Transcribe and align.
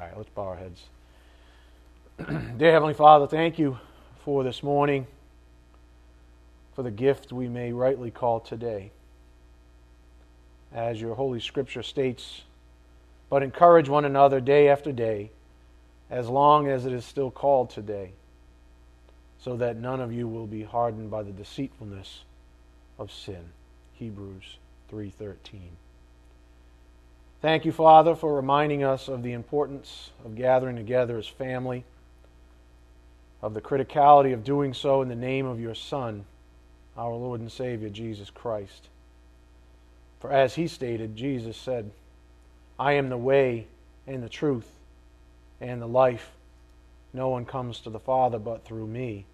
All 0.00 0.06
right, 0.06 0.16
let's 0.16 0.30
bow 0.30 0.44
our 0.44 0.56
heads. 0.56 0.82
Dear 2.56 2.72
Heavenly 2.72 2.94
Father, 2.94 3.26
thank 3.26 3.58
you 3.58 3.78
for 4.24 4.42
this 4.42 4.62
morning, 4.62 5.06
for 6.74 6.82
the 6.82 6.90
gift 6.90 7.34
we 7.34 7.48
may 7.48 7.74
rightly 7.74 8.10
call 8.10 8.40
today. 8.40 8.92
As 10.72 10.98
your 11.02 11.16
Holy 11.16 11.38
Scripture 11.38 11.82
states, 11.82 12.42
but 13.28 13.42
encourage 13.42 13.90
one 13.90 14.06
another 14.06 14.40
day 14.40 14.70
after 14.70 14.90
day, 14.90 15.32
as 16.08 16.30
long 16.30 16.66
as 16.66 16.86
it 16.86 16.94
is 16.94 17.04
still 17.04 17.30
called 17.30 17.68
today, 17.68 18.12
so 19.38 19.54
that 19.58 19.76
none 19.76 20.00
of 20.00 20.14
you 20.14 20.26
will 20.26 20.46
be 20.46 20.62
hardened 20.62 21.10
by 21.10 21.22
the 21.22 21.32
deceitfulness 21.32 22.20
of 22.98 23.12
sin. 23.12 23.50
Hebrews 23.92 24.56
3:13. 24.90 25.72
Thank 27.42 27.64
you, 27.64 27.72
Father, 27.72 28.14
for 28.14 28.36
reminding 28.36 28.84
us 28.84 29.08
of 29.08 29.22
the 29.22 29.32
importance 29.32 30.10
of 30.26 30.36
gathering 30.36 30.76
together 30.76 31.16
as 31.16 31.26
family, 31.26 31.84
of 33.40 33.54
the 33.54 33.62
criticality 33.62 34.34
of 34.34 34.44
doing 34.44 34.74
so 34.74 35.00
in 35.00 35.08
the 35.08 35.14
name 35.14 35.46
of 35.46 35.58
your 35.58 35.74
Son, 35.74 36.26
our 36.98 37.14
Lord 37.14 37.40
and 37.40 37.50
Savior, 37.50 37.88
Jesus 37.88 38.28
Christ. 38.28 38.88
For 40.20 40.30
as 40.30 40.56
he 40.56 40.68
stated, 40.68 41.16
Jesus 41.16 41.56
said, 41.56 41.90
I 42.78 42.92
am 42.92 43.08
the 43.08 43.16
way 43.16 43.66
and 44.06 44.22
the 44.22 44.28
truth 44.28 44.68
and 45.62 45.80
the 45.80 45.88
life. 45.88 46.32
No 47.14 47.30
one 47.30 47.46
comes 47.46 47.80
to 47.80 47.90
the 47.90 47.98
Father 47.98 48.38
but 48.38 48.66
through 48.66 48.86
me. 48.86 49.24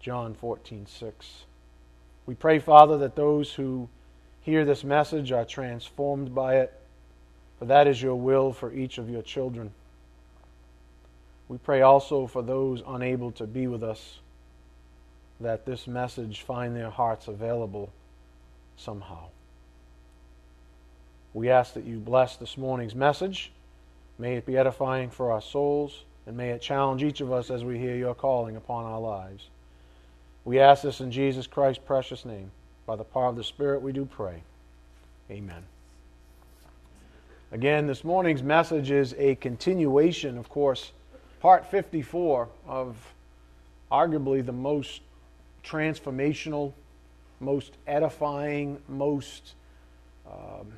John 0.00 0.32
14, 0.32 0.86
6. 0.86 1.44
We 2.24 2.34
pray, 2.34 2.58
Father, 2.58 2.96
that 2.98 3.16
those 3.16 3.52
who 3.52 3.90
hear 4.40 4.64
this 4.64 4.82
message 4.82 5.30
are 5.30 5.44
transformed 5.44 6.34
by 6.34 6.56
it 6.56 6.72
for 7.62 7.66
that 7.66 7.86
is 7.86 8.02
your 8.02 8.16
will 8.16 8.52
for 8.52 8.72
each 8.72 8.98
of 8.98 9.08
your 9.08 9.22
children. 9.22 9.70
We 11.46 11.58
pray 11.58 11.80
also 11.80 12.26
for 12.26 12.42
those 12.42 12.82
unable 12.84 13.30
to 13.30 13.46
be 13.46 13.68
with 13.68 13.84
us 13.84 14.18
that 15.38 15.64
this 15.64 15.86
message 15.86 16.42
find 16.42 16.74
their 16.74 16.90
hearts 16.90 17.28
available 17.28 17.92
somehow. 18.76 19.26
We 21.34 21.50
ask 21.50 21.74
that 21.74 21.84
you 21.84 21.98
bless 21.98 22.34
this 22.34 22.58
morning's 22.58 22.96
message. 22.96 23.52
May 24.18 24.34
it 24.34 24.44
be 24.44 24.56
edifying 24.56 25.08
for 25.08 25.30
our 25.30 25.40
souls, 25.40 26.02
and 26.26 26.36
may 26.36 26.50
it 26.50 26.62
challenge 26.62 27.04
each 27.04 27.20
of 27.20 27.30
us 27.30 27.48
as 27.48 27.62
we 27.62 27.78
hear 27.78 27.94
your 27.94 28.16
calling 28.16 28.56
upon 28.56 28.86
our 28.86 28.98
lives. 28.98 29.50
We 30.44 30.58
ask 30.58 30.82
this 30.82 31.00
in 31.00 31.12
Jesus 31.12 31.46
Christ's 31.46 31.84
precious 31.86 32.24
name. 32.24 32.50
By 32.86 32.96
the 32.96 33.04
power 33.04 33.28
of 33.28 33.36
the 33.36 33.44
Spirit, 33.44 33.82
we 33.82 33.92
do 33.92 34.04
pray. 34.04 34.42
Amen. 35.30 35.62
Again, 37.52 37.86
this 37.86 38.02
morning's 38.02 38.42
message 38.42 38.90
is 38.90 39.14
a 39.18 39.34
continuation, 39.34 40.38
of 40.38 40.48
course, 40.48 40.92
part 41.38 41.66
54 41.66 42.48
of 42.66 42.96
arguably 43.90 44.44
the 44.44 44.52
most 44.52 45.02
transformational, 45.62 46.72
most 47.40 47.74
edifying, 47.86 48.78
most 48.88 49.52
um, 50.26 50.72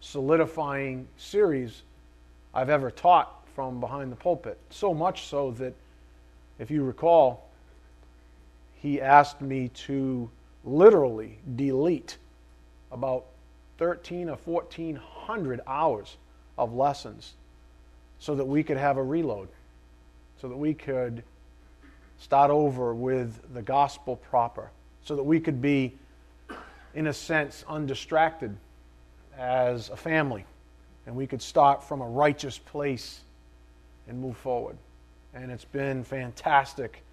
solidifying 0.00 1.08
series 1.16 1.82
I've 2.54 2.70
ever 2.70 2.92
taught 2.92 3.44
from 3.56 3.80
behind 3.80 4.12
the 4.12 4.16
pulpit. 4.16 4.58
So 4.70 4.94
much 4.94 5.26
so 5.26 5.50
that, 5.58 5.74
if 6.60 6.70
you 6.70 6.84
recall, 6.84 7.48
he 8.76 9.00
asked 9.00 9.40
me 9.40 9.70
to 9.70 10.30
literally 10.64 11.40
delete 11.56 12.16
about 12.92 13.24
13 13.78 14.28
or 14.28 14.36
1400 14.36 15.60
hours 15.66 16.16
of 16.58 16.74
lessons 16.74 17.34
so 18.18 18.34
that 18.34 18.44
we 18.44 18.62
could 18.62 18.76
have 18.76 18.96
a 18.96 19.02
reload, 19.02 19.48
so 20.40 20.48
that 20.48 20.56
we 20.56 20.74
could 20.74 21.22
start 22.18 22.50
over 22.50 22.92
with 22.92 23.40
the 23.54 23.62
gospel 23.62 24.16
proper, 24.16 24.70
so 25.04 25.14
that 25.14 25.22
we 25.22 25.38
could 25.38 25.62
be, 25.62 25.94
in 26.94 27.06
a 27.06 27.12
sense, 27.12 27.64
undistracted 27.68 28.56
as 29.38 29.88
a 29.90 29.96
family, 29.96 30.44
and 31.06 31.14
we 31.14 31.26
could 31.26 31.40
start 31.40 31.82
from 31.82 32.00
a 32.00 32.08
righteous 32.08 32.58
place 32.58 33.20
and 34.08 34.20
move 34.20 34.36
forward. 34.36 34.76
And 35.32 35.52
it's 35.52 35.64
been 35.64 36.02
fantastic 36.02 37.04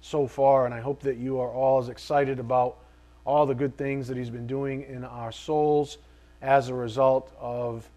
so 0.00 0.26
far, 0.26 0.64
and 0.64 0.74
I 0.74 0.80
hope 0.80 1.00
that 1.02 1.18
you 1.18 1.38
are 1.40 1.50
all 1.50 1.78
as 1.78 1.90
excited 1.90 2.38
about 2.38 2.78
all 3.26 3.44
the 3.44 3.54
good 3.54 3.76
things 3.76 4.08
that 4.08 4.16
He's 4.16 4.30
been 4.30 4.46
doing 4.46 4.82
in 4.84 5.04
our 5.04 5.32
souls 5.32 5.98
as 6.42 6.68
a 6.68 6.74
result 6.74 7.32
of 7.40 7.88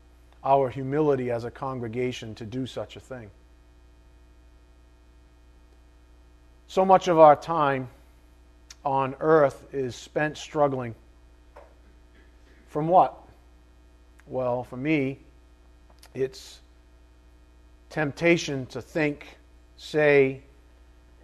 our 0.43 0.69
humility 0.69 1.31
as 1.31 1.43
a 1.43 1.51
congregation 1.51 2.33
to 2.35 2.45
do 2.45 2.65
such 2.65 2.95
a 2.95 2.99
thing. 2.99 3.29
So 6.67 6.85
much 6.85 7.07
of 7.07 7.19
our 7.19 7.35
time 7.35 7.89
on 8.85 9.15
earth 9.19 9.67
is 9.73 9.95
spent 9.95 10.37
struggling. 10.37 10.95
From 12.69 12.87
what? 12.87 13.17
Well, 14.27 14.63
for 14.63 14.77
me, 14.77 15.17
it's 16.13 16.59
temptation 17.89 18.67
to 18.67 18.81
think, 18.81 19.25
say, 19.77 20.41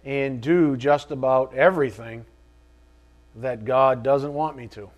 and 0.04 0.40
do 0.40 0.76
just 0.76 1.10
about 1.10 1.54
everything 1.54 2.24
that 3.36 3.64
God 3.64 4.02
doesn't 4.02 4.34
want 4.34 4.56
me 4.56 4.66
to. 4.68 4.90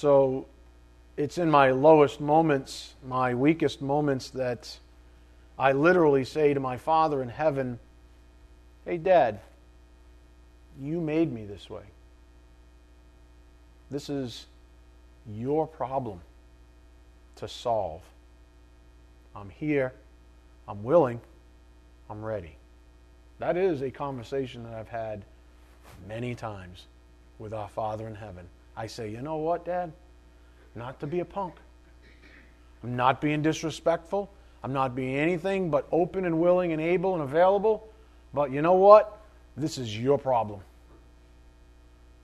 So 0.00 0.46
it's 1.16 1.38
in 1.38 1.50
my 1.50 1.72
lowest 1.72 2.20
moments, 2.20 2.94
my 3.04 3.34
weakest 3.34 3.82
moments, 3.82 4.30
that 4.30 4.78
I 5.58 5.72
literally 5.72 6.24
say 6.24 6.54
to 6.54 6.60
my 6.60 6.76
Father 6.76 7.20
in 7.20 7.28
heaven, 7.28 7.80
Hey, 8.84 8.96
Dad, 8.96 9.40
you 10.80 11.00
made 11.00 11.32
me 11.32 11.46
this 11.46 11.68
way. 11.68 11.82
This 13.90 14.08
is 14.08 14.46
your 15.28 15.66
problem 15.66 16.20
to 17.34 17.48
solve. 17.48 18.02
I'm 19.34 19.50
here. 19.50 19.92
I'm 20.68 20.84
willing. 20.84 21.20
I'm 22.08 22.24
ready. 22.24 22.54
That 23.40 23.56
is 23.56 23.82
a 23.82 23.90
conversation 23.90 24.62
that 24.62 24.74
I've 24.74 24.90
had 24.90 25.24
many 26.06 26.36
times 26.36 26.86
with 27.40 27.52
our 27.52 27.68
Father 27.68 28.06
in 28.06 28.14
heaven. 28.14 28.46
I 28.78 28.86
say, 28.86 29.10
you 29.10 29.20
know 29.20 29.38
what, 29.38 29.64
Dad? 29.64 29.92
Not 30.76 31.00
to 31.00 31.08
be 31.08 31.18
a 31.18 31.24
punk. 31.24 31.54
I'm 32.84 32.94
not 32.94 33.20
being 33.20 33.42
disrespectful. 33.42 34.30
I'm 34.62 34.72
not 34.72 34.94
being 34.94 35.16
anything 35.16 35.68
but 35.68 35.88
open 35.90 36.24
and 36.24 36.38
willing 36.38 36.72
and 36.72 36.80
able 36.80 37.14
and 37.14 37.22
available. 37.24 37.88
But 38.32 38.52
you 38.52 38.62
know 38.62 38.74
what? 38.74 39.20
This 39.56 39.78
is 39.78 39.98
your 39.98 40.16
problem. 40.16 40.60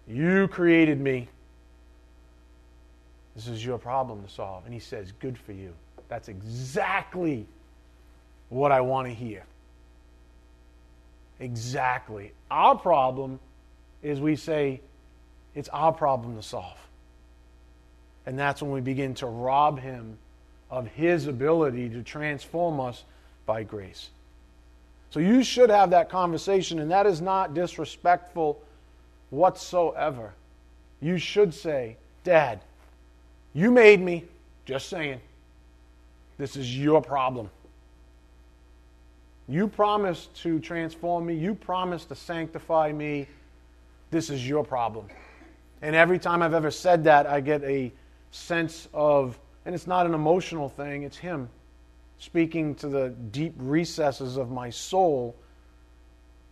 You 0.07 0.47
created 0.47 1.01
me. 1.01 1.29
This 3.35 3.49
is 3.49 3.65
your 3.65 3.79
problem 3.79 4.23
to 4.23 4.31
solve. 4.31 4.65
And 4.65 4.73
he 4.73 4.79
says, 4.79 5.13
Good 5.19 5.37
for 5.37 5.53
you. 5.53 5.73
That's 6.09 6.29
exactly 6.29 7.49
what 8.49 8.71
I 8.71 8.81
want 8.81 9.09
to 9.09 9.15
hear. 9.15 9.43
Exactly. 11.41 12.33
Our 12.49 12.77
problem 12.77 13.41
is 14.05 14.21
we 14.21 14.37
say, 14.37 14.81
it's 15.55 15.69
our 15.71 15.93
problem 15.93 16.37
to 16.37 16.43
solve. 16.43 16.79
And 18.27 18.39
that's 18.39 18.63
when 18.63 18.73
we 18.73 18.81
begin 18.81 19.15
to 19.15 19.27
rob 19.27 19.79
him 19.79 20.19
of 20.71 20.87
his 20.89 21.27
ability 21.27 21.91
to 21.91 22.03
transform 22.03 22.81
us 22.81 23.05
by 23.47 23.63
grace. 23.63 24.11
So 25.11 25.21
you 25.21 25.45
should 25.45 25.71
have 25.71 25.91
that 25.91 26.09
conversation, 26.09 26.81
and 26.81 26.91
that 26.91 27.07
is 27.07 27.21
not 27.21 27.55
disrespectful 27.55 28.61
whatsoever. 29.31 30.33
You 31.01 31.19
should 31.19 31.55
say, 31.55 31.97
Dad, 32.25 32.61
you 33.53 33.71
made 33.71 34.01
me, 34.01 34.25
just 34.65 34.89
saying. 34.89 35.21
This 36.39 36.57
is 36.57 36.77
your 36.77 37.01
problem. 37.01 37.49
You 39.47 39.69
promised 39.69 40.35
to 40.43 40.59
transform 40.59 41.27
me. 41.27 41.35
You 41.35 41.55
promised 41.55 42.09
to 42.09 42.17
sanctify 42.17 42.91
me. 42.91 43.29
This 44.11 44.31
is 44.31 44.49
your 44.49 44.65
problem. 44.65 45.07
And 45.85 45.95
every 45.95 46.19
time 46.19 46.41
I've 46.41 46.55
ever 46.55 46.71
said 46.71 47.05
that, 47.05 47.27
I 47.27 47.43
get 47.43 47.63
a 47.63 47.93
sense 48.31 48.89
of, 48.95 49.39
and 49.67 49.75
it's 49.75 49.87
not 49.87 50.07
an 50.07 50.15
emotional 50.15 50.71
thing, 50.71 51.03
it's 51.03 51.19
Him 51.19 51.51
speaking 52.17 52.75
to 52.77 52.89
the 52.89 53.11
deep 53.33 53.53
recesses 53.59 54.39
of 54.39 54.51
my 54.51 54.71
soul. 54.71 55.37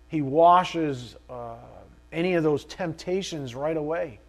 He 0.09 0.21
washes 0.21 1.17
uh, 1.31 1.55
any 2.13 2.35
of 2.35 2.43
those 2.43 2.67
temptations 2.67 3.55
right 3.55 3.79
away. 3.79 4.21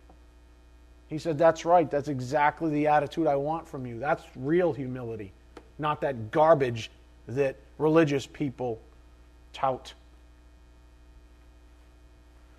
He 1.10 1.18
said, 1.18 1.38
That's 1.38 1.66
right. 1.66 1.92
That's 1.92 2.08
exactly 2.08 2.72
the 2.72 2.88
attitude 2.88 3.28
I 3.28 3.36
want 3.36 3.68
from 3.68 3.86
you. 3.86 4.00
That's 4.00 4.24
real 4.38 4.72
humility, 4.72 5.34
not 5.80 6.00
that 6.00 6.32
garbage 6.32 6.90
that 7.28 7.58
religious 7.78 8.26
people 8.26 8.80
tout. 9.52 9.94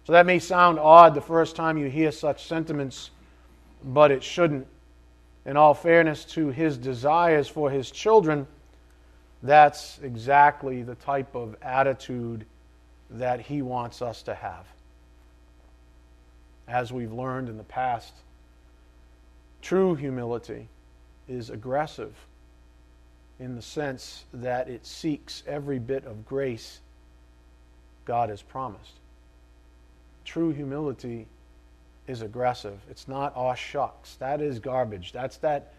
So 0.05 0.13
that 0.13 0.27
may 0.27 0.39
sound 0.39 0.79
odd 0.79 1.15
the 1.15 1.21
first 1.21 1.57
time 1.57 1.79
you 1.79 1.89
hear 1.89 2.13
such 2.13 2.47
sentiments, 2.47 3.11
but 3.83 4.11
it 4.11 4.23
shouldn't. 4.23 4.67
in 5.47 5.57
all 5.57 5.75
fairness 5.75 6.25
to 6.25 6.49
his 6.49 6.79
desires 6.79 7.49
for 7.49 7.71
his 7.71 7.91
children, 7.91 8.47
that's 9.43 9.99
exactly 10.03 10.83
the 10.83 10.95
type 10.95 11.35
of 11.35 11.55
attitude 11.61 12.47
that 13.11 13.41
he 13.41 13.61
wants 13.61 14.01
us 14.01 14.23
to 14.23 14.35
have. 14.35 14.67
As 16.67 16.93
we've 16.93 17.13
learned 17.13 17.51
in 17.51 17.59
the 17.59 17.65
past, 17.65 18.15
true 19.61 19.95
humility 19.95 20.69
is 21.29 21.51
aggressive 21.51 22.15
in 23.39 23.55
the 23.55 23.63
sense 23.63 24.25
that 24.33 24.69
it 24.69 24.87
seeks 24.87 25.43
every 25.47 25.79
bit 25.79 26.07
of 26.07 26.25
grace 26.25 26.81
God 28.07 28.31
has 28.31 28.41
promised. 28.41 28.93
True 30.25 30.53
humility 30.53 31.27
is 32.07 32.23
aggressive. 32.23 32.79
It's 32.91 33.09
not, 33.09 33.35
aw 33.37 33.55
shucks. 33.55 34.17
That 34.17 34.41
is 34.41 34.59
garbage. 34.59 35.13
That's 35.13 35.39
that 35.39 35.73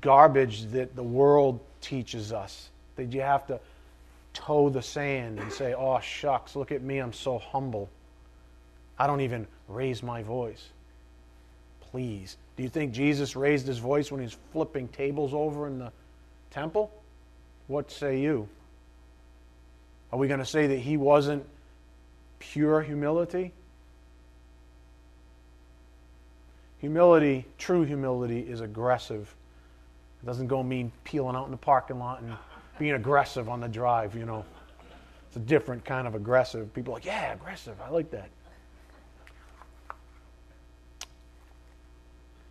garbage 0.00 0.70
that 0.72 0.94
the 0.94 1.02
world 1.02 1.60
teaches 1.80 2.32
us. 2.32 2.68
That 2.96 3.12
you 3.12 3.20
have 3.20 3.46
to 3.48 3.60
toe 4.34 4.68
the 4.68 4.82
sand 4.82 5.38
and 5.40 5.52
say, 5.52 5.74
aw 5.74 6.00
shucks, 6.00 6.54
look 6.54 6.72
at 6.72 6.82
me, 6.82 6.98
I'm 6.98 7.12
so 7.12 7.38
humble. 7.38 7.88
I 8.98 9.06
don't 9.06 9.20
even 9.20 9.46
raise 9.68 10.02
my 10.02 10.22
voice. 10.22 10.64
Please. 11.90 12.36
Do 12.56 12.62
you 12.62 12.68
think 12.68 12.92
Jesus 12.92 13.36
raised 13.36 13.66
his 13.66 13.78
voice 13.78 14.10
when 14.10 14.20
he's 14.20 14.36
flipping 14.52 14.88
tables 14.88 15.32
over 15.32 15.66
in 15.66 15.78
the 15.78 15.92
temple? 16.50 16.90
What 17.66 17.90
say 17.90 18.20
you? 18.20 18.48
Are 20.12 20.18
we 20.18 20.26
going 20.26 20.40
to 20.40 20.46
say 20.46 20.66
that 20.68 20.78
he 20.78 20.96
wasn't 20.96 21.44
pure 22.38 22.82
humility? 22.82 23.52
Humility, 26.78 27.44
true 27.58 27.82
humility, 27.82 28.40
is 28.40 28.60
aggressive. 28.60 29.34
It 30.22 30.26
doesn't 30.26 30.46
go 30.46 30.62
mean 30.62 30.92
peeling 31.04 31.36
out 31.36 31.46
in 31.46 31.50
the 31.50 31.56
parking 31.56 31.98
lot 31.98 32.22
and 32.22 32.34
being 32.78 32.94
aggressive 32.94 33.48
on 33.48 33.60
the 33.60 33.68
drive, 33.68 34.14
you 34.14 34.24
know. 34.24 34.44
It's 35.26 35.36
a 35.36 35.40
different 35.40 35.84
kind 35.84 36.06
of 36.06 36.14
aggressive. 36.14 36.72
People 36.72 36.92
are 36.92 36.96
like, 36.96 37.04
yeah, 37.04 37.32
aggressive. 37.32 37.76
I 37.80 37.90
like 37.90 38.10
that. 38.12 38.30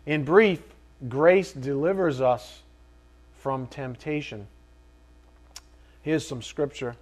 In 0.06 0.24
brief, 0.24 0.62
grace 1.08 1.52
delivers 1.52 2.20
us 2.20 2.62
from 3.40 3.66
temptation. 3.66 4.46
Here's 6.02 6.26
some 6.26 6.40
scripture 6.40 6.96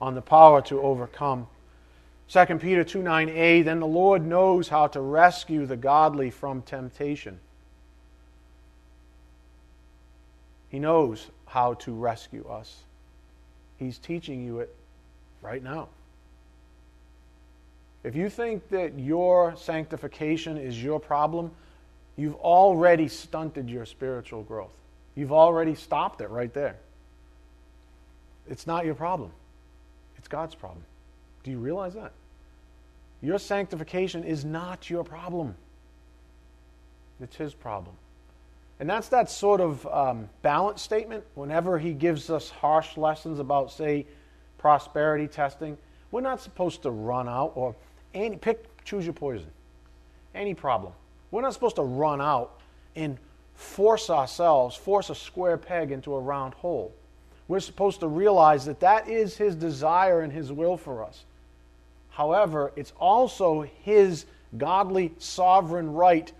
on 0.00 0.14
the 0.14 0.22
power 0.22 0.62
to 0.62 0.80
overcome. 0.80 1.46
2 2.28 2.58
Peter 2.58 2.84
2 2.84 2.98
9a, 2.98 3.64
then 3.64 3.80
the 3.80 3.86
Lord 3.86 4.24
knows 4.24 4.68
how 4.68 4.86
to 4.88 5.00
rescue 5.00 5.66
the 5.66 5.76
godly 5.76 6.30
from 6.30 6.62
temptation. 6.62 7.38
He 10.70 10.78
knows 10.78 11.30
how 11.46 11.74
to 11.74 11.92
rescue 11.92 12.46
us. 12.48 12.82
He's 13.78 13.98
teaching 13.98 14.44
you 14.44 14.60
it 14.60 14.74
right 15.42 15.62
now. 15.62 15.88
If 18.02 18.16
you 18.16 18.28
think 18.28 18.68
that 18.70 18.98
your 18.98 19.56
sanctification 19.56 20.58
is 20.58 20.82
your 20.82 21.00
problem, 21.00 21.50
you've 22.16 22.34
already 22.36 23.08
stunted 23.08 23.70
your 23.70 23.86
spiritual 23.86 24.42
growth. 24.42 24.74
You've 25.14 25.32
already 25.32 25.74
stopped 25.74 26.20
it 26.20 26.28
right 26.28 26.52
there. 26.52 26.76
It's 28.48 28.66
not 28.66 28.84
your 28.84 28.94
problem, 28.94 29.30
it's 30.18 30.28
God's 30.28 30.54
problem. 30.54 30.82
Do 31.44 31.50
you 31.50 31.58
realize 31.58 31.94
that? 31.94 32.12
Your 33.22 33.38
sanctification 33.38 34.24
is 34.24 34.44
not 34.44 34.90
your 34.90 35.04
problem, 35.04 35.54
it's 37.20 37.36
His 37.36 37.54
problem. 37.54 37.94
And 38.80 38.90
that's 38.90 39.08
that 39.08 39.30
sort 39.30 39.60
of 39.60 39.86
um, 39.86 40.28
balance 40.42 40.82
statement 40.82 41.24
whenever 41.34 41.78
He 41.78 41.92
gives 41.92 42.28
us 42.28 42.50
harsh 42.50 42.96
lessons 42.96 43.38
about, 43.38 43.70
say, 43.70 44.04
prosperity 44.58 45.28
testing. 45.28 45.78
We're 46.10 46.22
not 46.22 46.40
supposed 46.40 46.82
to 46.82 46.90
run 46.90 47.28
out 47.28 47.52
or 47.54 47.76
any, 48.14 48.36
pick, 48.36 48.84
choose 48.84 49.04
your 49.04 49.14
poison. 49.14 49.46
Any 50.34 50.54
problem. 50.54 50.92
We're 51.30 51.42
not 51.42 51.52
supposed 51.52 51.76
to 51.76 51.82
run 51.82 52.20
out 52.20 52.60
and 52.96 53.18
force 53.54 54.10
ourselves, 54.10 54.76
force 54.76 55.10
a 55.10 55.14
square 55.14 55.56
peg 55.56 55.92
into 55.92 56.14
a 56.14 56.20
round 56.20 56.54
hole. 56.54 56.92
We're 57.46 57.60
supposed 57.60 58.00
to 58.00 58.08
realize 58.08 58.64
that 58.64 58.80
that 58.80 59.08
is 59.08 59.36
His 59.36 59.54
desire 59.54 60.22
and 60.22 60.32
His 60.32 60.52
will 60.52 60.76
for 60.76 61.04
us. 61.04 61.24
However, 62.14 62.72
it's 62.76 62.92
also 63.00 63.62
His 63.82 64.26
godly 64.56 65.12
sovereign 65.18 65.92
right 65.92 66.32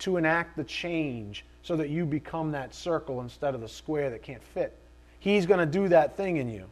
to 0.00 0.16
enact 0.16 0.56
the 0.56 0.64
change 0.64 1.44
so 1.62 1.76
that 1.76 1.90
you 1.90 2.04
become 2.04 2.50
that 2.50 2.74
circle 2.74 3.20
instead 3.20 3.54
of 3.54 3.60
the 3.60 3.68
square 3.68 4.10
that 4.10 4.22
can't 4.22 4.42
fit. 4.42 4.76
He's 5.20 5.46
going 5.46 5.60
to 5.60 5.66
do 5.66 5.86
that 5.88 6.16
thing 6.16 6.38
in 6.38 6.50
you. 6.50 6.66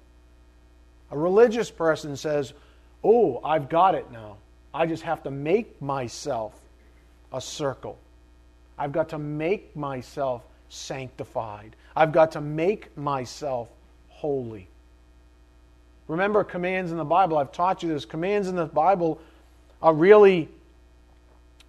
A 1.12 1.18
religious 1.18 1.70
person 1.70 2.16
says, 2.16 2.52
Oh, 3.04 3.40
I've 3.44 3.68
got 3.68 3.94
it 3.94 4.10
now. 4.10 4.38
I 4.74 4.86
just 4.86 5.04
have 5.04 5.22
to 5.22 5.30
make 5.30 5.80
myself 5.80 6.60
a 7.32 7.40
circle. 7.40 7.98
I've 8.76 8.90
got 8.90 9.10
to 9.10 9.18
make 9.18 9.76
myself 9.76 10.42
sanctified. 10.68 11.76
I've 11.94 12.10
got 12.10 12.32
to 12.32 12.40
make 12.40 12.96
myself 12.96 13.68
holy. 14.08 14.69
Remember, 16.10 16.42
commands 16.42 16.90
in 16.90 16.96
the 16.96 17.04
Bible, 17.04 17.38
I've 17.38 17.52
taught 17.52 17.84
you 17.84 17.88
this. 17.88 18.04
Commands 18.04 18.48
in 18.48 18.56
the 18.56 18.66
Bible 18.66 19.20
are 19.80 19.94
really 19.94 20.48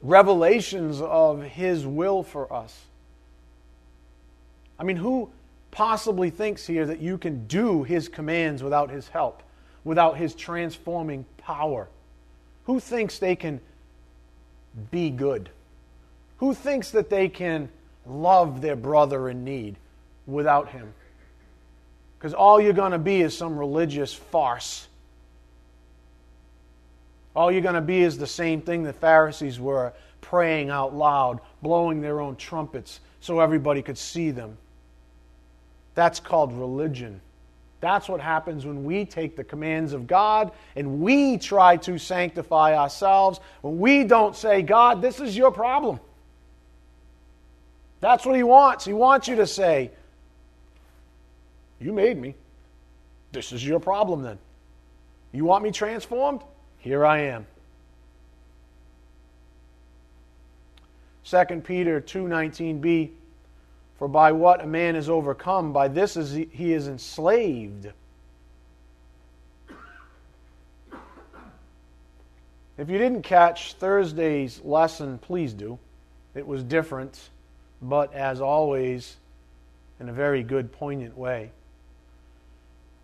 revelations 0.01 0.99
of 0.99 1.43
His 1.43 1.85
will 1.85 2.23
for 2.23 2.51
us. 2.51 2.75
I 4.79 4.83
mean, 4.83 4.97
who 4.97 5.29
possibly 5.69 6.31
thinks 6.31 6.65
here 6.65 6.87
that 6.87 6.99
you 6.99 7.19
can 7.19 7.45
do 7.45 7.83
His 7.83 8.09
commands 8.09 8.63
without 8.63 8.89
His 8.89 9.07
help, 9.09 9.43
without 9.83 10.17
His 10.17 10.33
transforming 10.33 11.23
power? 11.37 11.87
Who 12.65 12.79
thinks 12.79 13.19
they 13.19 13.35
can 13.35 13.61
be 14.89 15.11
good? 15.11 15.51
Who 16.37 16.55
thinks 16.55 16.89
that 16.91 17.11
they 17.11 17.29
can 17.29 17.69
love 18.07 18.61
their 18.61 18.75
brother 18.75 19.29
in 19.29 19.43
need 19.43 19.75
without 20.25 20.69
Him? 20.69 20.95
Because 22.21 22.35
all 22.35 22.61
you're 22.61 22.71
going 22.71 22.91
to 22.91 22.99
be 22.99 23.21
is 23.21 23.35
some 23.35 23.57
religious 23.57 24.13
farce. 24.13 24.87
All 27.35 27.51
you're 27.51 27.63
going 27.63 27.73
to 27.73 27.81
be 27.81 28.03
is 28.03 28.15
the 28.15 28.27
same 28.27 28.61
thing 28.61 28.83
the 28.83 28.93
Pharisees 28.93 29.59
were 29.59 29.93
praying 30.21 30.69
out 30.69 30.93
loud, 30.93 31.39
blowing 31.63 31.99
their 31.99 32.21
own 32.21 32.35
trumpets 32.35 32.99
so 33.21 33.39
everybody 33.39 33.81
could 33.81 33.97
see 33.97 34.29
them. 34.29 34.55
That's 35.95 36.19
called 36.19 36.53
religion. 36.53 37.21
That's 37.79 38.07
what 38.07 38.21
happens 38.21 38.67
when 38.67 38.83
we 38.83 39.03
take 39.03 39.35
the 39.35 39.43
commands 39.43 39.91
of 39.91 40.05
God 40.05 40.51
and 40.75 41.01
we 41.01 41.39
try 41.39 41.77
to 41.77 41.97
sanctify 41.97 42.77
ourselves. 42.77 43.39
When 43.61 43.79
we 43.79 44.03
don't 44.03 44.35
say, 44.35 44.61
God, 44.61 45.01
this 45.01 45.19
is 45.19 45.35
your 45.35 45.51
problem. 45.51 45.99
That's 47.99 48.27
what 48.27 48.35
He 48.35 48.43
wants. 48.43 48.85
He 48.85 48.93
wants 48.93 49.27
you 49.27 49.37
to 49.37 49.47
say, 49.47 49.89
you 51.81 51.93
made 51.93 52.17
me. 52.17 52.35
This 53.31 53.51
is 53.51 53.65
your 53.65 53.79
problem 53.79 54.21
then. 54.21 54.37
You 55.31 55.45
want 55.45 55.63
me 55.63 55.71
transformed? 55.71 56.41
Here 56.77 57.05
I 57.05 57.19
am. 57.19 57.45
2 61.23 61.61
Peter 61.61 62.01
2:19b 62.01 63.11
For 63.97 64.07
by 64.07 64.31
what 64.31 64.61
a 64.61 64.67
man 64.67 64.95
is 64.95 65.09
overcome 65.09 65.71
by 65.71 65.87
this 65.87 66.17
is 66.17 66.33
he, 66.33 66.49
he 66.51 66.73
is 66.73 66.87
enslaved. 66.87 67.91
If 72.77 72.89
you 72.89 72.97
didn't 72.97 73.21
catch 73.21 73.73
Thursday's 73.73 74.59
lesson, 74.63 75.19
please 75.19 75.53
do. 75.53 75.77
It 76.33 76.47
was 76.47 76.63
different, 76.63 77.29
but 77.81 78.13
as 78.13 78.41
always 78.41 79.17
in 79.99 80.09
a 80.09 80.13
very 80.13 80.41
good 80.41 80.71
poignant 80.71 81.15
way. 81.15 81.51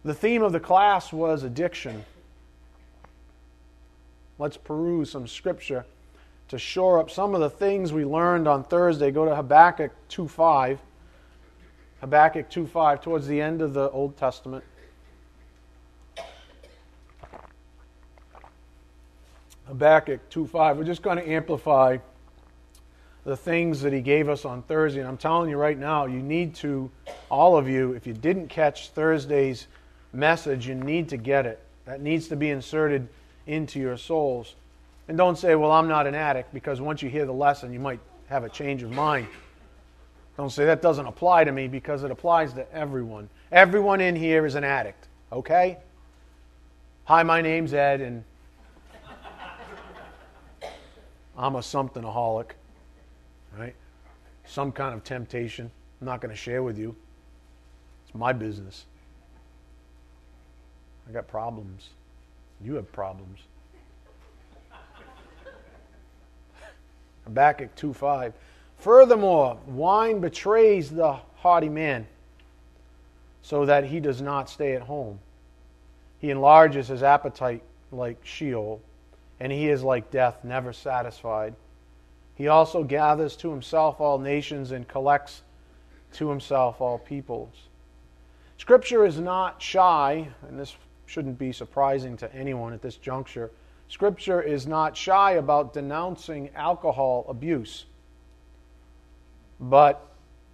The 0.08 0.14
theme 0.14 0.42
of 0.42 0.54
the 0.54 0.60
class 0.62 1.12
was 1.12 1.44
addiction. 1.44 2.06
Let's 4.40 4.56
peruse 4.56 5.12
some 5.12 5.28
scripture 5.28 5.84
to 6.48 6.58
shore 6.58 7.00
up 7.00 7.12
some 7.12 7.36
of 7.36 7.42
the 7.42 7.50
things 7.50 7.92
we 7.92 8.06
learned 8.06 8.48
on 8.48 8.64
Thursday. 8.64 9.12
Go 9.12 9.26
to 9.26 9.36
Habakkuk 9.36 9.92
2:5. 10.08 10.80
Habakkuk 12.00 12.50
2:5 12.50 13.02
towards 13.02 13.28
the 13.28 13.42
end 13.42 13.62
of 13.62 13.74
the 13.74 13.90
Old 13.90 14.16
Testament. 14.16 14.64
Habakkuk 19.66 20.30
2:5. 20.30 20.78
We're 20.78 20.86
just 20.86 21.02
going 21.02 21.18
to 21.18 21.30
amplify 21.30 21.98
the 23.26 23.36
things 23.36 23.82
that 23.82 23.92
he 23.92 24.00
gave 24.00 24.30
us 24.30 24.46
on 24.46 24.62
Thursday. 24.62 25.02
And 25.02 25.10
I'm 25.10 25.18
telling 25.18 25.50
you 25.50 25.58
right 25.58 25.78
now, 25.78 26.06
you 26.06 26.22
need 26.22 26.56
to, 26.56 26.90
all 27.30 27.58
of 27.58 27.68
you, 27.68 27.92
if 27.92 28.08
you 28.08 28.14
didn't 28.14 28.48
catch 28.48 28.92
Thursday's 28.92 29.68
message, 30.14 30.68
you 30.68 30.76
need 30.76 31.10
to 31.10 31.18
get 31.18 31.46
it. 31.46 31.60
That 31.86 32.02
needs 32.02 32.28
to 32.30 32.36
be 32.36 32.50
inserted 32.50 33.08
into 33.46 33.80
your 33.80 33.98
souls. 33.98 34.56
And 35.08 35.18
don't 35.18 35.38
say, 35.38 35.56
well, 35.56 35.72
I'm 35.72 35.88
not 35.88 36.06
an 36.06 36.16
addict, 36.16 36.54
because 36.54 36.82
once 36.82 37.02
you 37.02 37.10
hear 37.10 37.26
the 37.26 37.34
lesson, 37.34 37.72
you 37.72 37.80
might 37.80 38.00
have 38.28 38.44
a 38.44 38.50
change 38.50 38.84
of 38.84 38.92
mind. 38.92 39.28
Don't 40.36 40.52
say 40.52 40.66
that 40.66 40.82
doesn't 40.82 41.06
apply 41.06 41.46
to 41.46 41.52
me 41.52 41.68
because 41.68 42.04
it 42.04 42.12
applies 42.12 42.54
to 42.54 42.72
everyone. 42.74 43.30
Everyone 43.52 44.02
in 44.02 44.16
here 44.16 44.46
is 44.46 44.56
an 44.56 44.64
addict, 44.64 45.08
okay? 45.32 45.78
Hi, 47.06 47.24
my 47.24 47.42
name's 47.42 47.74
Ed, 47.74 48.02
and 48.02 48.24
I'm 51.38 51.56
a 51.56 51.60
somethingaholic, 51.60 52.52
right? 53.58 53.74
Some 54.46 54.72
kind 54.72 54.94
of 54.94 55.04
temptation. 55.04 55.72
I'm 56.02 56.06
not 56.06 56.20
going 56.22 56.32
to 56.32 56.38
share 56.38 56.62
with 56.62 56.78
you. 56.78 56.96
It's 58.06 58.14
my 58.14 58.34
business. 58.34 58.86
I 61.08 61.12
got 61.12 61.28
problems. 61.28 61.90
You 62.62 62.76
have 62.76 62.92
problems. 62.92 63.40
back 67.30 67.60
Habakkuk 67.60 67.76
2.5. 67.76 68.34
Furthermore, 68.78 69.58
wine 69.68 70.20
betrays 70.20 70.90
the 70.90 71.14
haughty 71.36 71.70
man 71.70 72.08
so 73.42 73.66
that 73.66 73.86
he 73.86 74.00
does 74.00 74.22
not 74.22 74.50
stay 74.50 74.74
at 74.76 74.82
home. 74.82 75.20
He 76.20 76.32
enlarges 76.32 76.88
his 76.88 77.04
appetite 77.04 77.64
like 77.92 78.18
Sheol, 78.24 78.82
and 79.40 79.52
he 79.52 79.70
is 79.70 79.84
like 79.84 80.12
death, 80.12 80.44
never 80.44 80.74
satisfied. 80.74 81.54
He 82.36 82.48
also 82.48 82.84
gathers 82.84 83.36
to 83.38 83.50
himself 83.50 84.00
all 84.02 84.20
nations 84.20 84.72
and 84.72 84.88
collects 84.88 85.44
to 86.14 86.30
himself 86.30 86.82
all 86.82 86.98
peoples. 86.98 87.56
Scripture 88.58 89.06
is 89.06 89.20
not 89.20 89.62
shy, 89.62 90.28
and 90.48 90.60
this 90.60 90.76
shouldn't 91.08 91.40
be 91.40 91.52
surprising 91.52 92.16
to 92.18 92.34
anyone 92.36 92.74
at 92.74 92.82
this 92.82 92.98
juncture. 92.98 93.50
Scripture 93.88 94.42
is 94.42 94.68
not 94.68 94.96
shy 94.96 95.32
about 95.32 95.74
denouncing 95.74 96.50
alcohol 96.54 97.26
abuse. 97.28 97.86
But 99.60 100.06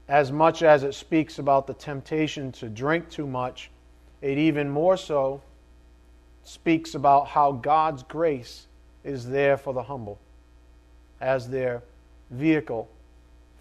as 0.08 0.32
much 0.32 0.64
as 0.64 0.84
it 0.84 0.94
speaks 0.94 1.40
about 1.40 1.68
the 1.68 1.74
temptation 1.74 2.52
to 2.54 2.70
drink 2.70 3.10
too 3.10 3.28
much, 3.28 3.72
it 4.22 4.38
even 4.38 4.70
more 4.70 4.96
so 4.96 5.42
speaks 6.44 6.94
about 6.94 7.28
how 7.28 7.52
God's 7.52 8.04
grace 8.04 8.68
is 9.04 9.28
there 9.28 9.58
for 9.58 9.74
the 9.74 9.84
humble 9.84 10.20
as 11.20 11.50
their 11.50 11.82
vehicle 12.30 12.90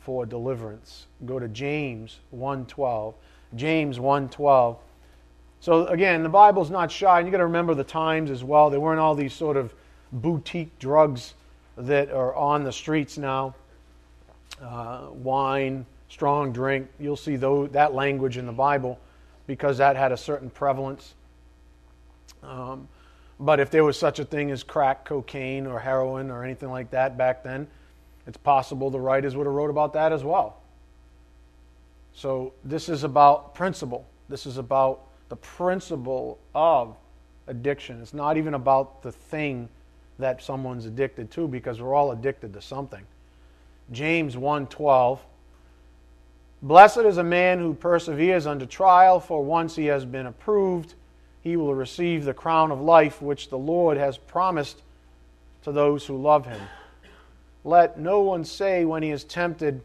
for 0.01 0.27
deliverance. 0.27 1.07
Go 1.25 1.39
to 1.39 1.49
James 1.49 2.21
1:12. 2.35 3.15
James 3.55 3.99
1:12 3.99 4.77
so 5.63 5.87
again, 5.87 6.25
the 6.25 6.29
Bible's 6.29 6.73
not 6.73 6.91
shy, 6.91 7.21
and 7.21 7.29
you 7.29 7.31
got 7.31 7.39
to 7.39 7.45
remember 7.45 7.73
the 7.73 7.85
times 7.85 8.33
as 8.33 8.43
well. 8.43 8.69
There 8.69 8.81
weren't 8.81 8.99
all 8.99 9.15
these 9.15 9.33
sort 9.33 9.57
of 9.57 9.73
boutique 10.11 10.77
drugs 10.81 11.35
that 11.77 12.11
are 12.11 12.35
on 12.35 12.65
the 12.65 12.73
streets 12.73 13.17
now. 13.17 13.55
Uh, 14.61 15.03
wine, 15.13 15.87
strong 16.09 16.53
drink. 16.53 16.89
You'll 16.99 17.17
see 17.17 17.37
though 17.37 17.69
that 17.69 17.95
language 17.95 18.39
in 18.39 18.47
the 18.47 18.53
Bible 18.53 18.99
because 19.47 19.79
that 19.79 19.95
had 19.95 20.11
a 20.11 20.17
certain 20.17 20.51
prevalence. 20.51 21.15
Um, 22.43 22.89
but 23.39 23.61
if 23.61 23.71
there 23.71 23.85
was 23.85 23.97
such 23.97 24.19
a 24.19 24.25
thing 24.25 24.51
as 24.51 24.65
crack 24.65 25.05
cocaine 25.05 25.69
or 25.69 25.79
heroin 25.79 26.33
or 26.33 26.43
anything 26.43 26.73
like 26.73 26.91
that 26.91 27.17
back 27.17 27.45
then, 27.45 27.69
it's 28.27 28.37
possible 28.37 28.91
the 28.91 28.99
writers 28.99 29.37
would 29.37 29.47
have 29.47 29.55
wrote 29.55 29.71
about 29.71 29.93
that 29.93 30.11
as 30.11 30.25
well. 30.25 30.57
So 32.15 32.53
this 32.65 32.89
is 32.89 33.05
about 33.05 33.55
principle. 33.55 34.05
This 34.29 34.45
is 34.45 34.59
about 34.59 35.07
the 35.33 35.37
principle 35.37 36.39
of 36.55 36.95
addiction. 37.47 38.03
It's 38.03 38.13
not 38.13 38.37
even 38.37 38.53
about 38.53 39.03
the 39.03 39.11
thing 39.11 39.71
that 40.19 40.43
someone's 40.43 40.85
addicted 40.85 41.31
to 41.31 41.49
because 41.49 41.81
we're 41.81 41.95
all 41.95 42.13
addicted 42.13 42.53
to 42.53 42.61
something. 42.61 43.03
James 43.91 44.37
1:12 44.37 45.21
Blessed 46.61 46.99
is 46.99 47.17
a 47.17 47.25
man 47.25 47.61
who 47.61 47.73
perseveres 47.73 48.47
under 48.47 48.67
trial, 48.67 49.21
for 49.21 49.43
once 49.43 49.75
he 49.75 49.87
has 49.87 50.05
been 50.05 50.27
approved, 50.27 50.93
he 51.41 51.57
will 51.57 51.75
receive 51.75 52.27
the 52.27 52.35
crown 52.35 52.71
of 52.71 52.83
life 52.83 53.23
which 53.23 53.49
the 53.49 53.57
Lord 53.57 53.97
has 53.97 54.19
promised 54.19 54.83
to 55.63 55.73
those 55.73 56.05
who 56.05 56.21
love 56.21 56.45
him. 56.45 56.61
Let 57.65 57.99
no 57.99 58.21
one 58.21 58.45
say 58.45 58.85
when 58.85 59.03
he 59.03 59.11
is 59.11 59.25
tempted, 59.25 59.81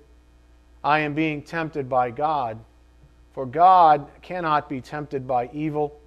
I 0.83 0.99
am 0.99 1.13
being 1.13 1.41
tempted 1.41 1.87
by 1.87 2.11
God. 2.11 2.59
For 3.37 3.45
God 3.45 4.07
cannot 4.23 4.67
be 4.67 4.81
tempted 4.81 5.27
by 5.27 5.51
evil, 5.53 5.99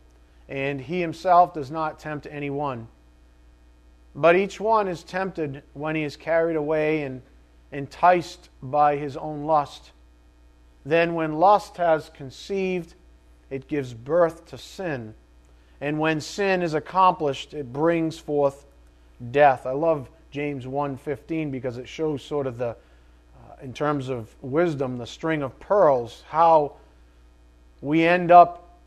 and 0.48 0.80
he 0.80 1.00
himself 1.00 1.54
does 1.54 1.70
not 1.70 2.00
tempt 2.00 2.26
anyone. 2.28 2.88
But 4.16 4.34
each 4.34 4.58
one 4.58 4.88
is 4.88 5.04
tempted 5.04 5.62
when 5.72 5.94
he 5.94 6.02
is 6.02 6.16
carried 6.16 6.56
away 6.56 7.02
and 7.02 7.22
enticed 7.70 8.48
by 8.60 8.96
his 8.96 9.16
own 9.16 9.44
lust. 9.44 9.92
Then, 10.84 11.14
when 11.14 11.38
lust 11.38 11.76
has 11.76 12.08
conceived, 12.08 12.94
it 13.48 13.68
gives 13.68 13.94
birth 13.94 14.46
to 14.46 14.58
sin. 14.58 15.14
And 15.80 16.00
when 16.00 16.20
sin 16.20 16.62
is 16.62 16.74
accomplished, 16.74 17.54
it 17.54 17.72
brings 17.72 18.18
forth 18.18 18.66
death. 19.30 19.66
I 19.66 19.72
love 19.72 20.10
James 20.32 20.66
1:15 20.66 21.52
because 21.52 21.78
it 21.78 21.86
shows 21.88 22.24
sort 22.24 22.48
of 22.48 22.58
the 22.58 22.70
uh, 22.70 23.62
in 23.62 23.72
terms 23.72 24.08
of 24.08 24.34
wisdom, 24.42 24.98
the 24.98 25.06
string 25.06 25.44
of 25.44 25.56
pearls, 25.60 26.24
how 26.26 26.72
we 27.80 28.04
end 28.04 28.30
up 28.30 28.78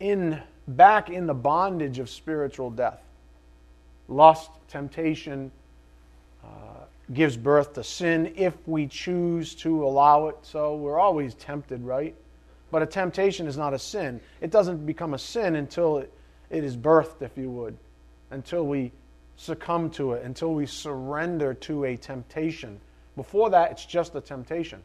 in 0.00 0.42
back 0.68 1.10
in 1.10 1.26
the 1.26 1.34
bondage 1.34 1.98
of 1.98 2.08
spiritual 2.08 2.70
death. 2.70 3.00
Lust, 4.08 4.50
temptation 4.68 5.50
uh, 6.44 6.48
gives 7.12 7.36
birth 7.36 7.74
to 7.74 7.84
sin 7.84 8.32
if 8.36 8.54
we 8.66 8.86
choose 8.86 9.54
to 9.56 9.84
allow 9.84 10.28
it. 10.28 10.36
So 10.42 10.76
we're 10.76 10.98
always 10.98 11.34
tempted, 11.34 11.82
right? 11.82 12.14
But 12.70 12.82
a 12.82 12.86
temptation 12.86 13.46
is 13.46 13.56
not 13.56 13.74
a 13.74 13.78
sin. 13.78 14.20
It 14.40 14.50
doesn't 14.50 14.86
become 14.86 15.14
a 15.14 15.18
sin 15.18 15.56
until 15.56 15.98
it, 15.98 16.12
it 16.50 16.64
is 16.64 16.76
birthed, 16.76 17.22
if 17.22 17.36
you 17.36 17.50
would, 17.50 17.76
until 18.30 18.66
we 18.66 18.92
succumb 19.36 19.90
to 19.90 20.12
it, 20.12 20.24
until 20.24 20.54
we 20.54 20.66
surrender 20.66 21.54
to 21.54 21.84
a 21.84 21.96
temptation. 21.96 22.80
Before 23.16 23.50
that, 23.50 23.72
it's 23.72 23.84
just 23.84 24.14
a 24.14 24.20
temptation. 24.20 24.82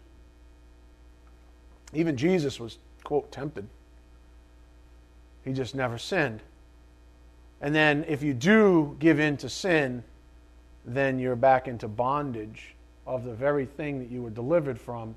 Even 1.94 2.18
Jesus 2.18 2.60
was 2.60 2.78
quote, 3.08 3.32
tempted. 3.32 3.66
He 5.46 5.54
just 5.54 5.74
never 5.74 5.98
sinned. 5.98 6.42
And 7.62 7.74
then 7.74 8.04
if 8.06 8.22
you 8.22 8.34
do 8.34 8.98
give 9.00 9.18
in 9.18 9.38
to 9.38 9.48
sin, 9.48 10.04
then 10.84 11.18
you're 11.18 11.38
back 11.38 11.70
into 11.70 11.88
bondage 11.88 12.76
of 13.06 13.24
the 13.24 13.34
very 13.34 13.66
thing 13.66 14.00
that 14.00 14.12
you 14.12 14.22
were 14.22 14.30
delivered 14.30 14.78
from, 14.78 15.16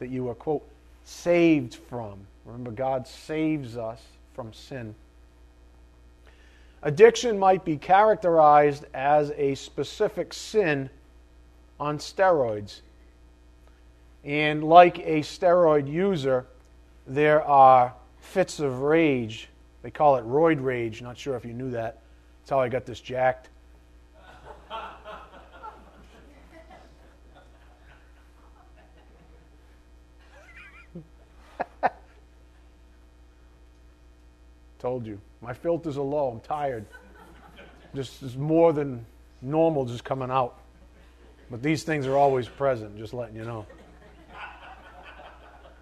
that 0.00 0.10
you 0.10 0.24
were, 0.24 0.34
quote, 0.34 0.68
saved 1.04 1.76
from. 1.76 2.18
Remember, 2.44 2.72
God 2.72 3.08
saves 3.08 3.78
us 3.78 4.02
from 4.34 4.52
sin. 4.52 4.94
Addiction 6.82 7.38
might 7.38 7.64
be 7.64 7.78
characterized 7.78 8.84
as 8.92 9.30
a 9.38 9.54
specific 9.54 10.34
sin 10.34 10.90
on 11.78 11.96
steroids. 11.96 12.82
And 14.24 14.62
like 14.62 14.98
a 14.98 15.20
steroid 15.20 15.90
user, 15.90 16.44
there 17.10 17.44
are 17.44 17.92
fits 18.20 18.60
of 18.60 18.82
rage. 18.82 19.48
They 19.82 19.90
call 19.90 20.14
it 20.16 20.24
roid 20.24 20.62
rage. 20.62 21.02
Not 21.02 21.18
sure 21.18 21.34
if 21.36 21.44
you 21.44 21.52
knew 21.52 21.72
that. 21.72 21.98
That's 22.40 22.50
how 22.50 22.60
I 22.60 22.68
got 22.68 22.86
this 22.86 23.00
jacked. 23.00 23.48
Told 34.78 35.04
you. 35.04 35.20
My 35.42 35.52
filters 35.52 35.98
are 35.98 36.02
low. 36.02 36.28
I'm 36.28 36.38
tired. 36.40 36.86
Just 37.92 38.22
is 38.22 38.36
more 38.36 38.72
than 38.72 39.04
normal 39.42 39.84
just 39.84 40.04
coming 40.04 40.30
out. 40.30 40.60
But 41.50 41.60
these 41.60 41.82
things 41.82 42.06
are 42.06 42.16
always 42.16 42.46
present, 42.46 42.96
just 42.96 43.12
letting 43.12 43.34
you 43.34 43.44
know. 43.44 43.66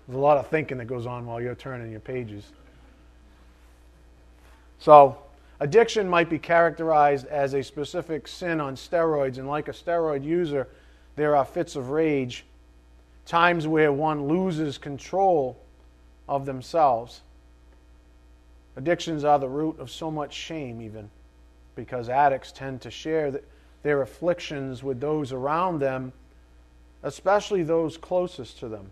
There's 0.09 0.17
a 0.17 0.21
lot 0.21 0.39
of 0.39 0.47
thinking 0.47 0.79
that 0.79 0.87
goes 0.87 1.05
on 1.05 1.27
while 1.27 1.39
you're 1.39 1.55
turning 1.55 1.91
your 1.91 2.01
pages. 2.01 2.45
So, 4.79 5.19
addiction 5.61 6.09
might 6.09 6.31
be 6.31 6.39
characterized 6.39 7.27
as 7.27 7.53
a 7.53 7.63
specific 7.63 8.27
sin 8.27 8.59
on 8.59 8.75
steroids, 8.75 9.37
and 9.37 9.47
like 9.47 9.69
a 9.69 9.73
steroid 9.73 10.25
user, 10.25 10.67
there 11.17 11.37
are 11.37 11.45
fits 11.45 11.77
of 11.77 11.91
rage, 11.91 12.47
times 13.27 13.67
where 13.67 13.93
one 13.93 14.27
loses 14.27 14.79
control 14.79 15.59
of 16.27 16.47
themselves. 16.47 17.21
Addictions 18.77 19.25
are 19.25 19.39
the 19.39 19.49
root 19.49 19.79
of 19.79 19.91
so 19.91 20.11
much 20.11 20.33
shame, 20.33 20.81
even 20.81 21.11
because 21.75 22.09
addicts 22.09 22.51
tend 22.51 22.81
to 22.81 22.91
share 22.91 23.41
their 23.83 24.01
afflictions 24.01 24.83
with 24.83 25.01
those 25.01 25.33
around 25.33 25.81
them, 25.81 26.15
especially 27.03 27.63
those 27.63 27.99
closest 27.99 28.59
to 28.61 28.69
them. 28.69 28.91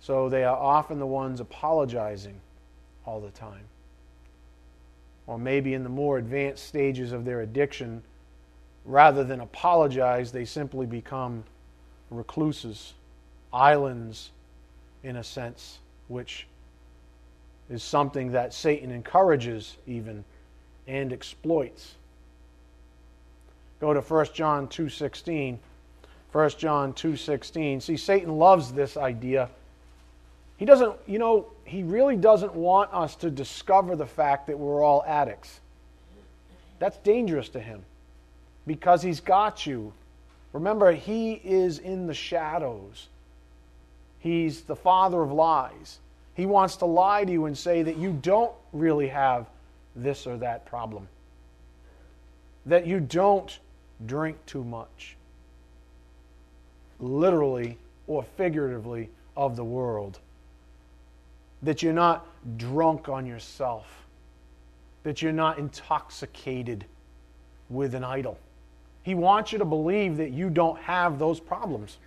So 0.00 0.28
they 0.28 0.44
are 0.44 0.56
often 0.56 0.98
the 0.98 1.06
ones 1.06 1.40
apologizing 1.40 2.40
all 3.04 3.20
the 3.20 3.30
time. 3.30 3.64
Or 5.26 5.38
maybe 5.38 5.74
in 5.74 5.82
the 5.82 5.88
more 5.88 6.18
advanced 6.18 6.66
stages 6.66 7.12
of 7.12 7.24
their 7.24 7.42
addiction, 7.42 8.02
rather 8.84 9.24
than 9.24 9.40
apologize, 9.40 10.32
they 10.32 10.44
simply 10.44 10.86
become 10.86 11.44
recluses 12.10 12.94
islands, 13.52 14.30
in 15.02 15.16
a 15.16 15.24
sense, 15.24 15.78
which 16.08 16.46
is 17.70 17.82
something 17.82 18.32
that 18.32 18.54
Satan 18.54 18.90
encourages 18.90 19.76
even 19.86 20.24
and 20.86 21.12
exploits. 21.12 21.94
Go 23.80 23.92
to 23.92 24.00
1 24.00 24.26
John 24.34 24.68
2:16. 24.68 25.58
1 26.32 26.50
John 26.58 26.92
2:16. 26.94 27.80
See 27.80 27.96
Satan 27.96 28.38
loves 28.38 28.72
this 28.72 28.96
idea. 28.96 29.50
He 30.58 30.64
doesn't, 30.64 30.94
you 31.06 31.18
know, 31.18 31.46
he 31.64 31.82
really 31.82 32.16
doesn't 32.16 32.54
want 32.54 32.92
us 32.92 33.16
to 33.16 33.30
discover 33.30 33.96
the 33.96 34.06
fact 34.06 34.48
that 34.48 34.58
we're 34.58 34.82
all 34.82 35.04
addicts. 35.06 35.60
That's 36.80 36.98
dangerous 36.98 37.48
to 37.50 37.60
him 37.60 37.84
because 38.66 39.00
he's 39.00 39.20
got 39.20 39.66
you. 39.66 39.92
Remember, 40.52 40.92
he 40.92 41.32
is 41.32 41.78
in 41.78 42.06
the 42.06 42.14
shadows. 42.14 43.08
He's 44.18 44.62
the 44.62 44.76
father 44.76 45.22
of 45.22 45.30
lies. 45.30 46.00
He 46.34 46.44
wants 46.44 46.76
to 46.76 46.86
lie 46.86 47.24
to 47.24 47.32
you 47.32 47.46
and 47.46 47.56
say 47.56 47.82
that 47.82 47.96
you 47.96 48.12
don't 48.20 48.52
really 48.72 49.08
have 49.08 49.46
this 49.94 50.26
or 50.26 50.36
that 50.38 50.66
problem, 50.66 51.08
that 52.66 52.86
you 52.86 53.00
don't 53.00 53.58
drink 54.06 54.36
too 54.46 54.64
much, 54.64 55.16
literally 57.00 57.78
or 58.06 58.24
figuratively, 58.36 59.08
of 59.36 59.54
the 59.54 59.64
world, 59.64 60.18
that 61.62 61.82
you're 61.82 61.92
not 61.92 62.26
drunk 62.56 63.08
on 63.08 63.26
yourself, 63.26 63.86
that 65.02 65.22
you're 65.22 65.32
not 65.32 65.58
intoxicated 65.58 66.84
with 67.68 67.94
an 67.94 68.04
idol. 68.04 68.38
He 69.02 69.14
wants 69.14 69.52
you 69.52 69.58
to 69.58 69.64
believe 69.64 70.16
that 70.18 70.30
you 70.30 70.50
don't 70.50 70.78
have 70.80 71.18
those 71.18 71.40
problems. 71.40 71.98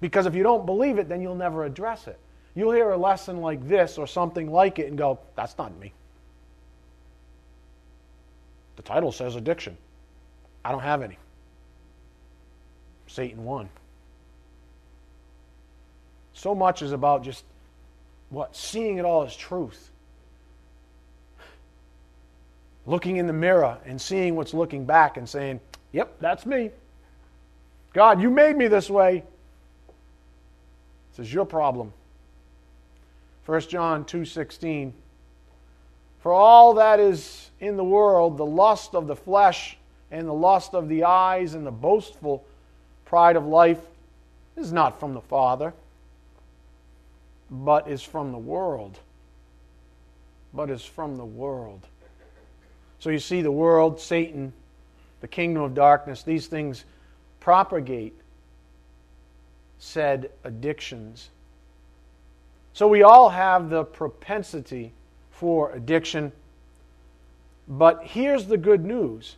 Because 0.00 0.26
if 0.26 0.34
you 0.34 0.42
don't 0.42 0.66
believe 0.66 0.98
it, 0.98 1.08
then 1.08 1.20
you'll 1.20 1.34
never 1.34 1.64
address 1.64 2.06
it. 2.06 2.18
You'll 2.54 2.72
hear 2.72 2.90
a 2.90 2.96
lesson 2.96 3.40
like 3.40 3.66
this 3.68 3.98
or 3.98 4.06
something 4.06 4.50
like 4.50 4.78
it 4.78 4.88
and 4.88 4.98
go, 4.98 5.18
that's 5.36 5.56
not 5.58 5.76
me. 5.78 5.92
The 8.76 8.82
title 8.82 9.12
says 9.12 9.36
addiction. 9.36 9.76
I 10.64 10.72
don't 10.72 10.82
have 10.82 11.02
any. 11.02 11.18
Satan 13.06 13.44
won. 13.44 13.68
So 16.32 16.54
much 16.54 16.82
is 16.82 16.92
about 16.92 17.24
just 17.24 17.44
what? 18.30 18.54
Seeing 18.54 18.98
it 18.98 19.04
all 19.04 19.22
as 19.24 19.34
truth. 19.34 19.90
Looking 22.86 23.16
in 23.16 23.26
the 23.26 23.32
mirror 23.32 23.78
and 23.84 24.00
seeing 24.00 24.36
what's 24.36 24.54
looking 24.54 24.84
back 24.84 25.16
and 25.16 25.28
saying, 25.28 25.60
Yep, 25.92 26.16
that's 26.20 26.46
me. 26.46 26.70
God, 27.92 28.20
you 28.20 28.30
made 28.30 28.56
me 28.56 28.68
this 28.68 28.90
way. 28.90 29.24
This 31.10 31.26
is 31.26 31.34
your 31.34 31.46
problem. 31.46 31.92
1 33.46 33.60
John 33.62 34.04
2:16 34.04 34.92
For 36.18 36.32
all 36.32 36.74
that 36.74 37.00
is 37.00 37.50
in 37.60 37.76
the 37.76 37.84
world 37.84 38.36
the 38.36 38.44
lust 38.44 38.94
of 38.94 39.06
the 39.06 39.16
flesh 39.16 39.78
and 40.10 40.28
the 40.28 40.34
lust 40.34 40.74
of 40.74 40.88
the 40.88 41.04
eyes 41.04 41.54
and 41.54 41.66
the 41.66 41.70
boastful 41.70 42.44
pride 43.06 43.36
of 43.36 43.46
life 43.46 43.80
is 44.56 44.70
not 44.70 45.00
from 45.00 45.14
the 45.14 45.20
Father 45.20 45.72
but 47.50 47.88
is 47.88 48.02
from 48.02 48.32
the 48.32 48.38
world 48.38 48.98
but 50.52 50.70
is 50.70 50.84
from 50.84 51.16
the 51.16 51.24
world 51.24 51.86
so 52.98 53.10
you 53.10 53.18
see 53.18 53.42
the 53.42 53.52
world 53.52 54.00
Satan 54.00 54.52
the 55.20 55.28
kingdom 55.28 55.62
of 55.62 55.74
darkness 55.74 56.22
these 56.22 56.46
things 56.46 56.84
propagate 57.40 58.14
said 59.78 60.30
addictions 60.44 61.30
so 62.78 62.86
we 62.86 63.02
all 63.02 63.30
have 63.30 63.70
the 63.70 63.82
propensity 63.82 64.92
for 65.32 65.72
addiction. 65.72 66.30
But 67.66 68.04
here's 68.04 68.46
the 68.46 68.56
good 68.56 68.84
news 68.84 69.34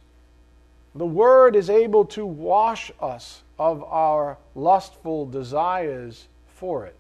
the 0.94 1.06
Word 1.06 1.56
is 1.56 1.70
able 1.70 2.04
to 2.04 2.26
wash 2.26 2.92
us 3.00 3.40
of 3.58 3.82
our 3.84 4.36
lustful 4.54 5.24
desires 5.24 6.26
for 6.48 6.84
it. 6.84 6.96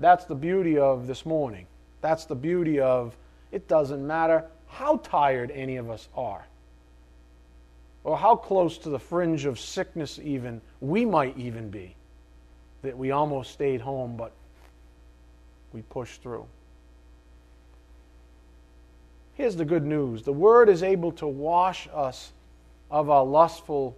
That's 0.00 0.24
the 0.24 0.34
beauty 0.34 0.78
of 0.78 1.06
this 1.06 1.26
morning. 1.26 1.66
That's 2.00 2.24
the 2.24 2.34
beauty 2.34 2.80
of 2.80 3.14
it 3.52 3.68
doesn't 3.68 4.04
matter 4.04 4.46
how 4.66 4.96
tired 4.98 5.50
any 5.50 5.76
of 5.76 5.90
us 5.90 6.08
are, 6.16 6.46
or 8.02 8.16
how 8.16 8.34
close 8.34 8.78
to 8.78 8.88
the 8.88 8.98
fringe 8.98 9.44
of 9.44 9.60
sickness, 9.60 10.18
even 10.22 10.62
we 10.80 11.04
might 11.04 11.36
even 11.36 11.68
be, 11.68 11.94
that 12.82 12.96
we 12.96 13.10
almost 13.10 13.52
stayed 13.52 13.82
home, 13.82 14.16
but 14.16 14.32
we 15.74 15.82
push 15.82 16.16
through. 16.16 16.46
Here's 19.34 19.56
the 19.56 19.64
good 19.64 19.84
news 19.84 20.22
the 20.22 20.32
Word 20.32 20.70
is 20.70 20.82
able 20.82 21.12
to 21.12 21.26
wash 21.26 21.88
us 21.92 22.32
of 22.90 23.10
our 23.10 23.24
lustful 23.24 23.96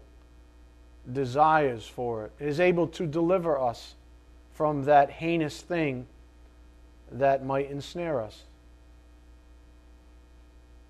desires 1.13 1.87
for 1.87 2.25
it, 2.25 2.33
it 2.41 2.49
is 2.49 2.59
able 2.59 2.89
to 2.89 3.07
deliver 3.07 3.57
us 3.59 3.95
from 4.55 4.85
that 4.85 5.11
heinous 5.11 5.61
thing 5.61 6.07
that 7.11 7.45
might 7.45 7.71
ensnare 7.71 8.21
us, 8.21 8.43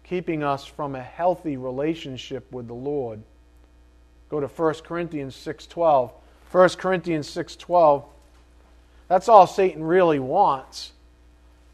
keeping 0.04 0.42
us 0.42 0.64
from 0.64 0.94
a 0.94 1.02
healthy 1.02 1.56
relationship 1.56 2.50
with 2.52 2.68
the 2.68 2.74
Lord. 2.74 3.22
Go 4.28 4.40
to 4.40 4.48
1 4.48 4.84
Corinthians 4.84 5.34
6:12. 5.34 6.12
1 6.50 6.68
Corinthians 6.78 7.28
6:12 7.28 8.04
that's 9.12 9.28
all 9.28 9.46
Satan 9.46 9.84
really 9.84 10.18
wants. 10.18 10.92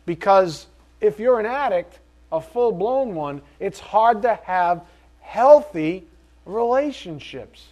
Because 0.06 0.66
if 1.00 1.20
you're 1.20 1.38
an 1.38 1.46
addict, 1.46 2.00
a 2.32 2.40
full 2.40 2.72
blown 2.72 3.14
one, 3.14 3.42
it's 3.60 3.78
hard 3.78 4.22
to 4.22 4.34
have 4.42 4.82
healthy 5.20 6.04
relationships. 6.44 7.64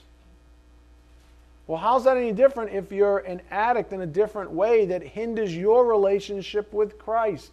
Well, 1.66 1.78
how's 1.78 2.04
that 2.04 2.16
any 2.16 2.32
different 2.32 2.72
if 2.72 2.92
you're 2.92 3.18
an 3.18 3.42
addict 3.50 3.92
in 3.92 4.00
a 4.02 4.06
different 4.06 4.50
way 4.50 4.86
that 4.86 5.02
hinders 5.02 5.56
your 5.56 5.84
relationship 5.84 6.72
with 6.72 6.98
Christ? 6.98 7.50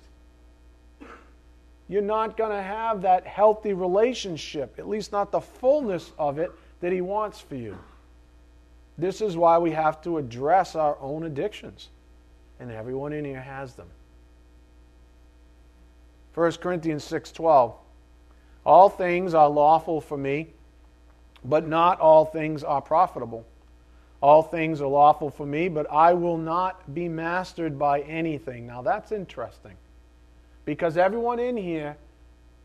You're 1.87 2.01
not 2.01 2.37
going 2.37 2.51
to 2.51 2.61
have 2.61 3.01
that 3.01 3.25
healthy 3.25 3.73
relationship, 3.73 4.75
at 4.77 4.87
least 4.87 5.11
not 5.11 5.31
the 5.31 5.41
fullness 5.41 6.11
of 6.17 6.37
it 6.37 6.51
that 6.79 6.91
He 6.91 7.01
wants 7.01 7.39
for 7.39 7.55
you. 7.55 7.77
This 8.97 9.21
is 9.21 9.35
why 9.35 9.57
we 9.57 9.71
have 9.71 10.01
to 10.03 10.17
address 10.17 10.75
our 10.75 10.97
own 11.01 11.23
addictions 11.23 11.89
and 12.59 12.71
everyone 12.71 13.11
in 13.13 13.25
here 13.25 13.41
has 13.41 13.73
them. 13.73 13.89
1 16.33 16.51
Corinthians 16.61 17.03
6:12 17.03 17.73
All 18.65 18.89
things 18.89 19.33
are 19.33 19.49
lawful 19.49 19.99
for 19.99 20.17
me, 20.17 20.53
but 21.43 21.67
not 21.67 21.99
all 21.99 22.25
things 22.25 22.63
are 22.63 22.81
profitable. 22.81 23.45
All 24.23 24.41
things 24.41 24.79
are 24.79 24.87
lawful 24.87 25.29
for 25.29 25.45
me, 25.45 25.67
but 25.67 25.85
I 25.91 26.13
will 26.13 26.37
not 26.37 26.95
be 26.95 27.09
mastered 27.09 27.77
by 27.77 27.99
anything. 28.03 28.65
Now 28.65 28.81
that's 28.81 29.11
interesting. 29.11 29.73
Because 30.63 30.95
everyone 30.95 31.39
in 31.39 31.57
here, 31.57 31.97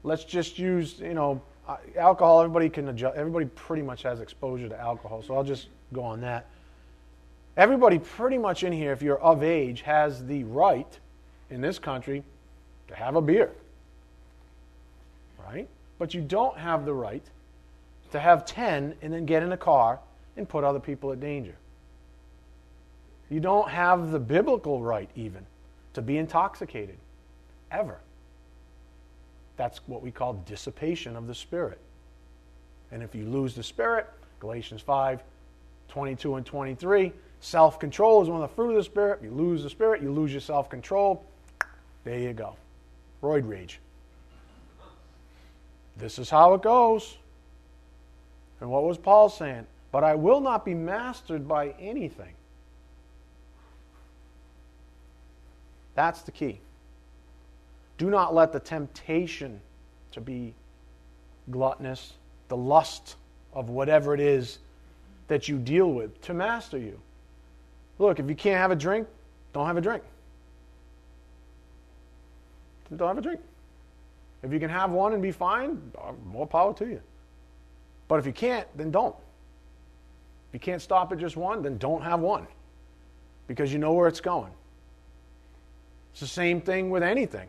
let's 0.05 0.23
just 0.23 0.57
use, 0.57 1.01
you 1.01 1.15
know, 1.15 1.43
uh, 1.67 1.79
alcohol, 1.97 2.43
everybody 2.43 2.69
can 2.69 2.87
adjust, 2.89 3.17
everybody 3.17 3.47
pretty 3.47 3.83
much 3.83 4.05
has 4.05 4.21
exposure 4.21 4.69
to 4.69 4.81
alcohol, 4.81 5.21
so 5.21 5.35
I'll 5.35 5.43
just 5.43 5.67
go 5.93 6.05
on 6.05 6.21
that. 6.21 6.47
Everybody 7.57 7.99
pretty 7.99 8.39
much 8.39 8.63
in 8.63 8.73
here, 8.73 8.93
if 8.93 9.03
you're 9.03 9.19
of 9.19 9.43
age, 9.43 9.81
has 9.81 10.25
the 10.25 10.45
right 10.45 11.01
in 11.51 11.61
this 11.61 11.81
country 11.81 12.23
to 12.87 12.95
have 12.95 13.17
a 13.17 13.21
beer. 13.21 13.51
Right? 15.45 15.67
But 15.99 16.15
you 16.15 16.21
don't 16.21 16.57
have 16.57 16.85
the 16.85 16.95
right 16.95 17.25
to 18.13 18.21
have 18.21 18.47
10 18.47 18.95
and 19.03 19.13
then 19.13 19.27
get 19.27 19.43
in 19.43 19.51
a 19.51 19.57
car 19.57 19.99
and 20.39 20.49
put 20.49 20.65
other 20.65 20.81
people 20.81 21.13
at 21.13 21.21
danger. 21.21 21.55
You 23.31 23.41
don't 23.41 23.69
have 23.69 24.11
the 24.11 24.19
biblical 24.19 24.81
right, 24.81 25.11
even, 25.15 25.45
to 25.93 26.01
be 26.01 26.17
intoxicated, 26.17 26.97
ever. 27.71 27.99
That's 29.57 29.81
what 29.87 30.03
we 30.03 30.11
call 30.11 30.35
dissipation 30.47 31.17
of 31.17 31.27
the 31.27 31.35
Spirit. 31.35 31.79
And 32.91 33.03
if 33.03 33.15
you 33.15 33.27
lose 33.27 33.55
the 33.55 33.63
Spirit, 33.63 34.09
Galatians 34.41 34.81
5 34.81 35.23
22 35.89 36.35
and 36.37 36.45
23, 36.47 37.13
Self 37.41 37.79
control 37.79 38.23
is 38.23 38.29
one 38.29 38.43
of 38.43 38.51
the 38.51 38.55
fruit 38.55 38.71
of 38.71 38.77
the 38.77 38.83
Spirit. 38.83 39.21
You 39.23 39.31
lose 39.31 39.63
the 39.63 39.71
Spirit, 39.71 40.03
you 40.03 40.13
lose 40.13 40.33
your 40.33 40.41
self 40.41 40.69
control. 40.69 41.25
There 42.05 42.19
you 42.19 42.33
go. 42.33 42.57
Roid 43.23 43.49
rage. 43.49 43.81
This 45.97 46.19
is 46.19 46.31
how 46.31 46.55
it 46.55 46.63
goes. 46.63 47.17
And 48.61 48.71
what 48.71 48.83
was 48.85 48.99
Paul 48.99 49.29
saying? 49.29 49.67
But 49.91 50.05
I 50.05 50.15
will 50.15 50.41
not 50.41 50.65
be 50.65 50.75
mastered 50.75 51.49
by 51.49 51.75
anything. 51.81 52.35
That's 55.95 56.23
the 56.23 56.31
key. 56.31 56.61
Do 57.97 58.11
not 58.11 58.35
let 58.35 58.53
the 58.53 58.61
temptation 58.61 59.61
to 60.13 60.21
be 60.21 60.55
gluttonous, 61.51 62.13
the 62.49 62.57
lust 62.57 63.17
of 63.53 63.71
whatever 63.71 64.15
it 64.15 64.21
is 64.21 64.59
that 65.27 65.49
you 65.49 65.59
deal 65.59 65.91
with, 65.93 66.21
to 66.23 66.35
master 66.35 66.79
you. 66.79 67.01
Look, 67.99 68.21
if 68.21 68.29
you 68.29 68.35
can't 68.35 68.59
have 68.59 68.71
a 68.71 68.77
drink, 68.77 69.09
don't 69.53 69.67
have 69.67 69.77
a 69.77 69.81
drink. 69.81 70.03
Don't 72.97 73.09
have 73.09 73.19
a 73.19 73.23
drink. 73.23 73.41
If 74.43 74.53
you 74.53 74.61
can 74.61 74.71
have 74.71 74.91
one 74.91 75.13
and 75.13 75.21
be 75.21 75.33
fine, 75.33 75.93
uh, 76.01 76.13
more 76.27 76.47
power 76.47 76.73
to 76.75 76.87
you. 76.87 77.01
But 78.07 78.21
if 78.21 78.27
you 78.27 78.33
can't, 78.33 78.67
then 78.77 78.91
don't. 78.91 79.17
If 80.49 80.55
you 80.55 80.61
can't 80.61 80.81
stop 80.81 81.13
at 81.13 81.19
just 81.19 81.37
one, 81.37 81.63
then 81.63 81.77
don't 81.77 82.03
have 82.03 82.21
one 82.21 82.47
because 83.47 83.73
you 83.73 83.79
know 83.79 83.93
where 83.93 84.09
it's 84.09 84.21
going. 84.21 84.53
It's 86.13 86.21
the 86.21 86.27
same 86.27 86.61
thing 86.61 86.91
with 86.91 87.03
anything. 87.03 87.49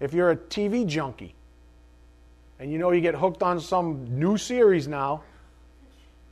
If 0.00 0.14
you're 0.14 0.30
a 0.30 0.36
TV 0.36 0.86
junkie 0.86 1.34
and 2.58 2.70
you 2.70 2.78
know 2.78 2.92
you 2.92 3.00
get 3.00 3.14
hooked 3.14 3.42
on 3.42 3.60
some 3.60 4.18
new 4.18 4.36
series 4.36 4.86
now, 4.86 5.22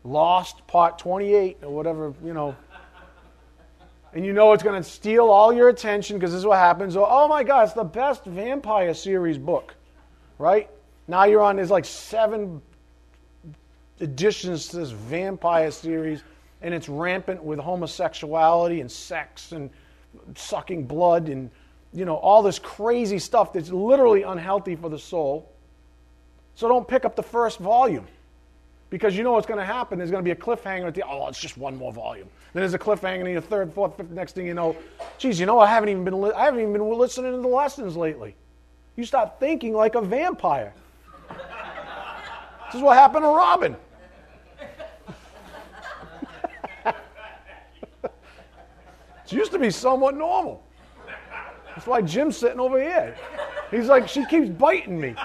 Lost 0.04 0.66
Part 0.66 0.98
28 0.98 1.58
or 1.62 1.70
whatever, 1.70 2.14
you 2.24 2.32
know, 2.32 2.56
and 4.12 4.24
you 4.24 4.32
know 4.32 4.52
it's 4.52 4.62
going 4.62 4.80
to 4.80 4.88
steal 4.88 5.26
all 5.26 5.52
your 5.52 5.68
attention 5.68 6.16
because 6.16 6.32
this 6.32 6.38
is 6.38 6.46
what 6.46 6.58
happens. 6.58 6.96
Oh, 6.96 7.06
oh 7.08 7.28
my 7.28 7.44
God, 7.44 7.64
it's 7.64 7.74
the 7.74 7.84
best 7.84 8.24
vampire 8.24 8.94
series 8.94 9.38
book, 9.38 9.74
right? 10.38 10.68
Now 11.06 11.24
you're 11.24 11.42
on, 11.42 11.56
there's 11.56 11.70
like 11.70 11.84
seven 11.84 12.62
additions 14.00 14.68
to 14.68 14.78
this 14.78 14.90
vampire 14.90 15.70
series, 15.70 16.22
and 16.62 16.74
it's 16.74 16.88
rampant 16.88 17.42
with 17.42 17.58
homosexuality 17.58 18.80
and 18.80 18.90
sex 18.90 19.52
and 19.52 19.70
sucking 20.34 20.86
blood 20.86 21.28
and, 21.28 21.50
you 21.92 22.04
know, 22.04 22.16
all 22.16 22.42
this 22.42 22.58
crazy 22.58 23.18
stuff 23.18 23.52
that's 23.52 23.70
literally 23.70 24.22
unhealthy 24.22 24.76
for 24.76 24.88
the 24.88 24.98
soul. 24.98 25.50
So 26.54 26.68
don't 26.68 26.86
pick 26.86 27.04
up 27.04 27.16
the 27.16 27.22
first 27.22 27.58
volume 27.58 28.06
because 28.90 29.16
you 29.16 29.22
know 29.22 29.32
what's 29.32 29.46
going 29.46 29.58
to 29.60 29.64
happen. 29.64 29.98
There's 29.98 30.10
going 30.10 30.22
to 30.22 30.28
be 30.28 30.32
a 30.32 30.36
cliffhanger 30.36 30.88
at 30.88 30.94
the, 30.94 31.04
oh, 31.08 31.28
it's 31.28 31.40
just 31.40 31.56
one 31.56 31.76
more 31.76 31.92
volume. 31.92 32.28
Then 32.52 32.62
there's 32.62 32.74
a 32.74 32.78
cliffhanger 32.78 33.26
in 33.26 33.34
the 33.34 33.40
third, 33.40 33.72
fourth, 33.72 33.96
fifth. 33.96 34.10
Next 34.10 34.34
thing 34.34 34.46
you 34.46 34.54
know, 34.54 34.76
geez, 35.18 35.38
you 35.38 35.46
know, 35.46 35.60
I 35.60 35.66
haven't 35.66 35.88
even 35.88 36.04
been, 36.04 36.20
li- 36.20 36.32
I 36.36 36.44
haven't 36.44 36.60
even 36.60 36.72
been 36.72 36.88
listening 36.90 37.32
to 37.32 37.38
the 37.38 37.48
lessons 37.48 37.96
lately. 37.96 38.34
You 38.96 39.04
start 39.04 39.38
thinking 39.38 39.72
like 39.72 39.94
a 39.94 40.00
vampire. 40.00 40.74
this 41.28 42.74
is 42.74 42.82
what 42.82 42.96
happened 42.96 43.22
to 43.22 43.28
Robin. 43.28 43.76
It 49.30 49.36
used 49.36 49.52
to 49.52 49.58
be 49.58 49.70
somewhat 49.70 50.16
normal. 50.16 50.62
That's 51.74 51.86
why 51.86 52.02
Jim's 52.02 52.36
sitting 52.36 52.58
over 52.58 52.80
here. 52.80 53.16
He's 53.70 53.86
like, 53.86 54.08
she 54.08 54.24
keeps 54.26 54.48
biting 54.48 55.00
me. 55.00 55.14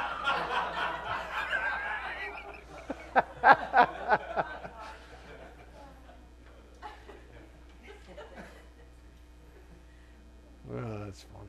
Oh, 10.73 11.05
that's 11.05 11.21
fun. 11.21 11.47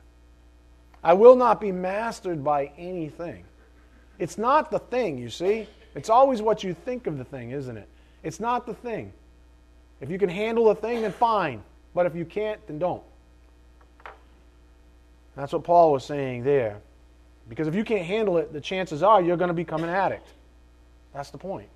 I 1.03 1.13
will 1.13 1.35
not 1.35 1.59
be 1.59 1.71
mastered 1.71 2.43
by 2.43 2.71
anything. 2.77 3.43
It's 4.19 4.37
not 4.37 4.71
the 4.71 4.79
thing, 4.79 5.17
you 5.17 5.29
see? 5.29 5.67
It's 5.95 6.09
always 6.09 6.41
what 6.41 6.63
you 6.63 6.73
think 6.73 7.07
of 7.07 7.17
the 7.17 7.25
thing, 7.25 7.51
isn't 7.51 7.75
it? 7.75 7.89
It's 8.23 8.39
not 8.39 8.65
the 8.65 8.73
thing. 8.73 9.11
If 9.99 10.09
you 10.09 10.19
can 10.19 10.29
handle 10.29 10.65
the 10.65 10.75
thing, 10.75 11.01
then 11.01 11.11
fine. 11.11 11.63
But 11.93 12.05
if 12.05 12.15
you 12.15 12.25
can't, 12.25 12.65
then 12.67 12.79
don't. 12.79 13.03
That's 15.35 15.53
what 15.53 15.63
Paul 15.63 15.91
was 15.91 16.03
saying 16.03 16.43
there. 16.43 16.79
Because 17.47 17.67
if 17.67 17.75
you 17.75 17.83
can't 17.83 18.05
handle 18.05 18.37
it, 18.37 18.51
the 18.51 18.61
chances 18.61 19.03
are 19.03 19.21
you're 19.21 19.37
going 19.37 19.49
to 19.49 19.53
become 19.53 19.83
an 19.83 19.89
addict. 19.89 20.27
That's 21.13 21.29
the 21.29 21.37
point. 21.37 21.69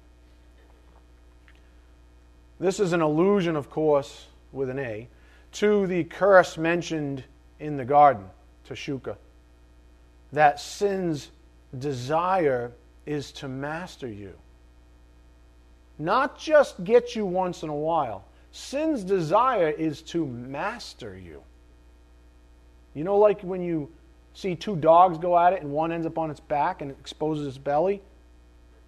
This 2.60 2.80
is 2.80 2.94
an 2.94 3.02
allusion, 3.02 3.56
of 3.56 3.70
course, 3.70 4.28
with 4.52 4.70
an 4.70 4.80
A, 4.80 5.08
to 5.54 5.88
the 5.88 6.04
curse 6.04 6.58
mentioned 6.58 7.24
in 7.60 7.78
the 7.78 7.86
garden, 7.86 8.26
to 8.66 8.74
Shuka. 8.74 9.16
That 10.32 10.60
sin's 10.60 11.32
desire 11.78 12.72
is 13.06 13.32
to 13.34 13.48
master 13.48 14.08
you. 14.08 14.34
Not 15.98 16.40
just 16.40 16.84
get 16.84 17.16
you 17.16 17.26
once 17.26 17.64
in 17.64 17.70
a 17.70 17.76
while. 17.76 18.26
Sin's 18.52 19.04
desire 19.04 19.70
is 19.70 20.02
to 20.04 20.26
master 20.26 21.18
you. 21.18 21.42
You 22.94 23.04
know, 23.04 23.18
like 23.18 23.42
when 23.42 23.62
you 23.62 23.90
see 24.34 24.56
two 24.56 24.76
dogs 24.76 25.18
go 25.18 25.38
at 25.38 25.54
it 25.54 25.62
and 25.62 25.72
one 25.72 25.92
ends 25.92 26.06
up 26.06 26.18
on 26.18 26.30
its 26.30 26.40
back 26.40 26.82
and 26.82 26.92
it 26.92 26.98
exposes 27.00 27.48
its 27.48 27.58
belly? 27.58 28.02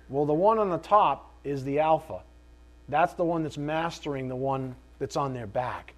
Well, 0.10 0.26
the 0.26 0.34
one 0.34 0.60
on 0.60 0.70
the 0.70 0.78
top 0.78 1.32
is 1.44 1.64
the 1.64 1.80
alpha. 1.80 2.22
That's 2.90 3.14
the 3.14 3.24
one 3.24 3.44
that's 3.44 3.58
mastering 3.58 4.28
the 4.28 4.36
one 4.36 4.76
that's 5.00 5.16
on 5.16 5.34
their 5.34 5.48
back. 5.48 5.94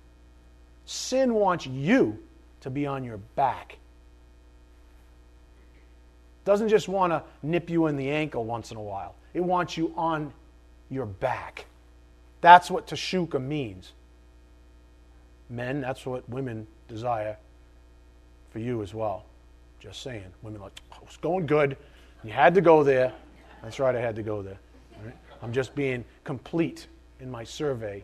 Sin 0.85 1.33
wants 1.33 1.65
you 1.65 2.19
to 2.61 2.69
be 2.69 2.85
on 2.85 3.03
your 3.03 3.17
back. 3.17 3.77
Doesn't 6.45 6.69
just 6.69 6.87
want 6.87 7.11
to 7.11 7.23
nip 7.41 7.71
you 7.71 7.87
in 7.87 7.97
the 7.97 8.11
ankle 8.11 8.45
once 8.45 8.69
in 8.69 8.77
a 8.77 8.81
while. 8.81 9.15
It 9.33 9.43
wants 9.43 9.77
you 9.77 9.91
on 9.97 10.31
your 10.91 11.07
back. 11.07 11.65
That's 12.45 12.69
what 12.69 12.85
tashuka 12.85 13.41
means. 13.41 13.93
Men, 15.49 15.81
that's 15.81 16.05
what 16.05 16.29
women 16.29 16.67
desire 16.87 17.37
for 18.51 18.59
you 18.59 18.83
as 18.83 18.93
well. 18.93 19.25
Just 19.79 20.03
saying. 20.03 20.31
Women 20.43 20.61
like, 20.61 20.79
oh, 20.93 20.99
it's 21.07 21.17
going 21.17 21.47
good. 21.47 21.75
You 22.23 22.31
had 22.31 22.53
to 22.53 22.61
go 22.61 22.83
there. 22.83 23.11
That's 23.63 23.79
right, 23.79 23.95
I 23.95 23.99
had 23.99 24.15
to 24.17 24.21
go 24.21 24.43
there. 24.43 24.59
Right? 25.03 25.15
I'm 25.41 25.51
just 25.51 25.73
being 25.73 26.05
complete 26.23 26.85
in 27.19 27.31
my 27.31 27.43
survey 27.43 28.03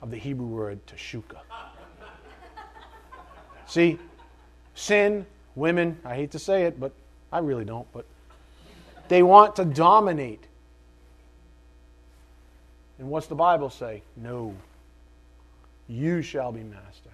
of 0.00 0.10
the 0.10 0.16
Hebrew 0.16 0.46
word 0.46 0.80
tashuka. 0.86 1.40
See, 3.66 3.98
sin, 4.74 5.26
women, 5.56 5.98
I 6.06 6.14
hate 6.14 6.30
to 6.30 6.38
say 6.38 6.62
it, 6.62 6.80
but 6.80 6.92
I 7.30 7.40
really 7.40 7.66
don't, 7.66 7.86
but 7.92 8.06
they 9.08 9.22
want 9.22 9.54
to 9.56 9.66
dominate. 9.66 10.46
And 13.04 13.10
what's 13.10 13.26
the 13.26 13.34
Bible 13.34 13.68
say? 13.68 14.00
No. 14.16 14.54
You 15.88 16.22
shall 16.22 16.52
be 16.52 16.62
master. 16.62 17.10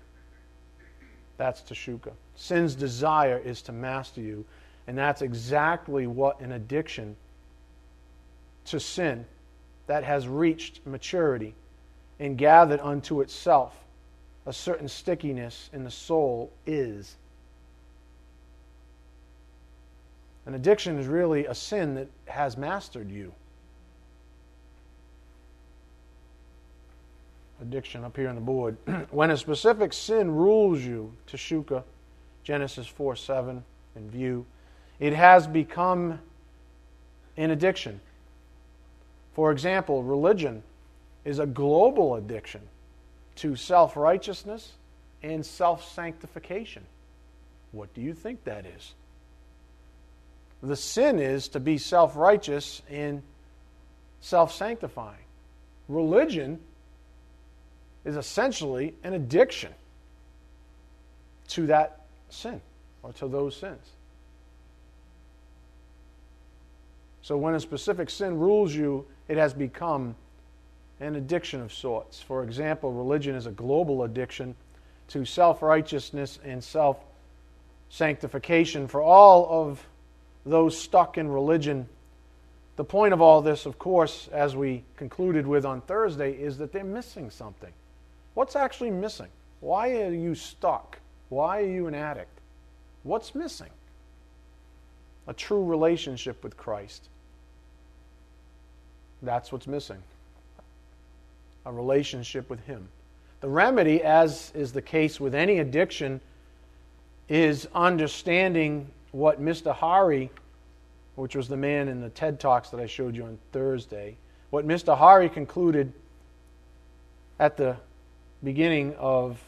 That's 1.37 1.63
tashuka. 1.63 2.13
Sin's 2.37 2.77
desire 2.77 3.43
is 3.45 3.61
to 3.63 3.73
master 3.73 4.21
you, 4.21 4.45
and 4.87 4.97
that's 4.97 5.21
exactly 5.21 6.07
what 6.07 6.39
an 6.39 6.53
addiction 6.53 7.17
to 8.67 8.79
sin 8.79 9.27
that 9.89 10.05
has 10.05 10.29
reached 10.29 10.87
maturity 10.87 11.57
and 12.21 12.39
gathered 12.39 12.79
unto 12.79 13.21
itself 13.21 13.75
a 14.47 14.53
certain 14.53 14.87
stickiness 14.87 15.71
in 15.73 15.83
the 15.83 15.91
soul 15.91 16.53
is. 16.69 17.17
An 20.47 20.55
addiction 20.55 21.01
is 21.01 21.09
really 21.09 21.47
a 21.47 21.55
sin 21.57 21.97
that 21.97 22.07
has 22.27 22.57
mastered 22.57 23.11
you. 23.11 23.35
Addiction 27.61 28.05
up 28.05 28.17
here 28.17 28.29
on 28.29 28.35
the 28.35 28.41
board. 28.41 28.77
when 29.11 29.31
a 29.31 29.37
specific 29.37 29.93
sin 29.93 30.31
rules 30.31 30.81
you, 30.81 31.13
Tashuka, 31.27 31.83
Genesis 32.43 32.87
4 32.87 33.17
7 33.17 33.63
in 33.97 34.11
view, 34.11 34.47
it 34.99 35.13
has 35.13 35.47
become 35.47 36.19
an 37.37 37.51
addiction. 37.51 38.01
For 39.35 39.53
example, 39.53 40.03
religion 40.03 40.63
is 41.25 41.39
a 41.39 41.47
global 41.47 42.17
addiction 42.17 42.63
to 43.37 43.57
self 43.57 43.97
righteousness 43.97 44.73
and 45.23 45.45
self 45.45 45.93
sanctification. 45.93 46.83
What 47.73 47.93
do 47.95 48.01
you 48.01 48.15
think 48.15 48.45
that 48.45 48.67
is? 48.67 48.95
The 50.63 50.77
sin 50.77 51.19
is 51.19 51.49
to 51.49 51.61
be 51.61 51.79
self 51.79 52.17
righteous 52.17 52.83
and 52.91 53.23
self 54.21 54.53
sanctifying. 54.53 55.25
Religion 55.89 56.59
is 58.05 58.17
essentially 58.17 58.95
an 59.05 59.15
addiction 59.15 59.73
to 61.49 61.67
that 61.67 62.01
sin 62.29 62.61
or 63.03 63.13
to 63.15 63.29
those 63.29 63.57
sins. 63.57 63.91
So 67.23 67.37
when 67.37 67.55
a 67.55 67.61
specific 67.61 68.11
sin 68.11 68.39
rules 68.39 68.75
you, 68.75 69.07
it 69.29 69.37
has 69.37 69.53
become 69.53 70.15
an 71.01 71.17
addiction 71.17 71.61
of 71.61 71.73
sorts. 71.73 72.21
For 72.21 72.43
example, 72.43 72.93
religion 72.93 73.35
is 73.35 73.47
a 73.47 73.51
global 73.51 74.05
addiction 74.05 74.55
to 75.09 75.25
self 75.25 75.63
righteousness 75.63 76.39
and 76.45 76.63
self 76.63 76.99
sanctification. 77.89 78.89
For 78.89 79.03
all 79.03 79.47
of 79.51 79.87
those 80.47 80.79
stuck 80.79 81.19
in 81.19 81.29
religion, 81.29 81.89
the 82.77 82.85
point 82.85 83.13
of 83.13 83.21
all 83.21 83.43
this, 83.43 83.67
of 83.67 83.79
course, 83.79 84.29
as 84.33 84.57
we 84.57 84.85
concluded 84.97 85.47
with 85.47 85.67
on 85.67 85.83
Thursday, 85.83 86.33
is 86.33 86.59
that 86.59 86.73
they're 86.73 86.85
missing 86.85 87.31
something. 87.31 87.73
What's 88.35 88.57
actually 88.57 88.91
missing? 88.91 89.29
Why 89.61 90.03
are 90.03 90.13
you 90.13 90.35
stuck? 90.35 90.99
Why 91.29 91.61
are 91.61 91.67
you 91.67 91.87
an 91.87 91.95
addict? 91.95 92.41
What's 93.03 93.35
missing? 93.35 93.71
A 95.27 95.35
true 95.35 95.65
relationship 95.65 96.43
with 96.43 96.57
Christ. 96.57 97.09
That's 99.23 99.53
what's 99.53 99.67
missing 99.67 100.03
a 101.67 101.73
relationship 101.73 102.49
with 102.51 102.61
Him. 102.67 102.89
The 103.41 103.49
remedy, 103.49 104.03
as 104.03 104.53
is 104.55 104.73
the 104.73 104.83
case 104.83 105.21
with 105.21 105.35
any 105.35 105.59
addiction, 105.59 106.21
is 107.29 107.69
understanding 107.75 108.89
what 109.13 109.43
Mr. 109.43 109.75
Hari, 109.75 110.31
which 111.15 111.37
was 111.37 111.49
the 111.49 111.57
man 111.57 111.89
in 111.89 112.01
the 112.01 112.11
TED 112.11 112.41
Talks 112.41 112.71
that 112.71 112.81
I 112.81 112.87
showed 112.87 113.17
you 113.17 113.25
on 113.25 113.39
Thursday, 113.53 114.17
what 114.51 114.67
Mr. 114.67 114.97
Hari 114.97 115.29
concluded 115.29 115.93
at 117.39 117.57
the 117.57 117.77
beginning 118.43 118.95
of 118.97 119.41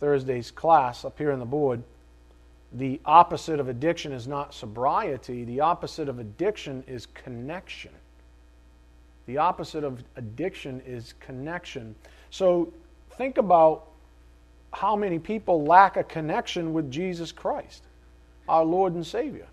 Thursday's 0.00 0.50
class 0.50 1.04
up 1.04 1.18
here 1.18 1.32
on 1.32 1.38
the 1.38 1.44
board. 1.44 1.82
The 2.72 3.00
opposite 3.04 3.60
of 3.60 3.68
addiction 3.68 4.12
is 4.12 4.28
not 4.28 4.52
sobriety, 4.54 5.44
the 5.44 5.60
opposite 5.60 6.08
of 6.08 6.18
addiction 6.18 6.84
is 6.86 7.06
connection. 7.06 7.92
The 9.26 9.38
opposite 9.38 9.84
of 9.84 10.02
addiction 10.16 10.82
is 10.86 11.14
connection. 11.20 11.94
So 12.30 12.72
think 13.12 13.38
about 13.38 13.84
how 14.72 14.96
many 14.96 15.18
people 15.18 15.64
lack 15.64 15.96
a 15.96 16.04
connection 16.04 16.72
with 16.72 16.90
Jesus 16.90 17.32
Christ, 17.32 17.82
our 18.48 18.64
Lord 18.64 18.94
and 18.94 19.06
Savior. 19.06 19.46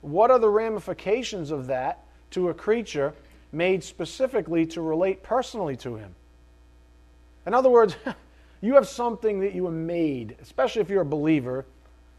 What 0.00 0.30
are 0.30 0.38
the 0.38 0.48
ramifications 0.48 1.50
of 1.50 1.68
that 1.68 2.04
to 2.32 2.48
a 2.48 2.54
creature 2.54 3.14
made 3.52 3.84
specifically 3.84 4.66
to 4.66 4.82
relate 4.82 5.22
personally 5.22 5.76
to 5.78 5.96
Him? 5.96 6.14
In 7.46 7.54
other 7.54 7.68
words, 7.68 7.96
you 8.60 8.74
have 8.74 8.88
something 8.88 9.40
that 9.40 9.54
you 9.54 9.64
were 9.64 9.70
made, 9.70 10.36
especially 10.40 10.82
if 10.82 10.88
you're 10.88 11.02
a 11.02 11.06
believer. 11.06 11.64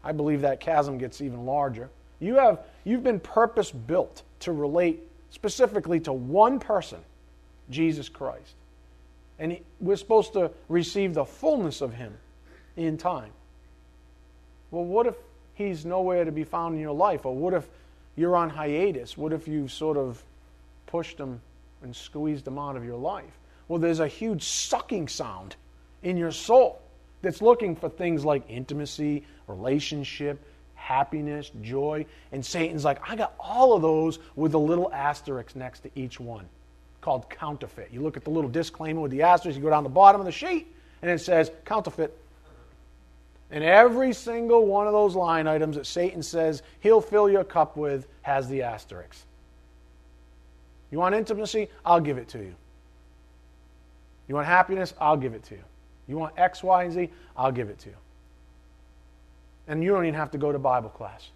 I 0.02 0.12
believe 0.12 0.42
that 0.42 0.60
chasm 0.60 0.98
gets 0.98 1.20
even 1.20 1.46
larger. 1.46 1.88
You 2.20 2.36
have, 2.36 2.60
you've 2.84 3.02
been 3.02 3.20
purpose 3.20 3.70
built 3.70 4.22
to 4.40 4.52
relate 4.52 5.02
specifically 5.30 6.00
to 6.00 6.12
one 6.12 6.60
person, 6.60 7.00
Jesus 7.70 8.08
Christ. 8.08 8.54
And 9.38 9.58
we're 9.80 9.96
supposed 9.96 10.32
to 10.34 10.50
receive 10.68 11.14
the 11.14 11.24
fullness 11.24 11.80
of 11.80 11.92
Him 11.94 12.14
in 12.76 12.96
time. 12.96 13.32
Well, 14.70 14.84
what 14.84 15.06
if 15.06 15.14
He's 15.54 15.84
nowhere 15.84 16.24
to 16.24 16.32
be 16.32 16.44
found 16.44 16.74
in 16.74 16.80
your 16.80 16.94
life? 16.94 17.26
Or 17.26 17.34
what 17.34 17.54
if 17.54 17.68
you're 18.16 18.36
on 18.36 18.50
hiatus? 18.50 19.16
What 19.16 19.32
if 19.32 19.48
you've 19.48 19.72
sort 19.72 19.96
of 19.96 20.22
pushed 20.86 21.18
Him 21.18 21.40
and 21.82 21.94
squeezed 21.94 22.46
Him 22.46 22.58
out 22.58 22.76
of 22.76 22.84
your 22.84 22.98
life? 22.98 23.38
Well, 23.68 23.78
there's 23.78 24.00
a 24.00 24.08
huge 24.08 24.42
sucking 24.42 25.08
sound 25.08 25.56
in 26.02 26.16
your 26.16 26.32
soul 26.32 26.80
that's 27.22 27.40
looking 27.40 27.74
for 27.74 27.88
things 27.88 28.24
like 28.24 28.48
intimacy, 28.48 29.24
relationship, 29.46 30.38
happiness, 30.74 31.50
joy. 31.62 32.04
And 32.32 32.44
Satan's 32.44 32.84
like, 32.84 32.98
I 33.08 33.16
got 33.16 33.34
all 33.38 33.72
of 33.72 33.82
those 33.82 34.18
with 34.36 34.54
a 34.54 34.58
little 34.58 34.92
asterisk 34.92 35.56
next 35.56 35.80
to 35.80 35.90
each 35.94 36.20
one 36.20 36.46
called 37.00 37.28
counterfeit. 37.28 37.90
You 37.92 38.00
look 38.00 38.16
at 38.16 38.24
the 38.24 38.30
little 38.30 38.50
disclaimer 38.50 39.00
with 39.00 39.10
the 39.10 39.22
asterisk, 39.22 39.56
you 39.56 39.62
go 39.62 39.70
down 39.70 39.82
the 39.82 39.90
bottom 39.90 40.20
of 40.20 40.24
the 40.24 40.32
sheet, 40.32 40.74
and 41.02 41.10
it 41.10 41.20
says 41.20 41.50
counterfeit. 41.64 42.16
And 43.50 43.62
every 43.62 44.14
single 44.14 44.66
one 44.66 44.86
of 44.86 44.94
those 44.94 45.14
line 45.14 45.46
items 45.46 45.76
that 45.76 45.86
Satan 45.86 46.22
says 46.22 46.62
he'll 46.80 47.02
fill 47.02 47.28
your 47.30 47.44
cup 47.44 47.76
with 47.76 48.06
has 48.22 48.48
the 48.48 48.62
asterisk. 48.62 49.16
You 50.90 50.98
want 50.98 51.14
intimacy? 51.14 51.68
I'll 51.84 52.00
give 52.00 52.18
it 52.18 52.28
to 52.28 52.38
you. 52.38 52.54
You 54.28 54.34
want 54.34 54.46
happiness? 54.46 54.94
I'll 55.00 55.16
give 55.16 55.34
it 55.34 55.42
to 55.44 55.54
you. 55.54 55.62
You 56.06 56.18
want 56.18 56.34
X, 56.36 56.62
Y, 56.62 56.84
and 56.84 56.92
Z? 56.92 57.10
I'll 57.36 57.52
give 57.52 57.68
it 57.68 57.78
to 57.80 57.90
you. 57.90 57.96
And 59.68 59.82
you 59.82 59.90
don't 59.90 60.04
even 60.04 60.14
have 60.14 60.30
to 60.32 60.38
go 60.38 60.52
to 60.52 60.58
Bible 60.58 60.90
class. 60.90 61.30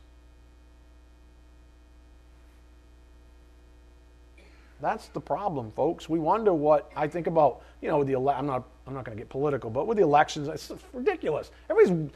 That's 4.81 5.09
the 5.09 5.21
problem, 5.21 5.73
folks. 5.73 6.09
We 6.09 6.19
wonder 6.19 6.55
what 6.55 6.91
I 6.95 7.09
think 7.09 7.27
about, 7.27 7.63
you 7.83 7.89
know, 7.89 8.05
the 8.05 8.15
I'm 8.17 8.47
not 8.47 8.65
I'm 8.87 8.95
not 8.95 9.05
going 9.05 9.17
to 9.17 9.21
get 9.21 9.29
political, 9.29 9.71
but 9.71 9.87
with 9.87 9.99
the 9.99 10.05
elections, 10.05 10.49
it's 10.49 10.73
ridiculous. 10.93 11.51
Everybody's 11.69 12.11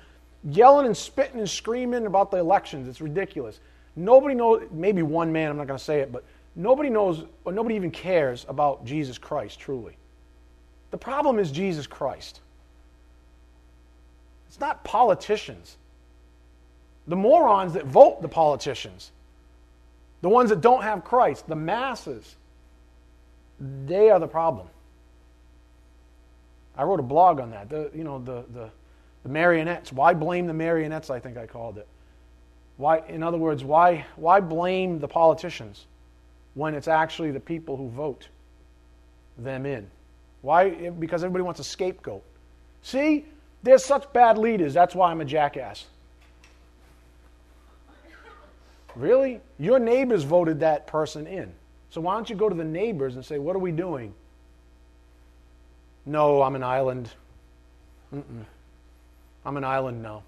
yelling 0.50 0.87
and 0.87 0.96
spitting 0.96 1.38
and 1.38 1.48
screaming 1.48 2.06
about 2.06 2.30
the 2.30 2.38
elections. 2.38 2.88
It's 2.88 3.00
ridiculous. 3.00 3.61
Nobody 3.94 4.35
knows, 4.35 4.66
maybe 4.70 5.02
one 5.02 5.30
man, 5.30 5.50
I'm 5.50 5.56
not 5.58 5.66
going 5.66 5.78
to 5.78 5.85
say 5.85 6.00
it, 6.00 6.11
but 6.11 6.24
nobody 6.56 6.88
knows 6.88 7.24
or 7.44 7.52
nobody 7.52 7.74
even 7.74 7.90
cares 7.90 8.46
about 8.48 8.85
Jesus 8.85 9.18
Christ 9.18 9.58
truly. 9.58 9.96
The 10.92 10.98
problem 10.98 11.40
is 11.40 11.50
Jesus 11.50 11.88
Christ. 11.88 12.40
It's 14.46 14.61
not 14.61 14.85
politicians. 14.85 15.78
The 17.09 17.16
morons 17.16 17.72
that 17.72 17.87
vote 17.87 18.22
the 18.22 18.28
politicians, 18.28 19.11
the 20.20 20.28
ones 20.28 20.50
that 20.50 20.61
don't 20.61 20.83
have 20.83 21.02
Christ, 21.02 21.48
the 21.48 21.57
masses, 21.57 22.37
they 23.87 24.11
are 24.11 24.20
the 24.20 24.28
problem. 24.28 24.68
I 26.76 26.85
wrote 26.85 27.00
a 27.00 27.05
blog 27.05 27.40
on 27.40 27.50
that. 27.50 27.70
The, 27.70 27.90
you 27.94 28.05
know, 28.05 28.18
the, 28.18 28.44
the, 28.52 28.70
the 29.22 29.28
marionettes. 29.28 29.92
Why 29.92 30.12
blame 30.12 30.46
the 30.46 30.55
marionettes, 30.55 31.09
I 31.09 31.18
think 31.18 31.38
I 31.38 31.46
called 31.46 31.78
it. 31.78 31.88
Why, 32.76 32.98
in 33.09 33.22
other 33.22 33.38
words, 33.38 33.64
why, 33.64 34.05
why 34.16 34.40
blame 34.40 34.98
the 35.00 35.09
politicians 35.09 35.87
when 36.55 36.74
it's 36.74 36.88
actually 36.88 37.31
the 37.31 37.40
people 37.40 37.78
who 37.78 37.88
vote 37.88 38.28
them 39.38 39.64
in? 39.64 39.90
Why? 40.42 40.90
Because 40.90 41.24
everybody 41.24 41.44
wants 41.44 41.61
a 41.61 41.64
scapegoat. 41.64 42.22
See, 42.83 43.24
there's 43.62 43.85
such 43.85 44.12
bad 44.12 44.38
leaders. 44.38 44.74
That's 44.74 44.94
why 44.94 45.11
I'm 45.11 45.20
a 45.20 45.24
jackass. 45.24 45.87
Really? 48.94 49.40
Your 49.59 49.78
neighbors 49.78 50.24
voted 50.24 50.61
that 50.61 50.87
person 50.87 51.26
in. 51.26 51.52
So 51.90 52.00
why 52.00 52.14
don't 52.14 52.28
you 52.28 52.37
go 52.37 52.48
to 52.48 52.55
the 52.55 52.64
neighbors 52.64 53.14
and 53.14 53.24
say, 53.24 53.38
What 53.38 53.57
are 53.57 53.61
we 53.61 53.72
doing? 53.72 54.12
No, 56.05 56.42
I'm 56.42 56.57
an 56.57 56.64
island. 56.64 57.09
Mm-mm. 58.12 58.44
I'm 59.44 59.57
an 59.57 59.64
island 59.64 60.02
now. 60.02 60.24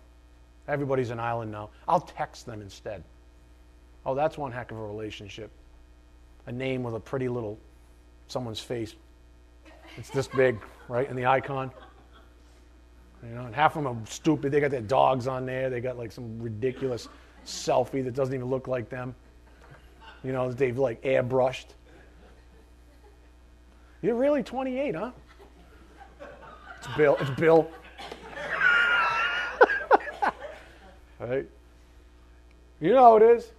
Everybody's 0.69 1.11
an 1.11 1.21
island 1.21 1.53
now. 1.53 1.71
I'll 1.87 2.01
text 2.01 2.47
them 2.47 2.63
instead. 2.63 3.03
Oh, 4.07 4.15
that's 4.15 4.39
one 4.39 4.53
heck 4.53 4.71
of 4.71 4.79
a 4.79 4.87
relationship. 4.87 5.51
A 6.47 6.53
name 6.53 6.83
with 6.83 6.95
a 6.95 7.01
pretty 7.01 7.29
little 7.29 7.59
someone's 8.29 8.61
face 8.61 8.95
it's 9.97 10.11
this 10.11 10.29
big, 10.29 10.59
right, 10.89 11.09
in 11.09 11.17
the 11.17 11.27
icon. 11.27 11.71
You 13.23 13.35
know, 13.35 13.47
and 13.47 13.55
half 13.55 13.77
of 13.77 13.85
them 13.85 14.03
are 14.03 14.07
stupid. 14.07 14.53
They 14.53 14.61
got 14.61 14.71
their 14.71 14.81
dogs 14.81 15.27
on 15.27 15.47
there. 15.47 15.71
They 15.71 15.81
got 15.81 15.97
like 15.97 16.13
some 16.13 16.39
ridiculous 16.41 17.09
selfie 17.47 18.05
that 18.05 18.15
doesn't 18.15 18.35
even 18.35 18.49
look 18.49 18.69
like 18.69 18.89
them. 18.89 19.15
You 20.23 20.33
know, 20.33 20.53
they've 20.53 20.77
like 20.77 21.03
airbrushed. 21.03 21.67
You're 24.03 24.17
really 24.17 24.43
28, 24.43 24.95
huh? 24.95 25.11
It's 26.79 26.97
Bill. 26.97 27.17
It's 27.21 27.31
Bill. 27.31 27.71
right? 31.19 31.47
You 32.81 32.93
know 32.93 33.03
how 33.03 33.17
it 33.17 33.23
is. 33.23 33.53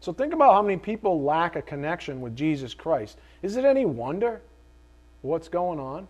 So 0.00 0.14
think 0.14 0.32
about 0.32 0.54
how 0.54 0.62
many 0.62 0.78
people 0.78 1.22
lack 1.22 1.56
a 1.56 1.62
connection 1.62 2.22
with 2.22 2.34
Jesus 2.34 2.72
Christ. 2.72 3.18
Is 3.42 3.56
it 3.56 3.66
any 3.66 3.84
wonder 3.84 4.40
what's 5.20 5.48
going 5.48 5.78
on 5.78 6.08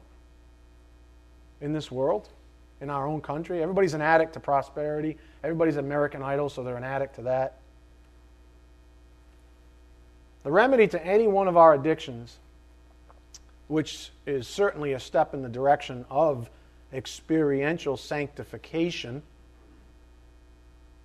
in 1.61 1.73
this 1.73 1.91
world, 1.91 2.29
in 2.81 2.89
our 2.89 3.07
own 3.07 3.21
country? 3.21 3.61
Everybody's 3.61 3.95
an 3.95 4.01
addict 4.01 4.35
to 4.35 4.41
prosperity. 4.41 5.19
Everybody's 5.43 5.77
American 5.77 6.23
Idol, 6.23 6.49
so 6.49 6.63
they're 6.63 6.77
an 6.77 6.85
addict 6.85 7.17
to 7.17 7.23
that. 7.23 7.57
The 10.45 10.53
remedy 10.53 10.87
to 10.89 11.05
any 11.05 11.27
one 11.27 11.49
of 11.49 11.57
our 11.57 11.75
addictions, 11.75 12.39
which 13.67 14.11
is 14.25 14.47
certainly 14.47 14.93
a 14.93 15.01
step 15.01 15.35
in 15.35 15.43
the 15.43 15.49
direction 15.49 16.07
of 16.09 16.49
experiential 16.93 17.97
sanctification, 17.97 19.23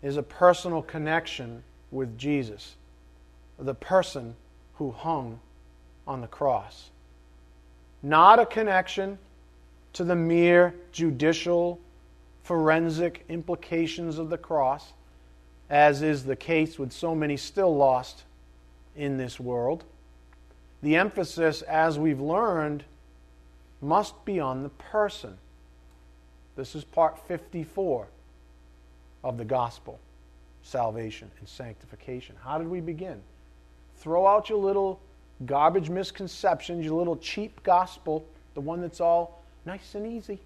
is 0.04 0.18
a 0.18 0.24
personal 0.24 0.84
connection 0.84 1.64
with 1.96 2.18
Jesus, 2.18 2.76
the 3.58 3.74
person 3.74 4.36
who 4.76 4.92
hung 4.92 5.40
on 6.06 6.22
the 6.22 6.28
cross. 6.28 6.90
Not 8.04 8.38
a 8.38 8.46
connection 8.46 9.18
to 9.94 10.04
the 10.04 10.16
mere 10.16 10.76
judicial, 10.92 11.80
forensic 12.44 13.26
implications 13.30 14.20
of 14.20 14.30
the 14.30 14.38
cross, 14.38 14.94
as 15.70 16.02
is 16.02 16.26
the 16.26 16.36
case 16.36 16.78
with 16.78 16.92
so 16.92 17.16
many 17.16 17.38
still 17.38 17.76
lost 17.76 18.24
in 18.96 19.18
this 19.18 19.40
world. 19.40 19.84
The 20.84 20.98
emphasis, 20.98 21.62
as 21.64 21.98
we've 21.98 22.22
learned, 22.22 22.84
must 23.82 24.26
be 24.26 24.40
on 24.40 24.62
the 24.62 24.70
person. 24.70 25.38
This 26.56 26.76
is 26.76 26.84
part 26.84 27.18
54 27.28 28.08
of 29.24 29.38
the 29.38 29.46
gospel 29.46 30.00
salvation 30.66 31.30
and 31.40 31.48
sanctification. 31.48 32.36
How 32.44 32.58
did 32.58 32.68
we 32.68 32.82
begin? 32.82 33.22
Throw 33.98 34.26
out 34.26 34.50
your 34.50 34.58
little 34.58 35.00
garbage 35.46 35.90
misconceptions, 35.90 36.84
your 36.84 36.98
little 36.98 37.18
cheap 37.18 37.62
gospel, 37.64 38.26
the 38.56 38.62
one 38.62 38.82
that's 38.82 39.00
all 39.00 39.42
nice 39.66 39.96
and 39.96 40.08
easy 40.08 40.40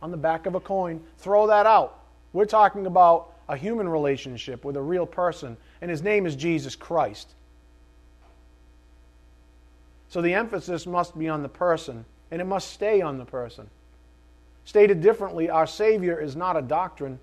on 0.00 0.10
the 0.10 0.16
back 0.16 0.46
of 0.46 0.54
a 0.54 0.60
coin. 0.60 1.02
Throw 1.18 1.48
that 1.48 1.66
out. 1.66 1.98
We're 2.32 2.44
talking 2.44 2.86
about 2.86 3.32
a 3.48 3.56
human 3.56 3.88
relationship 3.88 4.64
with 4.64 4.76
a 4.76 4.82
real 4.82 5.06
person, 5.06 5.56
and 5.80 5.90
his 5.90 6.02
name 6.02 6.24
is 6.24 6.36
Jesus 6.36 6.76
Christ. 6.76 7.28
So 10.08 10.22
the 10.22 10.34
emphasis 10.34 10.86
must 10.86 11.18
be 11.18 11.28
on 11.28 11.42
the 11.42 11.48
person 11.48 12.04
and 12.30 12.40
it 12.40 12.44
must 12.44 12.70
stay 12.70 13.00
on 13.00 13.18
the 13.18 13.24
person. 13.24 13.68
Stated 14.64 15.00
differently, 15.02 15.50
our 15.50 15.66
Savior 15.66 16.18
is 16.18 16.36
not 16.36 16.56
a 16.56 16.62
doctrine, 16.62 17.18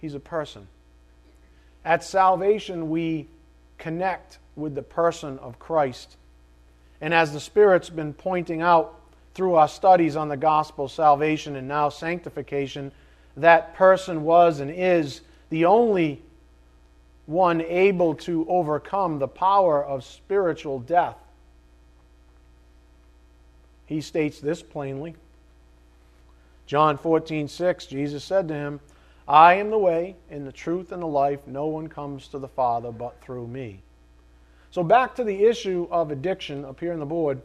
He's 0.00 0.14
a 0.14 0.20
person. 0.20 0.66
At 1.84 2.04
salvation, 2.04 2.90
we 2.90 3.28
connect 3.78 4.38
with 4.54 4.74
the 4.74 4.82
person 4.82 5.38
of 5.38 5.58
Christ. 5.58 6.16
And 7.00 7.12
as 7.12 7.32
the 7.32 7.40
Spirit's 7.40 7.90
been 7.90 8.14
pointing 8.14 8.62
out 8.62 9.00
through 9.34 9.54
our 9.54 9.68
studies 9.68 10.14
on 10.14 10.28
the 10.28 10.36
gospel, 10.36 10.88
salvation, 10.88 11.56
and 11.56 11.66
now 11.66 11.88
sanctification, 11.88 12.92
that 13.36 13.74
person 13.74 14.22
was 14.22 14.60
and 14.60 14.70
is 14.70 15.22
the 15.50 15.64
only 15.64 16.22
one 17.26 17.60
able 17.62 18.14
to 18.14 18.46
overcome 18.48 19.18
the 19.18 19.28
power 19.28 19.84
of 19.84 20.04
spiritual 20.04 20.78
death. 20.78 21.16
He 23.86 24.00
states 24.00 24.40
this 24.40 24.62
plainly. 24.62 25.14
John 26.66 26.96
14, 26.96 27.48
6, 27.48 27.86
Jesus 27.86 28.24
said 28.24 28.48
to 28.48 28.54
him, 28.54 28.80
I 29.28 29.54
am 29.54 29.70
the 29.70 29.78
way, 29.78 30.16
and 30.30 30.46
the 30.46 30.52
truth, 30.52 30.92
and 30.92 31.02
the 31.02 31.06
life. 31.06 31.46
No 31.46 31.66
one 31.66 31.88
comes 31.88 32.28
to 32.28 32.38
the 32.38 32.48
Father 32.48 32.90
but 32.90 33.20
through 33.22 33.46
me. 33.46 33.82
So, 34.70 34.82
back 34.82 35.14
to 35.16 35.24
the 35.24 35.44
issue 35.44 35.86
of 35.90 36.10
addiction 36.10 36.64
up 36.64 36.80
here 36.80 36.92
on 36.92 36.98
the 36.98 37.06
board. 37.06 37.40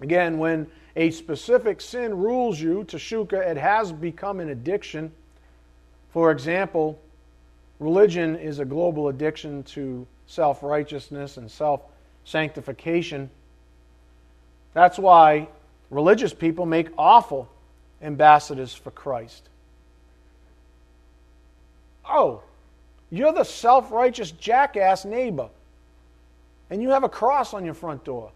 Again, 0.00 0.38
when 0.38 0.66
a 0.96 1.10
specific 1.10 1.80
sin 1.80 2.16
rules 2.16 2.60
you, 2.60 2.84
Teshuka, 2.84 3.46
it 3.46 3.56
has 3.56 3.92
become 3.92 4.40
an 4.40 4.48
addiction. 4.48 5.12
For 6.10 6.30
example, 6.30 6.98
religion 7.78 8.36
is 8.36 8.58
a 8.58 8.64
global 8.64 9.08
addiction 9.08 9.62
to 9.64 10.06
self 10.26 10.62
righteousness 10.62 11.36
and 11.36 11.50
self 11.50 11.82
sanctification. 12.24 13.28
That's 14.72 14.98
why 14.98 15.48
religious 15.90 16.32
people 16.32 16.64
make 16.64 16.88
awful 16.96 17.50
ambassadors 18.00 18.72
for 18.72 18.90
Christ. 18.90 19.49
Oh, 22.08 22.42
you're 23.10 23.32
the 23.32 23.44
self 23.44 23.90
righteous 23.90 24.30
jackass 24.30 25.04
neighbor, 25.04 25.48
and 26.70 26.82
you 26.82 26.90
have 26.90 27.04
a 27.04 27.08
cross 27.08 27.54
on 27.54 27.64
your 27.64 27.74
front 27.74 28.04
door. 28.04 28.32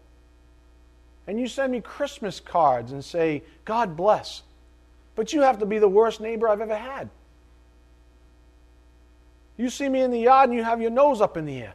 And 1.27 1.39
you 1.39 1.47
send 1.47 1.71
me 1.71 1.81
Christmas 1.81 2.39
cards 2.39 2.91
and 2.91 3.03
say, 3.03 3.41
God 3.63 3.97
bless. 3.97 4.43
But 5.15 5.33
you 5.33 5.41
have 5.41 5.59
to 5.59 5.65
be 5.65 5.79
the 5.79 5.87
worst 5.87 6.21
neighbor 6.21 6.47
I've 6.47 6.61
ever 6.61 6.77
had. 6.77 7.09
You 9.57 9.69
see 9.69 9.87
me 9.87 10.01
in 10.01 10.11
the 10.11 10.19
yard 10.19 10.49
and 10.49 10.57
you 10.57 10.63
have 10.63 10.81
your 10.81 10.91
nose 10.91 11.21
up 11.21 11.37
in 11.37 11.45
the 11.45 11.57
air. 11.61 11.73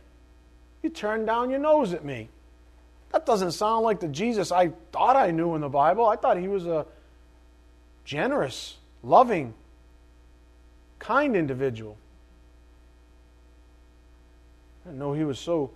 You 0.83 0.90
turn 0.90 1.24
down 1.24 1.50
your 1.50 1.59
nose 1.59 1.92
at 1.92 2.05
me. 2.05 2.29
That 3.12 3.26
doesn't 3.26 3.53
sound 3.53 3.85
like 3.85 4.00
the 4.00 4.09
Jesus 4.09 4.53
I 4.53 4.70
thought 4.92 5.16
I 5.16 5.31
knew 5.31 5.55
in 5.55 5.62
the 5.62 5.68
Bible. 5.68 6.07
I 6.07 6.16
thought 6.16 6.37
he 6.37 6.48
was 6.48 6.66
a 6.66 6.87
generous, 8.05 8.76
loving, 9.03 9.55
kind 11.01 11.35
individual. 11.35 11.97
I 14.85 14.91
didn't 14.91 15.01
know 15.01 15.13
he 15.13 15.25
was 15.25 15.39
so 15.39 15.73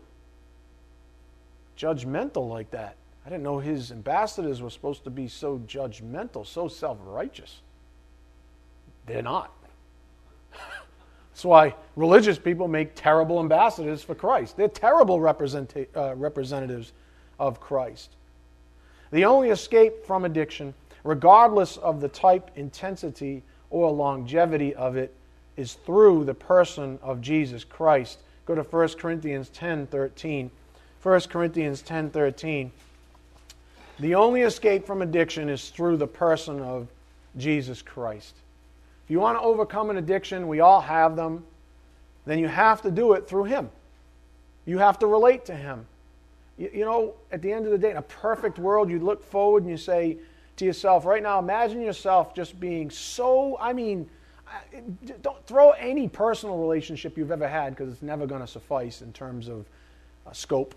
judgmental 1.77 2.49
like 2.49 2.71
that. 2.71 2.97
I 3.27 3.31
didn't 3.31 3.43
know 3.43 3.59
his 3.59 3.91
ambassadors 3.91 4.63
were 4.63 4.71
supposed 4.71 5.03
to 5.05 5.11
be 5.11 5.27
so 5.29 5.59
judgmental, 5.67 6.47
so 6.47 6.69
self 6.69 6.99
righteous. 7.05 7.61
They're 9.07 9.23
not. 9.23 9.53
That's 10.53 11.45
why 11.45 11.75
religious 11.97 12.39
people 12.39 12.69
make 12.69 12.95
terrible 12.95 13.41
ambassadors 13.41 14.03
for 14.03 14.15
Christ. 14.15 14.57
They're 14.57 14.69
terrible 14.69 15.19
representa- 15.19 15.89
uh, 15.97 16.15
representatives 16.15 16.93
of 17.39 17.61
Christ. 17.61 18.11
The 19.11 19.25
only 19.25 19.51
escape 19.51 20.05
from 20.05 20.25
addiction, 20.25 20.75
regardless 21.03 21.77
of 21.79 22.01
the 22.01 22.09
type, 22.09 22.51
intensity, 22.57 23.43
or 23.71 23.91
longevity 23.91 24.75
of 24.75 24.97
it, 24.97 25.15
is 25.57 25.75
through 25.75 26.25
the 26.25 26.35
person 26.35 26.99
of 27.03 27.21
Jesus 27.21 27.65
Christ. 27.65 28.19
Go 28.47 28.55
to 28.55 28.63
1 28.63 28.89
Corinthians 28.95 29.49
10 29.51 29.87
13. 29.87 30.51
1 31.03 31.21
Corinthians 31.23 31.83
10 31.83 32.11
13. 32.11 32.73
The 34.01 34.15
only 34.15 34.43
escape 34.43 34.87
from 34.87 35.03
addiction 35.03 35.49
is 35.49 35.69
through 35.69 35.99
the 35.99 36.07
person 36.07 36.61
of 36.61 36.89
Jesus 37.37 37.83
Christ. 37.83 38.35
If 39.05 39.11
you 39.11 39.21
want 39.21 39.39
to 39.39 39.43
overcome 39.43 39.91
an 39.91 39.99
addiction, 39.99 40.49
we 40.49 40.61
all 40.61 40.81
have 40.81 41.15
them, 41.15 41.45
then 42.27 42.39
you 42.39 42.49
have 42.49 42.83
to 42.83 42.91
do 42.91 43.13
it 43.13 43.29
through 43.29 43.45
Him. 43.45 43.71
You 44.65 44.79
have 44.79 44.99
to 45.01 45.07
relate 45.07 45.45
to 45.47 45.55
Him. 45.55 45.87
You, 46.57 46.71
you 46.73 46.85
know, 46.85 47.15
at 47.31 47.43
the 47.43 47.53
end 47.53 47.67
of 47.67 47.73
the 47.73 47.79
day, 47.79 47.91
in 47.91 47.99
a 47.99 48.03
perfect 48.03 48.59
world, 48.59 48.91
you 48.91 48.99
look 48.99 49.23
forward 49.23 49.63
and 49.63 49.71
you 49.71 49.77
say 49.77 50.17
to 50.57 50.65
yourself, 50.65 51.05
right 51.05 51.23
now, 51.23 51.39
imagine 51.39 51.81
yourself 51.81 52.35
just 52.35 52.59
being 52.61 52.91
so, 52.91 53.57
I 53.61 53.73
mean, 53.73 54.09
don't 55.23 55.45
throw 55.47 55.71
any 55.73 56.09
personal 56.09 56.59
relationship 56.59 57.19
you've 57.19 57.33
ever 57.33 57.49
had 57.49 57.75
because 57.75 57.93
it's 57.93 58.03
never 58.03 58.27
going 58.27 58.41
to 58.41 58.47
suffice 58.47 59.03
in 59.03 59.13
terms 59.13 59.49
of 59.49 59.67
uh, 60.27 60.33
scope. 60.33 60.75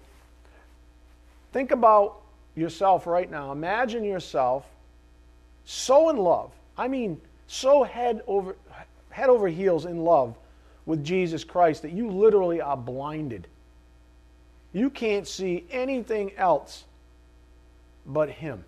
Think 1.53 1.71
about 1.71 2.21
yourself 2.55 3.07
right 3.07 3.29
now. 3.29 3.51
Imagine 3.51 4.03
yourself 4.03 4.65
so 5.65 6.09
in 6.09 6.17
love. 6.17 6.51
I 6.77 6.87
mean, 6.87 7.21
so 7.47 7.83
head 7.83 8.21
over 8.27 8.55
head 9.09 9.29
over 9.29 9.47
heels 9.47 9.85
in 9.85 10.03
love 10.03 10.35
with 10.85 11.03
Jesus 11.03 11.43
Christ 11.43 11.81
that 11.81 11.91
you 11.91 12.09
literally 12.09 12.61
are 12.61 12.77
blinded. 12.77 13.47
You 14.73 14.89
can't 14.89 15.27
see 15.27 15.65
anything 15.71 16.31
else 16.37 16.85
but 18.05 18.29
him. 18.29 18.63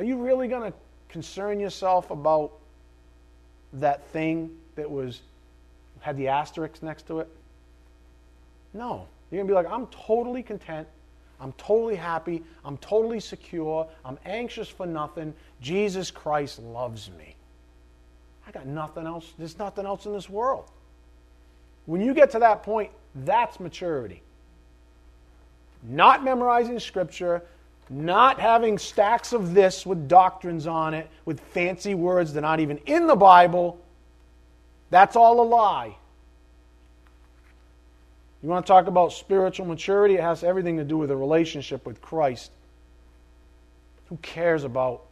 Are 0.00 0.04
you 0.04 0.16
really 0.16 0.48
going 0.48 0.72
to 0.72 0.76
concern 1.08 1.60
yourself 1.60 2.10
about 2.10 2.52
that 3.74 4.04
thing 4.08 4.50
that 4.74 4.90
was 4.90 5.20
had 6.00 6.16
the 6.16 6.28
asterisk 6.28 6.82
next 6.82 7.06
to 7.06 7.20
it? 7.20 7.28
No. 8.74 9.06
You're 9.30 9.44
going 9.44 9.46
to 9.46 9.52
be 9.52 9.54
like, 9.54 9.72
I'm 9.72 9.86
totally 9.86 10.42
content 10.42 10.88
I'm 11.40 11.52
totally 11.52 11.96
happy. 11.96 12.42
I'm 12.64 12.76
totally 12.78 13.18
secure. 13.18 13.88
I'm 14.04 14.18
anxious 14.26 14.68
for 14.68 14.86
nothing. 14.86 15.32
Jesus 15.60 16.10
Christ 16.10 16.60
loves 16.60 17.10
me. 17.18 17.34
I 18.46 18.50
got 18.50 18.66
nothing 18.66 19.06
else. 19.06 19.32
There's 19.38 19.58
nothing 19.58 19.86
else 19.86 20.04
in 20.06 20.12
this 20.12 20.28
world. 20.28 20.66
When 21.86 22.02
you 22.02 22.12
get 22.12 22.30
to 22.32 22.40
that 22.40 22.62
point, 22.62 22.90
that's 23.14 23.58
maturity. 23.58 24.22
Not 25.82 26.22
memorizing 26.22 26.78
scripture, 26.78 27.42
not 27.90 28.38
having 28.38 28.78
stacks 28.78 29.32
of 29.32 29.52
this 29.52 29.84
with 29.84 30.08
doctrines 30.08 30.68
on 30.68 30.94
it, 30.94 31.10
with 31.24 31.40
fancy 31.40 31.94
words 31.94 32.32
that 32.34 32.44
aren't 32.44 32.60
even 32.60 32.78
in 32.86 33.08
the 33.08 33.16
Bible. 33.16 33.80
That's 34.90 35.16
all 35.16 35.40
a 35.40 35.42
lie. 35.42 35.96
You 38.42 38.48
want 38.48 38.64
to 38.64 38.70
talk 38.70 38.86
about 38.86 39.12
spiritual 39.12 39.66
maturity? 39.66 40.14
It 40.14 40.22
has 40.22 40.44
everything 40.44 40.76
to 40.78 40.84
do 40.84 40.96
with 40.96 41.10
a 41.10 41.16
relationship 41.16 41.84
with 41.84 42.00
Christ. 42.00 42.52
Who 44.08 44.16
cares 44.18 44.64
about 44.64 45.02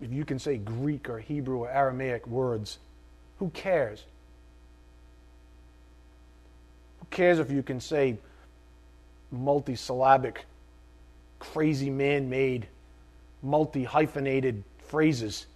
if 0.00 0.12
you 0.12 0.24
can 0.24 0.38
say 0.38 0.56
Greek 0.56 1.08
or 1.08 1.18
Hebrew 1.18 1.58
or 1.58 1.70
Aramaic 1.70 2.26
words? 2.26 2.78
Who 3.38 3.50
cares? 3.50 4.02
Who 7.00 7.06
cares 7.10 7.38
if 7.38 7.50
you 7.50 7.62
can 7.62 7.80
say 7.80 8.16
multisyllabic, 9.34 10.38
crazy 11.38 11.90
man 11.90 12.28
made, 12.28 12.66
multi 13.42 13.84
hyphenated 13.84 14.62
phrases? 14.78 15.46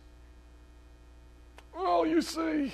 Oh, 1.77 2.05
you 2.05 2.21
see. 2.21 2.73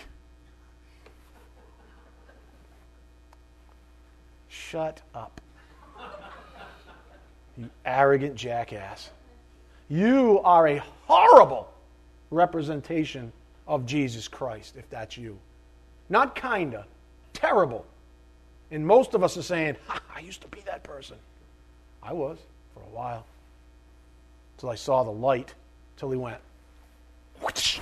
Shut 4.49 5.01
up. 5.15 5.41
You 7.57 7.71
arrogant 7.85 8.35
jackass. 8.35 9.11
You 9.89 10.41
are 10.41 10.69
a 10.69 10.83
horrible 11.07 11.73
representation 12.31 13.33
of 13.67 13.87
Jesus 13.87 14.29
Christ, 14.29 14.77
if 14.77 14.89
that's 14.91 15.17
you. 15.17 15.39
Not 16.09 16.35
kinda, 16.35 16.85
terrible. 17.33 17.87
And 18.71 18.87
most 18.87 19.15
of 19.15 19.23
us 19.23 19.37
are 19.37 19.43
saying, 19.43 19.77
I 19.89 20.21
used 20.21 20.43
to 20.43 20.49
be 20.49 20.61
that 20.63 20.83
person. 20.83 21.17
I 22.03 22.13
was 22.13 22.39
for 22.77 22.83
a 22.83 22.95
while. 22.95 23.25
Until 24.57 24.69
I 24.71 24.75
saw 24.75 25.03
the 25.03 25.11
light, 25.11 25.55
till 25.97 26.11
he 26.11 26.17
went. 26.17 26.39
Whoosh. 27.41 27.81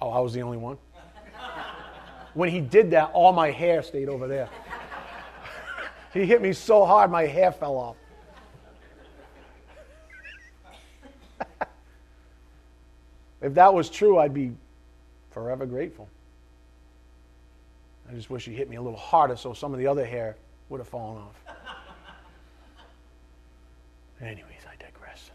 Oh, 0.00 0.10
I 0.10 0.20
was 0.20 0.32
the 0.32 0.42
only 0.42 0.56
one? 0.56 0.78
when 2.34 2.48
he 2.48 2.60
did 2.60 2.92
that, 2.92 3.10
all 3.12 3.32
my 3.32 3.50
hair 3.50 3.82
stayed 3.82 4.08
over 4.08 4.28
there. 4.28 4.48
he 6.14 6.24
hit 6.24 6.40
me 6.40 6.52
so 6.52 6.84
hard, 6.84 7.10
my 7.10 7.26
hair 7.26 7.50
fell 7.52 7.76
off. 7.76 7.96
if 13.42 13.54
that 13.54 13.74
was 13.74 13.90
true, 13.90 14.18
I'd 14.18 14.34
be 14.34 14.52
forever 15.30 15.66
grateful. 15.66 16.08
I 18.08 18.14
just 18.14 18.30
wish 18.30 18.44
he 18.44 18.52
hit 18.52 18.68
me 18.68 18.76
a 18.76 18.82
little 18.82 18.98
harder 18.98 19.36
so 19.36 19.52
some 19.52 19.72
of 19.72 19.78
the 19.78 19.86
other 19.86 20.04
hair 20.04 20.36
would 20.68 20.78
have 20.78 20.88
fallen 20.88 21.22
off. 21.22 21.49
Anyways, 24.20 24.66
I 24.70 24.76
digress. 24.82 25.30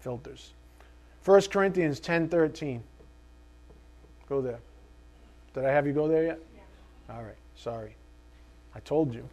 Filters. 0.00 0.52
1 1.24 1.50
Corinthians 1.50 2.00
10:13. 2.00 2.82
Go 4.28 4.40
there. 4.40 4.58
Did 5.54 5.64
I 5.64 5.72
have 5.72 5.86
you 5.86 5.92
go 5.92 6.06
there 6.06 6.24
yet? 6.24 6.38
Yeah. 6.54 7.14
All 7.14 7.22
right. 7.22 7.36
Sorry. 7.54 7.96
I 8.74 8.80
told 8.80 9.14
you. 9.14 9.28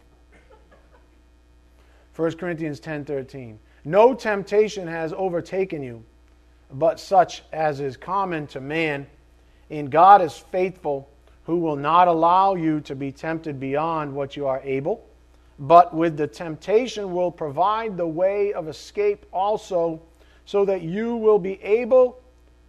1 2.16 2.38
Corinthians 2.38 2.80
10:13. 2.80 3.58
No 3.84 4.14
temptation 4.14 4.88
has 4.88 5.12
overtaken 5.12 5.82
you, 5.82 6.02
but 6.72 6.98
such 6.98 7.42
as 7.52 7.80
is 7.80 7.96
common 7.96 8.46
to 8.48 8.60
man. 8.60 9.06
And 9.70 9.90
God 9.90 10.22
is 10.22 10.36
faithful, 10.36 11.08
who 11.44 11.58
will 11.58 11.76
not 11.76 12.08
allow 12.08 12.54
you 12.54 12.80
to 12.82 12.94
be 12.94 13.12
tempted 13.12 13.60
beyond 13.60 14.14
what 14.14 14.36
you 14.36 14.46
are 14.46 14.60
able, 14.64 15.04
but 15.58 15.94
with 15.94 16.16
the 16.16 16.26
temptation 16.26 17.12
will 17.12 17.30
provide 17.30 17.96
the 17.96 18.06
way 18.06 18.52
of 18.52 18.68
escape 18.68 19.24
also, 19.32 20.00
so 20.46 20.64
that 20.64 20.82
you 20.82 21.16
will 21.16 21.38
be 21.38 21.62
able 21.62 22.20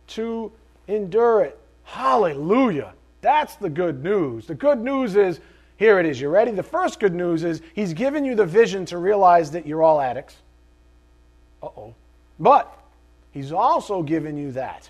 to 0.08 0.52
endure 0.88 1.42
it. 1.42 1.60
Hallelujah. 1.84 2.94
That's 3.22 3.56
the 3.56 3.70
good 3.70 4.04
news. 4.04 4.46
The 4.46 4.56
good 4.56 4.80
news 4.80 5.16
is 5.16 5.40
here 5.78 6.00
it 6.00 6.06
is. 6.06 6.22
You 6.22 6.30
ready? 6.30 6.52
The 6.52 6.64
first 6.64 7.00
good 7.00 7.14
news 7.14 7.44
is 7.44 7.62
he's 7.74 7.94
given 7.94 8.24
you 8.24 8.36
the 8.36 8.46
vision 8.46 8.86
to 8.86 8.98
realize 8.98 9.52
that 9.52 9.66
you're 9.66 9.84
all 9.84 10.00
addicts. 10.00 10.38
Uh 11.62 11.68
oh. 11.78 11.96
But 12.40 12.78
he's 13.32 13.52
also 13.52 14.04
given 14.04 14.38
you 14.38 14.52
that. 14.54 14.90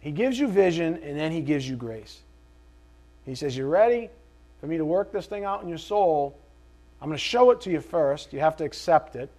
He 0.00 0.10
gives 0.10 0.38
you 0.38 0.48
vision 0.48 1.00
and 1.02 1.18
then 1.18 1.32
he 1.32 1.40
gives 1.40 1.68
you 1.68 1.76
grace. 1.76 2.20
He 3.26 3.34
says, 3.34 3.56
You 3.56 3.66
ready 3.66 4.08
for 4.60 4.66
me 4.66 4.76
to 4.76 4.84
work 4.84 5.12
this 5.12 5.26
thing 5.26 5.44
out 5.44 5.62
in 5.62 5.68
your 5.68 5.78
soul? 5.78 6.36
I'm 7.00 7.08
going 7.08 7.18
to 7.18 7.22
show 7.22 7.50
it 7.50 7.60
to 7.62 7.70
you 7.70 7.80
first. 7.80 8.32
You 8.32 8.40
have 8.40 8.56
to 8.56 8.64
accept 8.64 9.16
it. 9.16 9.30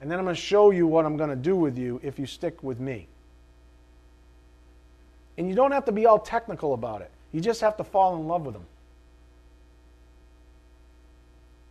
And 0.00 0.10
then 0.10 0.18
I'm 0.18 0.24
going 0.24 0.36
to 0.36 0.40
show 0.40 0.70
you 0.70 0.86
what 0.86 1.06
I'm 1.06 1.16
going 1.16 1.30
to 1.30 1.36
do 1.36 1.56
with 1.56 1.78
you 1.78 2.00
if 2.02 2.18
you 2.18 2.26
stick 2.26 2.62
with 2.62 2.78
me. 2.78 3.08
And 5.38 5.48
you 5.48 5.54
don't 5.54 5.72
have 5.72 5.86
to 5.86 5.92
be 5.92 6.06
all 6.06 6.18
technical 6.18 6.74
about 6.74 7.02
it. 7.02 7.10
You 7.32 7.40
just 7.40 7.60
have 7.60 7.76
to 7.78 7.84
fall 7.84 8.16
in 8.16 8.26
love 8.26 8.46
with 8.46 8.54
them. 8.54 8.64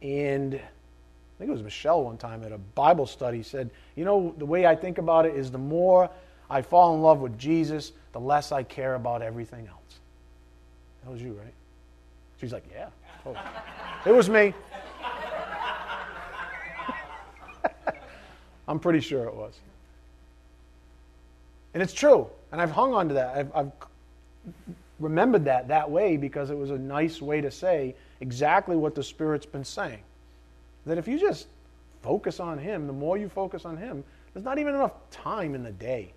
And 0.02 0.56
I 0.56 1.38
think 1.38 1.50
it 1.50 1.54
was 1.54 1.64
Michelle 1.64 2.04
one 2.04 2.18
time 2.18 2.44
at 2.44 2.52
a 2.52 2.58
Bible 2.58 3.08
study 3.08 3.44
said, 3.44 3.70
You 3.96 4.06
know, 4.06 4.36
the 4.38 4.46
way 4.46 4.66
I 4.66 4.76
think 4.76 4.98
about 4.98 5.26
it 5.26 5.36
is 5.36 5.52
the 5.52 5.58
more 5.58 6.10
I 6.50 6.62
fall 6.62 6.96
in 6.96 7.02
love 7.02 7.20
with 7.20 7.38
Jesus, 7.40 7.92
the 8.12 8.20
less 8.20 8.52
I 8.52 8.64
care 8.64 8.96
about 8.96 9.22
everything 9.22 9.68
else. 9.68 10.00
That 11.04 11.12
was 11.12 11.22
you, 11.22 11.34
right? 11.34 11.54
She's 12.40 12.54
like, 12.54 12.64
Yeah. 12.74 12.90
Oh. 13.26 13.36
it 14.06 14.12
was 14.12 14.30
me. 14.30 14.54
I'm 18.68 18.80
pretty 18.80 19.00
sure 19.00 19.26
it 19.26 19.36
was. 19.36 19.60
And 21.74 21.84
it's 21.84 21.94
true. 21.94 22.28
And 22.52 22.62
I've 22.62 22.72
hung 22.72 22.94
on 22.94 23.08
to 23.10 23.14
that. 23.16 23.36
I've, 23.36 23.52
I've 23.56 23.72
remembered 25.00 25.46
that 25.46 25.68
that 25.68 25.90
way 25.90 26.18
because 26.18 26.50
it 26.50 26.58
was 26.58 26.72
a 26.72 26.78
nice 26.78 27.22
way 27.22 27.42
to 27.42 27.52
say 27.52 27.96
exactly 28.22 28.76
what 28.76 28.96
the 28.96 29.04
Spirit's 29.04 29.46
been 29.46 29.66
saying. 29.66 30.00
That 30.86 30.98
if 30.98 31.08
you 31.08 31.20
just 31.20 31.48
focus 32.02 32.40
on 32.40 32.58
Him, 32.58 32.88
the 32.88 32.94
more 32.94 33.18
you 33.18 33.28
focus 33.28 33.66
on 33.66 33.76
Him, 33.76 34.04
there's 34.34 34.46
not 34.46 34.58
even 34.58 34.76
enough 34.76 34.94
time 35.12 35.56
in 35.56 35.64
the 35.64 35.72
day 35.72 36.14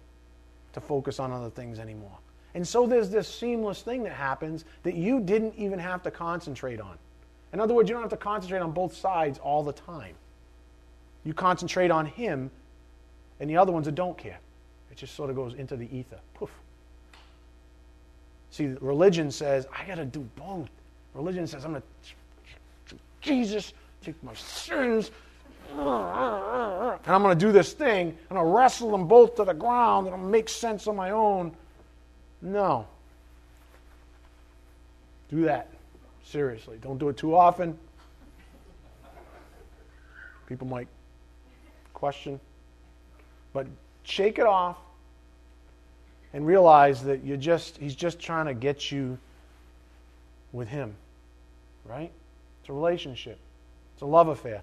to 0.75 0.81
focus 0.81 1.19
on 1.19 1.33
other 1.33 1.51
things 1.51 1.79
anymore. 1.79 2.19
And 2.55 2.67
so 2.67 2.87
there's 2.87 3.11
this 3.11 3.29
seamless 3.29 3.83
thing 3.83 4.03
that 4.05 4.13
happens 4.13 4.65
that 4.83 4.95
you 4.95 5.21
didn't 5.21 5.55
even 5.57 5.79
have 5.79 6.03
to 6.03 6.11
concentrate 6.11 6.81
on. 6.81 6.97
In 7.53 7.61
other 7.61 7.75
words, 7.75 7.89
you 7.89 7.95
don't 7.95 8.03
have 8.03 8.11
to 8.11 8.17
concentrate 8.17 8.61
on 8.61 8.73
both 8.73 8.95
sides 8.95 9.39
all 9.39 9.63
the 9.63 9.73
time. 9.73 10.15
You 11.25 11.35
concentrate 11.35 11.91
on 11.91 12.07
Him 12.07 12.51
and 13.41 13.49
the 13.49 13.57
other 13.57 13.73
ones 13.73 13.87
that 13.87 13.95
don't 13.95 14.17
care. 14.17 14.39
It 14.91 14.97
just 14.97 15.15
sort 15.15 15.31
of 15.31 15.37
goes 15.37 15.55
into 15.55 15.77
the 15.77 15.89
ether. 15.95 16.19
Poof. 16.35 16.51
See, 18.51 18.75
religion 18.81 19.31
says, 19.31 19.67
I 19.77 19.85
got 19.85 19.97
to 19.97 20.05
do 20.05 20.27
both. 20.37 20.69
Religion 21.15 21.47
says, 21.47 21.65
I'm 21.65 21.73
going 21.73 21.83
to, 21.83 22.97
Jesus, 23.21 23.73
take 24.03 24.21
my 24.23 24.35
sins, 24.35 25.11
and 25.73 25.81
I'm 25.81 27.23
going 27.23 27.39
to 27.39 27.47
do 27.47 27.53
this 27.53 27.73
thing, 27.73 28.17
and 28.31 28.39
I'll 28.39 28.51
wrestle 28.51 28.91
them 28.91 29.07
both 29.07 29.37
to 29.37 29.45
the 29.45 29.53
ground, 29.53 30.07
and 30.07 30.17
I'll 30.17 30.23
make 30.23 30.49
sense 30.49 30.87
on 30.87 30.97
my 30.97 31.11
own. 31.11 31.55
No. 32.41 32.87
Do 35.29 35.43
that. 35.45 35.69
Seriously. 36.25 36.79
Don't 36.81 36.99
do 36.99 37.09
it 37.09 37.17
too 37.17 37.35
often. 37.35 37.79
People 40.47 40.67
might 40.67 40.89
question. 41.95 42.41
But 43.53 43.67
shake 44.03 44.39
it 44.39 44.47
off 44.47 44.79
and 46.33 46.47
realize 46.47 47.03
that 47.05 47.25
you're 47.25 47.37
just 47.37 47.77
he's 47.79 47.95
just 47.95 48.19
trying 48.19 48.47
to 48.47 48.55
get 48.55 48.91
you 48.91 49.19
with 50.53 50.69
him. 50.69 50.95
Right? 51.85 52.11
It's 52.61 52.69
a 52.69 52.73
relationship. 52.73 53.39
It's 53.95 54.03
a 54.03 54.07
love 54.07 54.29
affair. 54.29 54.63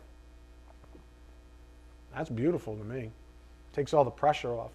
That's 2.13 2.29
beautiful 2.29 2.77
to 2.77 2.83
me. 2.83 3.11
Takes 3.73 3.93
all 3.93 4.05
the 4.05 4.11
pressure 4.11 4.53
off. 4.53 4.71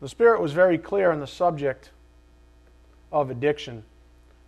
The 0.00 0.08
Spirit 0.08 0.40
was 0.40 0.52
very 0.52 0.78
clear 0.78 1.10
on 1.10 1.20
the 1.20 1.26
subject 1.26 1.90
of 3.12 3.30
addiction 3.30 3.82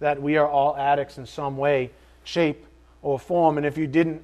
that 0.01 0.21
we 0.21 0.37
are 0.37 0.49
all 0.49 0.77
addicts 0.77 1.19
in 1.19 1.27
some 1.27 1.57
way, 1.57 1.91
shape, 2.25 2.67
or 3.03 3.19
form. 3.19 3.57
And 3.57 3.67
if 3.67 3.79
you 3.79 3.87
didn't 3.87 4.23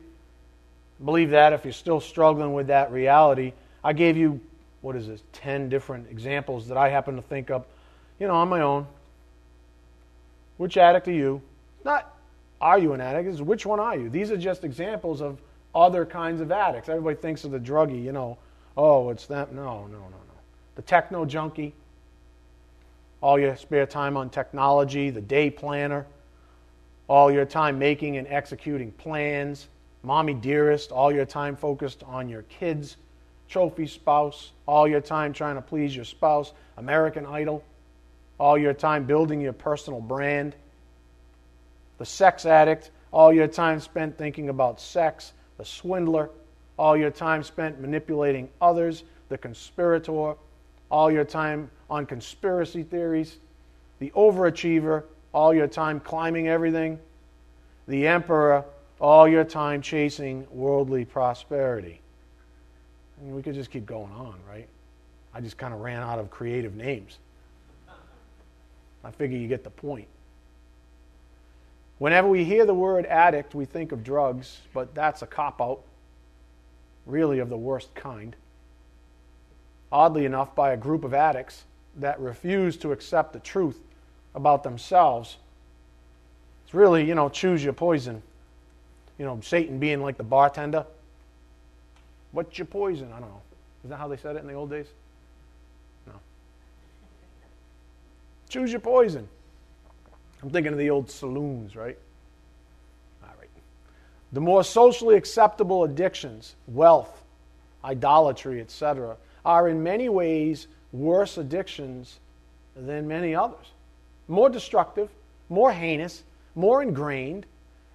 believe 1.04 1.30
that, 1.30 1.52
if 1.52 1.64
you're 1.64 1.72
still 1.72 2.00
struggling 2.00 2.52
with 2.52 2.66
that 2.66 2.92
reality, 2.92 3.52
I 3.82 3.92
gave 3.92 4.16
you, 4.16 4.40
what 4.80 4.96
is 4.96 5.06
this, 5.06 5.22
10 5.32 5.68
different 5.68 6.10
examples 6.10 6.68
that 6.68 6.76
I 6.76 6.88
happen 6.88 7.16
to 7.16 7.22
think 7.22 7.50
of, 7.50 7.64
you 8.18 8.26
know, 8.26 8.34
on 8.34 8.48
my 8.48 8.60
own. 8.60 8.86
Which 10.58 10.76
addict 10.76 11.08
are 11.08 11.12
you? 11.12 11.40
Not, 11.84 12.14
are 12.60 12.78
you 12.78 12.92
an 12.92 13.00
addict? 13.00 13.28
It's 13.28 13.40
which 13.40 13.64
one 13.64 13.80
are 13.80 13.96
you? 13.96 14.08
These 14.10 14.30
are 14.30 14.36
just 14.36 14.64
examples 14.64 15.20
of 15.20 15.40
other 15.74 16.04
kinds 16.04 16.40
of 16.40 16.52
addicts. 16.52 16.88
Everybody 16.88 17.16
thinks 17.16 17.44
of 17.44 17.50
the 17.50 17.58
druggie, 17.58 18.02
you 18.02 18.12
know, 18.12 18.38
oh, 18.76 19.10
it's 19.10 19.26
that. 19.26 19.52
No, 19.52 19.86
no, 19.86 19.98
no. 19.98 20.21
The 20.74 20.82
techno 20.82 21.24
junkie, 21.24 21.74
all 23.20 23.38
your 23.38 23.56
spare 23.56 23.86
time 23.86 24.16
on 24.16 24.30
technology, 24.30 25.10
the 25.10 25.20
day 25.20 25.50
planner, 25.50 26.06
all 27.08 27.30
your 27.30 27.44
time 27.44 27.78
making 27.78 28.16
and 28.16 28.26
executing 28.28 28.90
plans, 28.92 29.68
mommy 30.02 30.34
dearest, 30.34 30.92
all 30.92 31.12
your 31.12 31.26
time 31.26 31.56
focused 31.56 32.02
on 32.04 32.28
your 32.28 32.42
kids, 32.42 32.96
trophy 33.48 33.86
spouse, 33.86 34.52
all 34.66 34.88
your 34.88 35.00
time 35.00 35.32
trying 35.32 35.56
to 35.56 35.62
please 35.62 35.94
your 35.94 36.04
spouse, 36.04 36.52
American 36.78 37.26
Idol, 37.26 37.62
all 38.40 38.56
your 38.56 38.72
time 38.72 39.04
building 39.04 39.40
your 39.40 39.52
personal 39.52 40.00
brand, 40.00 40.54
the 41.98 42.06
sex 42.06 42.46
addict, 42.46 42.90
all 43.12 43.32
your 43.32 43.46
time 43.46 43.78
spent 43.78 44.16
thinking 44.16 44.48
about 44.48 44.80
sex, 44.80 45.32
the 45.58 45.64
swindler, 45.64 46.30
all 46.78 46.96
your 46.96 47.10
time 47.10 47.42
spent 47.42 47.78
manipulating 47.78 48.48
others, 48.60 49.04
the 49.28 49.38
conspirator, 49.38 50.34
all 50.92 51.10
your 51.10 51.24
time 51.24 51.70
on 51.88 52.04
conspiracy 52.04 52.82
theories, 52.82 53.38
the 53.98 54.10
overachiever, 54.10 55.04
all 55.32 55.54
your 55.54 55.66
time 55.66 55.98
climbing 55.98 56.48
everything, 56.48 56.98
the 57.88 58.06
emperor, 58.06 58.62
all 59.00 59.26
your 59.26 59.42
time 59.42 59.80
chasing 59.80 60.46
worldly 60.50 61.06
prosperity. 61.06 61.98
I 63.18 63.24
mean, 63.24 63.34
we 63.34 63.42
could 63.42 63.54
just 63.54 63.70
keep 63.70 63.86
going 63.86 64.12
on, 64.12 64.34
right? 64.48 64.68
I 65.34 65.40
just 65.40 65.56
kind 65.56 65.72
of 65.72 65.80
ran 65.80 66.02
out 66.02 66.18
of 66.18 66.30
creative 66.30 66.76
names. 66.76 67.18
I 69.02 69.10
figure 69.10 69.38
you 69.38 69.48
get 69.48 69.64
the 69.64 69.70
point. 69.70 70.06
Whenever 71.98 72.28
we 72.28 72.44
hear 72.44 72.66
the 72.66 72.74
word 72.74 73.06
addict, 73.06 73.54
we 73.54 73.64
think 73.64 73.92
of 73.92 74.04
drugs, 74.04 74.60
but 74.74 74.94
that's 74.94 75.22
a 75.22 75.26
cop 75.26 75.60
out, 75.60 75.80
really 77.06 77.38
of 77.38 77.48
the 77.48 77.56
worst 77.56 77.94
kind. 77.94 78.36
Oddly 79.92 80.24
enough, 80.24 80.54
by 80.54 80.72
a 80.72 80.76
group 80.76 81.04
of 81.04 81.14
addicts 81.14 81.64
that 81.96 82.18
refuse 82.18 82.76
to 82.78 82.90
accept 82.90 83.32
the 83.34 83.38
truth 83.38 83.78
about 84.34 84.64
themselves. 84.64 85.36
It's 86.64 86.74
really, 86.74 87.06
you 87.06 87.14
know, 87.14 87.28
choose 87.28 87.62
your 87.62 87.74
poison 87.74 88.22
you 89.22 89.28
know, 89.28 89.38
Satan 89.40 89.78
being 89.78 90.02
like 90.02 90.16
the 90.16 90.24
bartender. 90.24 90.84
What's 92.32 92.58
your 92.58 92.66
poison? 92.66 93.12
I 93.12 93.20
don't 93.20 93.28
know. 93.28 93.42
Is 93.84 93.90
that 93.90 93.96
how 93.96 94.08
they 94.08 94.16
said 94.16 94.34
it 94.34 94.40
in 94.40 94.48
the 94.48 94.54
old 94.54 94.70
days? 94.70 94.86
No. 96.08 96.14
Choose 98.48 98.72
your 98.72 98.80
poison. 98.80 99.28
I'm 100.42 100.50
thinking 100.50 100.72
of 100.72 100.78
the 100.80 100.90
old 100.90 101.08
saloons, 101.08 101.76
right? 101.76 101.96
All 103.22 103.34
right. 103.38 103.48
The 104.32 104.40
more 104.40 104.64
socially 104.64 105.14
acceptable 105.14 105.84
addictions, 105.84 106.56
wealth, 106.66 107.22
idolatry, 107.84 108.60
etc., 108.60 109.16
are 109.44 109.68
in 109.68 109.82
many 109.82 110.08
ways 110.08 110.66
worse 110.92 111.38
addictions 111.38 112.18
than 112.76 113.08
many 113.08 113.34
others. 113.34 113.66
More 114.28 114.48
destructive, 114.48 115.08
more 115.48 115.72
heinous, 115.72 116.22
more 116.54 116.82
ingrained, 116.82 117.46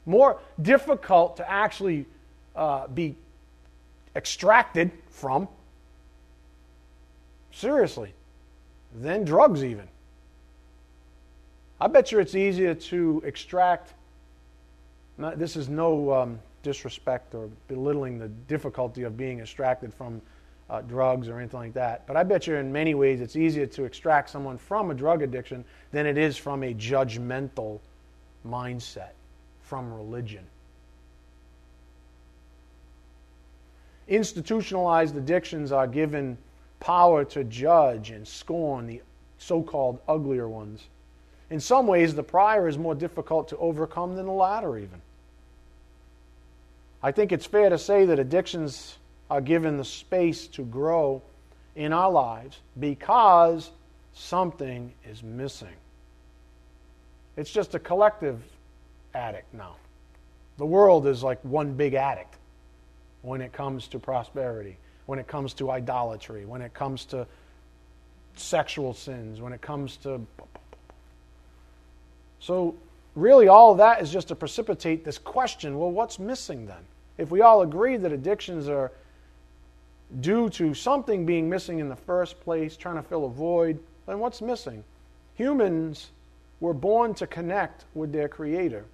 more 0.05 0.39
difficult 0.61 1.37
to 1.37 1.49
actually 1.49 2.05
uh, 2.55 2.87
be 2.87 3.15
extracted 4.15 4.91
from. 5.09 5.47
Seriously. 7.51 8.13
Than 8.99 9.25
drugs, 9.25 9.63
even. 9.63 9.87
I 11.79 11.87
bet 11.87 12.11
you 12.11 12.19
it's 12.19 12.35
easier 12.35 12.73
to 12.73 13.21
extract. 13.25 13.93
Not, 15.17 15.37
this 15.37 15.55
is 15.55 15.69
no 15.69 16.13
um, 16.13 16.39
disrespect 16.63 17.35
or 17.35 17.49
belittling 17.67 18.17
the 18.17 18.27
difficulty 18.27 19.03
of 19.03 19.17
being 19.17 19.39
extracted 19.39 19.93
from 19.93 20.21
uh, 20.69 20.81
drugs 20.81 21.29
or 21.29 21.39
anything 21.39 21.59
like 21.59 21.73
that. 21.73 22.05
But 22.07 22.17
I 22.17 22.23
bet 22.23 22.47
you 22.47 22.55
in 22.55 22.71
many 22.71 22.93
ways 22.93 23.21
it's 23.21 23.35
easier 23.35 23.65
to 23.67 23.85
extract 23.85 24.29
someone 24.29 24.57
from 24.57 24.91
a 24.91 24.93
drug 24.93 25.21
addiction 25.21 25.63
than 25.91 26.05
it 26.05 26.17
is 26.17 26.37
from 26.37 26.63
a 26.63 26.73
judgmental 26.73 27.79
mindset, 28.45 29.11
from 29.61 29.93
religion. 29.93 30.45
Institutionalized 34.07 35.15
addictions 35.17 35.71
are 35.71 35.87
given 35.87 36.37
power 36.79 37.25
to 37.25 37.43
judge 37.43 38.11
and 38.11 38.27
scorn 38.27 38.87
the 38.87 39.01
so 39.37 39.61
called 39.61 39.99
uglier 40.07 40.47
ones. 40.47 40.83
In 41.49 41.59
some 41.59 41.87
ways, 41.87 42.13
the 42.13 42.23
prior 42.23 42.67
is 42.67 42.77
more 42.77 42.95
difficult 42.95 43.47
to 43.49 43.57
overcome 43.57 44.15
than 44.15 44.25
the 44.25 44.31
latter, 44.31 44.77
even. 44.77 45.01
I 47.01 47.11
think 47.11 47.31
it's 47.31 47.45
fair 47.45 47.69
to 47.69 47.77
say 47.77 48.05
that 48.05 48.19
addictions 48.19 48.97
are 49.29 49.41
given 49.41 49.77
the 49.77 49.85
space 49.85 50.47
to 50.47 50.63
grow 50.63 51.21
in 51.75 51.93
our 51.93 52.11
lives 52.11 52.59
because 52.79 53.71
something 54.13 54.93
is 55.05 55.21
missing. 55.21 55.75
It's 57.35 57.51
just 57.51 57.75
a 57.75 57.79
collective 57.79 58.41
addict 59.13 59.53
now. 59.53 59.75
The 60.57 60.65
world 60.65 61.05
is 61.05 61.23
like 61.23 61.39
one 61.43 61.73
big 61.73 61.93
addict 61.93 62.35
when 63.21 63.41
it 63.41 63.53
comes 63.53 63.87
to 63.89 63.99
prosperity, 63.99 64.77
when 65.05 65.19
it 65.19 65.27
comes 65.27 65.53
to 65.55 65.69
idolatry, 65.69 66.45
when 66.45 66.61
it 66.61 66.73
comes 66.73 67.05
to 67.05 67.27
sexual 68.35 68.93
sins, 68.93 69.39
when 69.39 69.53
it 69.53 69.61
comes 69.61 69.97
to. 69.97 70.21
So, 72.39 72.75
really, 73.15 73.47
all 73.47 73.71
of 73.71 73.77
that 73.79 74.01
is 74.01 74.11
just 74.11 74.29
to 74.29 74.35
precipitate 74.35 75.03
this 75.03 75.17
question 75.17 75.77
well, 75.77 75.91
what's 75.91 76.17
missing 76.17 76.65
then? 76.65 76.83
If 77.17 77.29
we 77.29 77.41
all 77.41 77.61
agree 77.61 77.97
that 77.97 78.11
addictions 78.11 78.67
are 78.67 78.91
due 80.21 80.49
to 80.49 80.73
something 80.73 81.25
being 81.25 81.49
missing 81.49 81.79
in 81.79 81.89
the 81.89 81.95
first 81.95 82.39
place, 82.39 82.77
trying 82.77 82.95
to 82.95 83.03
fill 83.03 83.25
a 83.25 83.29
void, 83.29 83.79
then 84.05 84.19
what's 84.19 84.41
missing? 84.41 84.83
Humans 85.35 86.11
were 86.59 86.73
born 86.73 87.13
to 87.15 87.27
connect 87.27 87.85
with 87.93 88.11
their 88.11 88.27
Creator. 88.27 88.85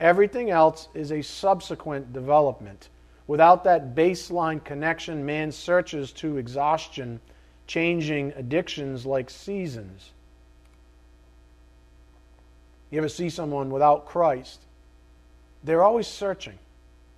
Everything 0.00 0.50
else 0.50 0.88
is 0.94 1.12
a 1.12 1.22
subsequent 1.22 2.12
development. 2.12 2.88
Without 3.26 3.64
that 3.64 3.94
baseline 3.94 4.62
connection, 4.62 5.24
man 5.24 5.50
searches 5.50 6.12
to 6.12 6.36
exhaustion, 6.36 7.20
changing 7.66 8.32
addictions 8.36 9.06
like 9.06 9.30
seasons. 9.30 10.10
You 12.90 12.98
ever 12.98 13.08
see 13.08 13.30
someone 13.30 13.70
without 13.70 14.06
Christ? 14.06 14.60
They're 15.64 15.82
always 15.82 16.06
searching. 16.06 16.58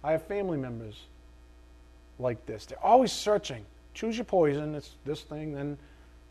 I 0.03 0.12
have 0.12 0.22
family 0.22 0.57
members 0.57 0.97
like 2.19 2.45
this. 2.47 2.67
They're 2.67 2.85
always 2.85 3.12
searching. 3.12 3.64
Choose 3.95 4.17
your 4.17 4.25
poison. 4.25 4.75
It's 4.75 4.91
this 5.05 5.23
thing. 5.23 5.53
Then 5.53 5.77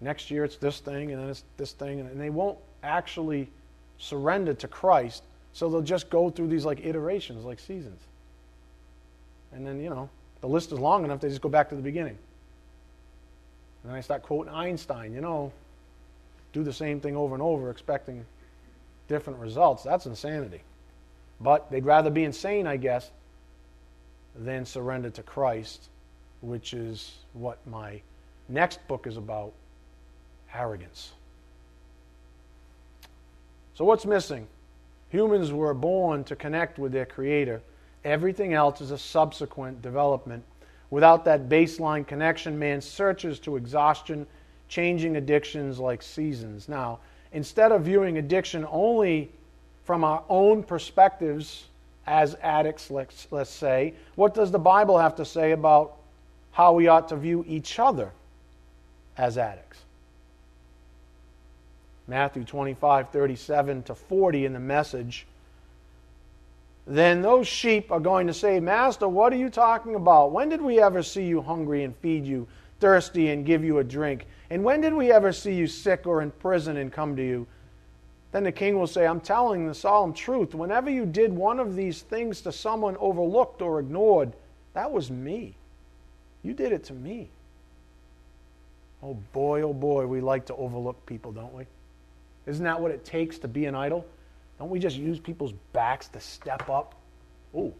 next 0.01 0.29
year 0.29 0.43
it's 0.43 0.57
this 0.57 0.79
thing, 0.79 1.11
and 1.11 1.21
then 1.21 1.29
it's 1.29 1.43
this 1.57 1.71
thing, 1.71 1.99
and 1.99 2.19
they 2.19 2.29
won't 2.29 2.57
actually 2.83 3.49
surrender 3.97 4.53
to 4.53 4.67
Christ. 4.67 5.23
So 5.53 5.69
they'll 5.69 5.81
just 5.81 6.09
go 6.09 6.29
through 6.29 6.47
these 6.47 6.65
like 6.65 6.85
iterations, 6.85 7.45
like 7.45 7.59
seasons. 7.59 8.01
And 9.53 9.65
then 9.65 9.81
you 9.81 9.89
know 9.89 10.09
the 10.41 10.47
list 10.47 10.71
is 10.71 10.79
long 10.79 11.05
enough. 11.05 11.21
They 11.21 11.29
just 11.29 11.41
go 11.41 11.49
back 11.49 11.69
to 11.69 11.75
the 11.75 11.81
beginning. 11.81 12.17
And 13.83 13.91
then 13.91 13.95
I 13.95 14.01
start 14.01 14.23
quoting 14.23 14.53
Einstein. 14.53 15.13
You 15.13 15.21
know, 15.21 15.51
do 16.53 16.63
the 16.63 16.73
same 16.73 16.99
thing 16.99 17.15
over 17.15 17.35
and 17.35 17.41
over, 17.41 17.69
expecting 17.69 18.25
different 19.07 19.39
results. 19.39 19.83
That's 19.83 20.05
insanity. 20.05 20.61
But 21.39 21.69
they'd 21.69 21.85
rather 21.85 22.09
be 22.09 22.23
insane, 22.23 22.65
I 22.65 22.77
guess, 22.77 23.11
then 24.37 24.65
surrender 24.65 25.09
to 25.11 25.23
Christ, 25.23 25.89
which 26.41 26.73
is 26.73 27.13
what 27.33 27.57
my 27.67 28.01
next 28.49 28.85
book 28.87 29.07
is 29.07 29.17
about 29.17 29.53
arrogance. 30.53 31.11
So, 33.73 33.83
what's 33.85 34.05
missing? 34.05 34.47
Humans 35.09 35.51
were 35.51 35.73
born 35.73 36.23
to 36.25 36.35
connect 36.35 36.79
with 36.79 36.91
their 36.91 37.05
Creator. 37.05 37.61
Everything 38.03 38.53
else 38.53 38.81
is 38.81 38.91
a 38.91 38.97
subsequent 38.97 39.81
development. 39.81 40.43
Without 40.89 41.25
that 41.25 41.49
baseline 41.49 42.05
connection, 42.05 42.57
man 42.57 42.79
searches 42.81 43.39
to 43.39 43.55
exhaustion, 43.55 44.25
changing 44.69 45.17
addictions 45.17 45.79
like 45.79 46.01
seasons. 46.01 46.69
Now, 46.69 46.99
instead 47.33 47.71
of 47.71 47.83
viewing 47.83 48.17
addiction 48.17 48.65
only 48.69 49.31
from 49.83 50.03
our 50.03 50.23
own 50.29 50.63
perspectives, 50.63 51.65
as 52.07 52.35
addicts, 52.41 52.91
let's, 52.91 53.27
let's 53.31 53.49
say, 53.49 53.93
what 54.15 54.33
does 54.33 54.51
the 54.51 54.59
Bible 54.59 54.97
have 54.97 55.15
to 55.15 55.25
say 55.25 55.51
about 55.51 55.97
how 56.51 56.73
we 56.73 56.87
ought 56.87 57.09
to 57.09 57.15
view 57.15 57.43
each 57.47 57.79
other 57.79 58.11
as 59.17 59.37
addicts? 59.37 59.79
Matthew 62.07 62.43
25, 62.43 63.09
37 63.09 63.83
to 63.83 63.95
40 63.95 64.45
in 64.45 64.53
the 64.53 64.59
message. 64.59 65.25
Then 66.85 67.23
those 67.23 67.47
sheep 67.47 67.91
are 67.91 67.99
going 67.99 68.27
to 68.27 68.33
say, 68.33 68.59
Master, 68.59 69.07
what 69.07 69.33
are 69.33 69.37
you 69.37 69.49
talking 69.49 69.95
about? 69.95 70.31
When 70.31 70.49
did 70.49 70.61
we 70.61 70.79
ever 70.79 71.01
see 71.01 71.25
you 71.25 71.41
hungry 71.41 71.83
and 71.83 71.95
feed 71.97 72.25
you, 72.25 72.47
thirsty 72.79 73.29
and 73.29 73.43
give 73.45 73.63
you 73.63 73.79
a 73.79 73.83
drink? 73.83 74.27
And 74.51 74.63
when 74.63 74.81
did 74.81 74.93
we 74.93 75.11
ever 75.11 75.31
see 75.31 75.55
you 75.55 75.65
sick 75.65 76.05
or 76.05 76.21
in 76.21 76.29
prison 76.29 76.77
and 76.77 76.93
come 76.93 77.15
to 77.15 77.23
you? 77.23 77.47
Then 78.35 78.43
the 78.43 78.51
king 78.51 78.77
will 78.77 78.85
say, 78.85 79.07
I'm 79.07 79.21
telling 79.21 79.65
the 79.65 79.73
solemn 79.73 80.11
truth. 80.11 80.53
Whenever 80.53 80.89
you 80.89 81.05
did 81.05 81.31
one 81.31 81.57
of 81.57 81.73
these 81.73 82.01
things 82.01 82.41
to 82.41 82.51
someone 82.51 82.97
overlooked 82.97 83.61
or 83.61 83.79
ignored, 83.79 84.33
that 84.73 84.91
was 84.91 85.09
me. 85.09 85.55
You 86.43 86.53
did 86.53 86.73
it 86.73 86.83
to 86.83 86.93
me. 86.93 87.29
Oh 89.01 89.13
boy, 89.31 89.61
oh 89.61 89.71
boy, 89.71 90.05
we 90.05 90.19
like 90.19 90.45
to 90.47 90.55
overlook 90.55 91.05
people, 91.05 91.31
don't 91.31 91.53
we? 91.53 91.63
Isn't 92.45 92.65
that 92.65 92.81
what 92.81 92.91
it 92.91 93.05
takes 93.05 93.37
to 93.37 93.47
be 93.47 93.67
an 93.67 93.75
idol? 93.75 94.05
Don't 94.59 94.69
we 94.69 94.79
just 94.79 94.97
use 94.97 95.17
people's 95.17 95.53
backs 95.71 96.09
to 96.09 96.19
step 96.19 96.69
up? 96.69 96.93
Oh. 97.55 97.73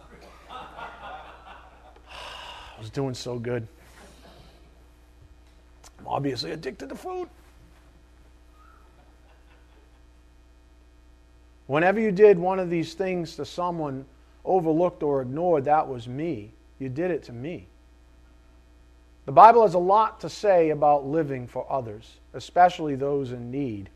I 0.50 1.58
was 2.78 2.88
doing 2.88 3.12
so 3.12 3.38
good. 3.38 3.68
I'm 5.98 6.06
obviously 6.06 6.52
addicted 6.52 6.88
to 6.88 6.94
food. 6.94 7.28
Whenever 11.66 12.00
you 12.00 12.12
did 12.12 12.38
one 12.38 12.58
of 12.58 12.68
these 12.68 12.94
things 12.94 13.36
to 13.36 13.44
someone 13.44 14.04
overlooked 14.44 15.02
or 15.02 15.22
ignored, 15.22 15.64
that 15.64 15.88
was 15.88 16.06
me. 16.06 16.52
You 16.78 16.88
did 16.88 17.10
it 17.10 17.22
to 17.24 17.32
me. 17.32 17.66
The 19.26 19.32
Bible 19.32 19.62
has 19.62 19.72
a 19.74 19.78
lot 19.78 20.20
to 20.20 20.28
say 20.28 20.70
about 20.70 21.06
living 21.06 21.46
for 21.46 21.66
others, 21.70 22.18
especially 22.34 22.94
those 22.94 23.32
in 23.32 23.50
need. 23.50 23.88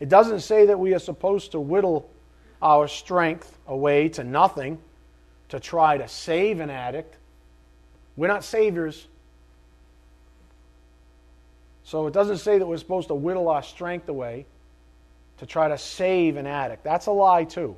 It 0.00 0.08
doesn't 0.08 0.40
say 0.40 0.66
that 0.66 0.78
we 0.78 0.92
are 0.94 0.98
supposed 0.98 1.52
to 1.52 1.60
whittle 1.60 2.10
our 2.60 2.88
strength 2.88 3.56
away 3.68 4.08
to 4.10 4.24
nothing 4.24 4.78
to 5.50 5.60
try 5.60 5.96
to 5.96 6.08
save 6.08 6.58
an 6.58 6.70
addict. 6.70 7.16
We're 8.16 8.26
not 8.26 8.42
saviors. 8.42 9.06
So 11.84 12.08
it 12.08 12.12
doesn't 12.12 12.38
say 12.38 12.58
that 12.58 12.66
we're 12.66 12.78
supposed 12.78 13.08
to 13.08 13.14
whittle 13.14 13.48
our 13.48 13.62
strength 13.62 14.08
away 14.08 14.46
to 15.38 15.46
try 15.46 15.68
to 15.68 15.78
save 15.78 16.36
an 16.36 16.46
addict. 16.46 16.84
That's 16.84 17.06
a 17.06 17.12
lie, 17.12 17.44
too. 17.44 17.76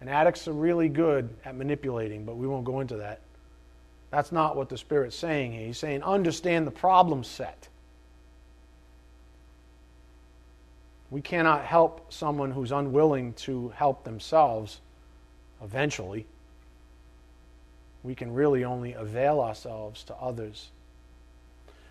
And 0.00 0.08
addicts 0.08 0.48
are 0.48 0.52
really 0.52 0.88
good 0.88 1.28
at 1.44 1.54
manipulating, 1.54 2.24
but 2.24 2.36
we 2.36 2.46
won't 2.46 2.64
go 2.64 2.80
into 2.80 2.96
that. 2.96 3.20
That's 4.10 4.32
not 4.32 4.56
what 4.56 4.68
the 4.68 4.78
Spirit's 4.78 5.16
saying 5.16 5.52
here. 5.52 5.66
He's 5.66 5.78
saying 5.78 6.02
understand 6.02 6.66
the 6.66 6.72
problem 6.72 7.22
set. 7.22 7.68
We 11.10 11.20
cannot 11.20 11.64
help 11.64 12.12
someone 12.12 12.50
who's 12.50 12.72
unwilling 12.72 13.34
to 13.34 13.68
help 13.70 14.04
themselves 14.04 14.80
eventually. 15.62 16.26
We 18.02 18.14
can 18.14 18.32
really 18.32 18.64
only 18.64 18.94
avail 18.94 19.40
ourselves 19.40 20.04
to 20.04 20.14
others. 20.14 20.70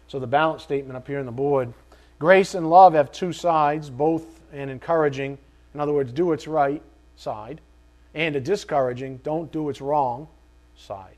So, 0.07 0.19
the 0.19 0.27
balance 0.27 0.63
statement 0.63 0.97
up 0.97 1.05
here 1.05 1.19
on 1.19 1.25
the 1.25 1.31
board 1.31 1.73
grace 2.17 2.55
and 2.55 2.69
love 2.69 2.93
have 2.93 3.11
two 3.11 3.31
sides, 3.31 3.89
both 3.89 4.38
and 4.53 4.69
encouraging, 4.69 5.37
in 5.73 5.79
other 5.79 5.93
words, 5.93 6.11
do 6.11 6.27
what's 6.27 6.47
right 6.47 6.81
side, 7.15 7.61
and 8.13 8.35
a 8.35 8.39
discouraging, 8.41 9.17
don't 9.23 9.51
do 9.51 9.63
what's 9.63 9.81
wrong 9.81 10.27
side. 10.75 11.15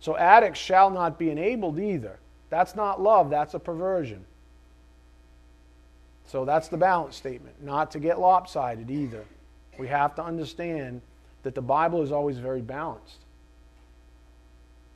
So 0.00 0.16
addicts 0.16 0.58
shall 0.58 0.90
not 0.90 1.18
be 1.18 1.30
enabled 1.30 1.78
either. 1.78 2.18
That's 2.48 2.74
not 2.74 3.00
love, 3.00 3.30
that's 3.30 3.54
a 3.54 3.58
perversion. 3.58 4.24
So 6.26 6.44
that's 6.44 6.68
the 6.68 6.76
balance 6.76 7.16
statement, 7.16 7.62
not 7.62 7.90
to 7.92 7.98
get 7.98 8.20
lopsided 8.20 8.90
either. 8.90 9.24
We 9.78 9.88
have 9.88 10.14
to 10.16 10.24
understand 10.24 11.00
that 11.42 11.54
the 11.54 11.62
Bible 11.62 12.02
is 12.02 12.12
always 12.12 12.38
very 12.38 12.60
balanced. 12.60 13.18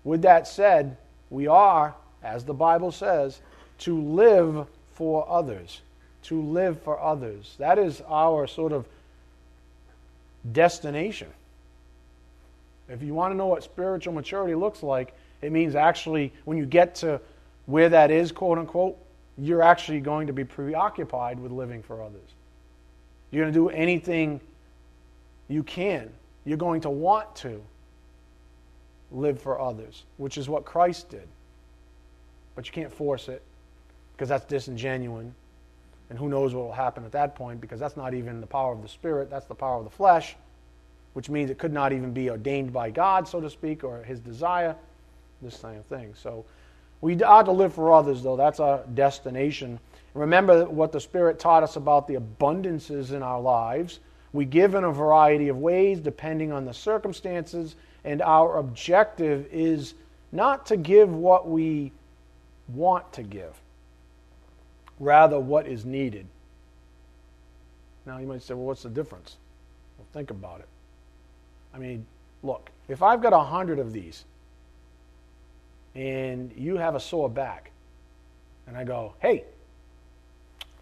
With 0.05 0.23
that 0.23 0.47
said, 0.47 0.97
we 1.31 1.47
are, 1.47 1.95
as 2.23 2.45
the 2.45 2.55
Bible 2.55 2.93
says, 2.93 3.41
to 3.79 4.01
live 4.01 4.67
for 4.93 5.29
others. 5.29 5.81
To 6.25 6.41
live 6.41 6.81
for 6.83 6.99
others. 6.99 7.55
That 7.59 7.79
is 7.79 8.03
our 8.09 8.47
sort 8.47 8.73
of 8.73 8.87
destination. 10.51 11.29
If 12.89 13.03
you 13.03 13.15
want 13.15 13.33
to 13.33 13.37
know 13.37 13.47
what 13.47 13.63
spiritual 13.63 14.13
maturity 14.13 14.55
looks 14.55 14.83
like, 14.83 15.15
it 15.43 15.53
means 15.53 15.75
actually 15.75 16.33
when 16.45 16.59
you 16.59 16.67
get 16.67 16.97
to 16.97 17.21
where 17.67 17.89
that 17.89 18.11
is, 18.11 18.33
quote 18.33 18.59
unquote, 18.59 18.99
you're 19.39 19.63
actually 19.63 20.01
going 20.01 20.27
to 20.27 20.33
be 20.33 20.45
preoccupied 20.45 21.41
with 21.41 21.51
living 21.51 21.83
for 21.83 22.03
others. 22.03 22.21
You're 23.31 23.45
going 23.45 23.53
to 23.53 23.59
do 23.59 23.69
anything 23.71 24.41
you 25.49 25.63
can. 25.63 26.11
You're 26.45 26.59
going 26.59 26.83
to 26.83 26.91
want 26.91 27.35
to 27.37 27.63
live 29.11 29.41
for 29.41 29.61
others, 29.61 30.05
which 30.19 30.39
is 30.39 30.49
what 30.49 30.65
Christ 30.65 31.11
did. 31.11 31.27
But 32.55 32.67
you 32.67 32.73
can't 32.73 32.93
force 32.93 33.29
it 33.29 33.43
because 34.13 34.29
that's 34.29 34.45
disingenuous. 34.45 35.27
And 36.11 36.19
who 36.19 36.29
knows 36.29 36.55
what 36.55 36.65
will 36.65 36.73
happen 36.73 37.05
at 37.05 37.13
that 37.13 37.35
point 37.35 37.61
because 37.61 37.81
that's 37.81 37.97
not 37.97 38.15
even 38.15 38.41
the 38.41 38.47
power 38.47 38.73
of 38.73 38.83
the 38.83 38.89
Spirit, 38.89 39.31
that's 39.31 39.47
the 39.47 39.55
power 39.55 39.79
of 39.79 39.85
the 39.85 39.91
flesh, 39.91 40.37
which 41.15 41.31
means 41.31 41.51
it 41.51 41.59
could 41.59 41.73
not 41.73 41.93
even 41.93 42.13
be 42.13 42.31
ordained 42.31 42.73
by 42.73 42.91
God, 42.91 43.27
so 43.27 43.41
to 43.41 43.49
speak, 43.49 43.85
or 43.85 44.03
his 44.03 44.21
desire, 44.21 44.77
this 45.41 45.59
kind 45.59 45.79
of 45.79 45.87
thing. 45.87 46.15
So 46.15 46.45
we 47.01 47.23
are 47.23 47.45
to 47.45 47.53
live 47.53 47.75
for 47.75 47.93
others, 47.93 48.23
though. 48.23 48.37
That's 48.37 48.61
our 48.61 48.83
destination. 48.95 49.79
Remember 50.15 50.65
what 50.67 50.93
the 50.93 51.01
Spirit 51.01 51.39
taught 51.39 51.63
us 51.63 51.77
about 51.77 52.07
the 52.07 52.15
abundances 52.15 53.13
in 53.13 53.23
our 53.23 53.41
lives. 53.41 54.01
We 54.33 54.45
give 54.45 54.75
in 54.75 54.85
a 54.85 54.93
variety 54.93 55.49
of 55.49 55.59
ways 55.59 56.01
depending 56.01 56.53
on 56.53 56.65
the 56.65 56.75
circumstances, 56.75 57.77
and 58.05 58.23
our 58.23 58.59
objective 58.59 59.47
is 59.53 59.95
not 60.33 60.67
to 60.67 60.77
give 60.77 61.15
what 61.15 61.49
we 61.49 61.93
want 62.69 63.13
to 63.13 63.23
give, 63.23 63.61
rather, 64.99 65.39
what 65.39 65.67
is 65.67 65.85
needed. 65.85 66.27
Now, 68.07 68.19
you 68.19 68.27
might 68.27 68.43
say, 68.43 68.55
well, 68.55 68.67
what's 68.67 68.83
the 68.83 68.91
difference? 68.91 69.37
Well, 69.99 70.07
think 70.13 70.31
about 70.31 70.61
it. 70.61 70.69
I 71.73 71.79
mean, 71.79 72.07
look, 72.43 72.71
if 72.89 73.03
I've 73.03 73.23
got 73.23 73.33
a 73.33 73.41
hundred 73.41 73.79
of 73.79 73.93
these 73.93 74.25
and 75.95 76.53
you 76.57 76.77
have 76.77 76.95
a 76.95 77.01
sore 77.01 77.29
back, 77.29 77.71
and 78.67 78.77
I 78.77 78.85
go, 78.85 79.15
hey, 79.21 79.45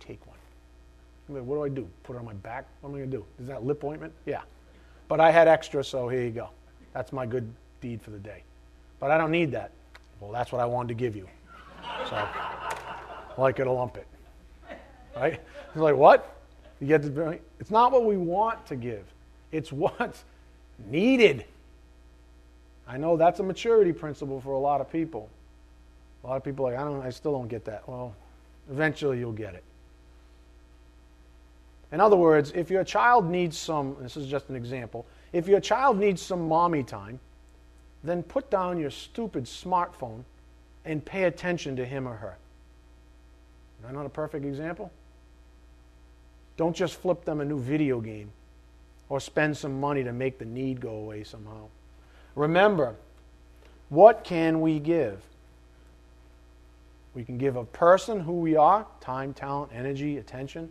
take 0.00 0.20
one. 0.26 0.36
What 1.46 1.54
do 1.54 1.64
I 1.64 1.68
do? 1.68 1.88
Put 2.02 2.16
it 2.16 2.18
on 2.18 2.24
my 2.24 2.34
back? 2.34 2.66
What 2.80 2.90
am 2.90 2.96
I 2.96 2.98
going 2.98 3.10
to 3.10 3.16
do? 3.18 3.24
Is 3.40 3.46
that 3.48 3.64
lip 3.64 3.82
ointment? 3.84 4.12
Yeah. 4.26 4.42
But 5.08 5.20
I 5.20 5.30
had 5.30 5.48
extra, 5.48 5.82
so 5.82 6.08
here 6.08 6.22
you 6.22 6.30
go. 6.30 6.50
That's 6.92 7.12
my 7.12 7.26
good 7.26 7.52
deed 7.80 8.02
for 8.02 8.10
the 8.10 8.18
day. 8.18 8.42
But 9.00 9.10
I 9.10 9.18
don't 9.18 9.30
need 9.30 9.50
that. 9.52 9.72
Well, 10.20 10.30
that's 10.30 10.52
what 10.52 10.60
I 10.60 10.64
wanted 10.66 10.88
to 10.88 10.94
give 10.94 11.16
you. 11.16 11.28
So, 12.08 12.28
like 13.38 13.58
it 13.58 13.66
or 13.66 13.74
lump 13.74 13.96
it. 13.96 14.06
Right? 15.16 15.40
He's 15.72 15.82
like, 15.82 15.96
what? 15.96 16.36
You 16.80 16.86
get 16.86 17.02
the, 17.02 17.38
it's 17.60 17.70
not 17.70 17.92
what 17.92 18.04
we 18.04 18.16
want 18.16 18.64
to 18.66 18.76
give. 18.76 19.04
It's 19.52 19.72
what's 19.72 20.24
needed. 20.90 21.44
I 22.88 22.96
know 22.96 23.16
that's 23.16 23.40
a 23.40 23.42
maturity 23.42 23.92
principle 23.92 24.40
for 24.40 24.52
a 24.52 24.58
lot 24.58 24.80
of 24.80 24.90
people. 24.90 25.28
A 26.24 26.26
lot 26.26 26.36
of 26.36 26.44
people 26.44 26.64
like, 26.64 26.76
I 26.76 26.84
don't 26.84 27.02
I 27.02 27.10
still 27.10 27.32
don't 27.32 27.48
get 27.48 27.64
that. 27.66 27.88
Well, 27.88 28.14
eventually 28.70 29.18
you'll 29.18 29.32
get 29.32 29.54
it. 29.54 29.64
In 31.92 32.00
other 32.00 32.16
words, 32.16 32.52
if 32.54 32.70
your 32.70 32.84
child 32.84 33.28
needs 33.28 33.58
some, 33.58 33.96
this 34.00 34.16
is 34.16 34.26
just 34.26 34.48
an 34.48 34.56
example, 34.56 35.04
if 35.32 35.46
your 35.46 35.60
child 35.60 35.98
needs 35.98 36.22
some 36.22 36.48
mommy 36.48 36.82
time, 36.82 37.20
then 38.02 38.22
put 38.22 38.50
down 38.50 38.78
your 38.78 38.90
stupid 38.90 39.44
smartphone 39.44 40.24
and 40.84 41.04
pay 41.04 41.24
attention 41.24 41.76
to 41.76 41.84
him 41.84 42.08
or 42.08 42.14
her. 42.14 42.36
Is 43.82 43.86
that 43.88 43.94
not 43.94 44.06
a 44.06 44.10
perfect 44.10 44.44
example? 44.44 44.92
Don't 46.56 46.76
just 46.76 46.94
flip 46.94 47.24
them 47.24 47.40
a 47.40 47.44
new 47.44 47.58
video 47.58 48.00
game 48.00 48.30
or 49.08 49.18
spend 49.18 49.56
some 49.56 49.80
money 49.80 50.04
to 50.04 50.12
make 50.12 50.38
the 50.38 50.44
need 50.44 50.80
go 50.80 50.90
away 50.90 51.24
somehow. 51.24 51.66
Remember, 52.36 52.94
what 53.88 54.22
can 54.22 54.60
we 54.60 54.78
give? 54.78 55.20
We 57.12 57.24
can 57.24 57.38
give 57.38 57.56
a 57.56 57.64
person 57.64 58.20
who 58.20 58.34
we 58.34 58.54
are 58.54 58.86
time, 59.00 59.34
talent, 59.34 59.72
energy, 59.74 60.18
attention 60.18 60.70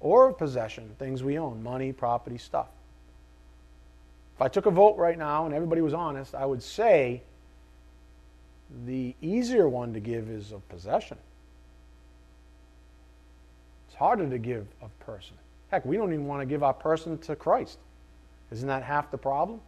or 0.00 0.32
possession, 0.32 0.94
things 0.98 1.22
we 1.22 1.38
own 1.38 1.62
money, 1.62 1.92
property, 1.92 2.38
stuff. 2.38 2.68
If 4.36 4.40
I 4.40 4.48
took 4.48 4.64
a 4.64 4.70
vote 4.70 4.96
right 4.96 5.18
now 5.18 5.44
and 5.44 5.54
everybody 5.54 5.82
was 5.82 5.92
honest, 5.92 6.34
I 6.34 6.46
would 6.46 6.62
say 6.62 7.20
the 8.86 9.14
easier 9.20 9.68
one 9.68 9.92
to 9.92 10.00
give 10.00 10.30
is 10.30 10.52
a 10.52 10.58
possession. 10.58 11.18
Harder 14.00 14.30
to 14.30 14.38
give 14.38 14.66
of 14.80 14.98
person. 15.00 15.34
Heck, 15.70 15.84
we 15.84 15.98
don't 15.98 16.14
even 16.14 16.26
want 16.26 16.40
to 16.40 16.46
give 16.46 16.62
our 16.62 16.72
person 16.72 17.18
to 17.18 17.36
Christ. 17.36 17.78
Isn't 18.50 18.66
that 18.66 18.82
half 18.82 19.10
the 19.10 19.18
problem? 19.18 19.60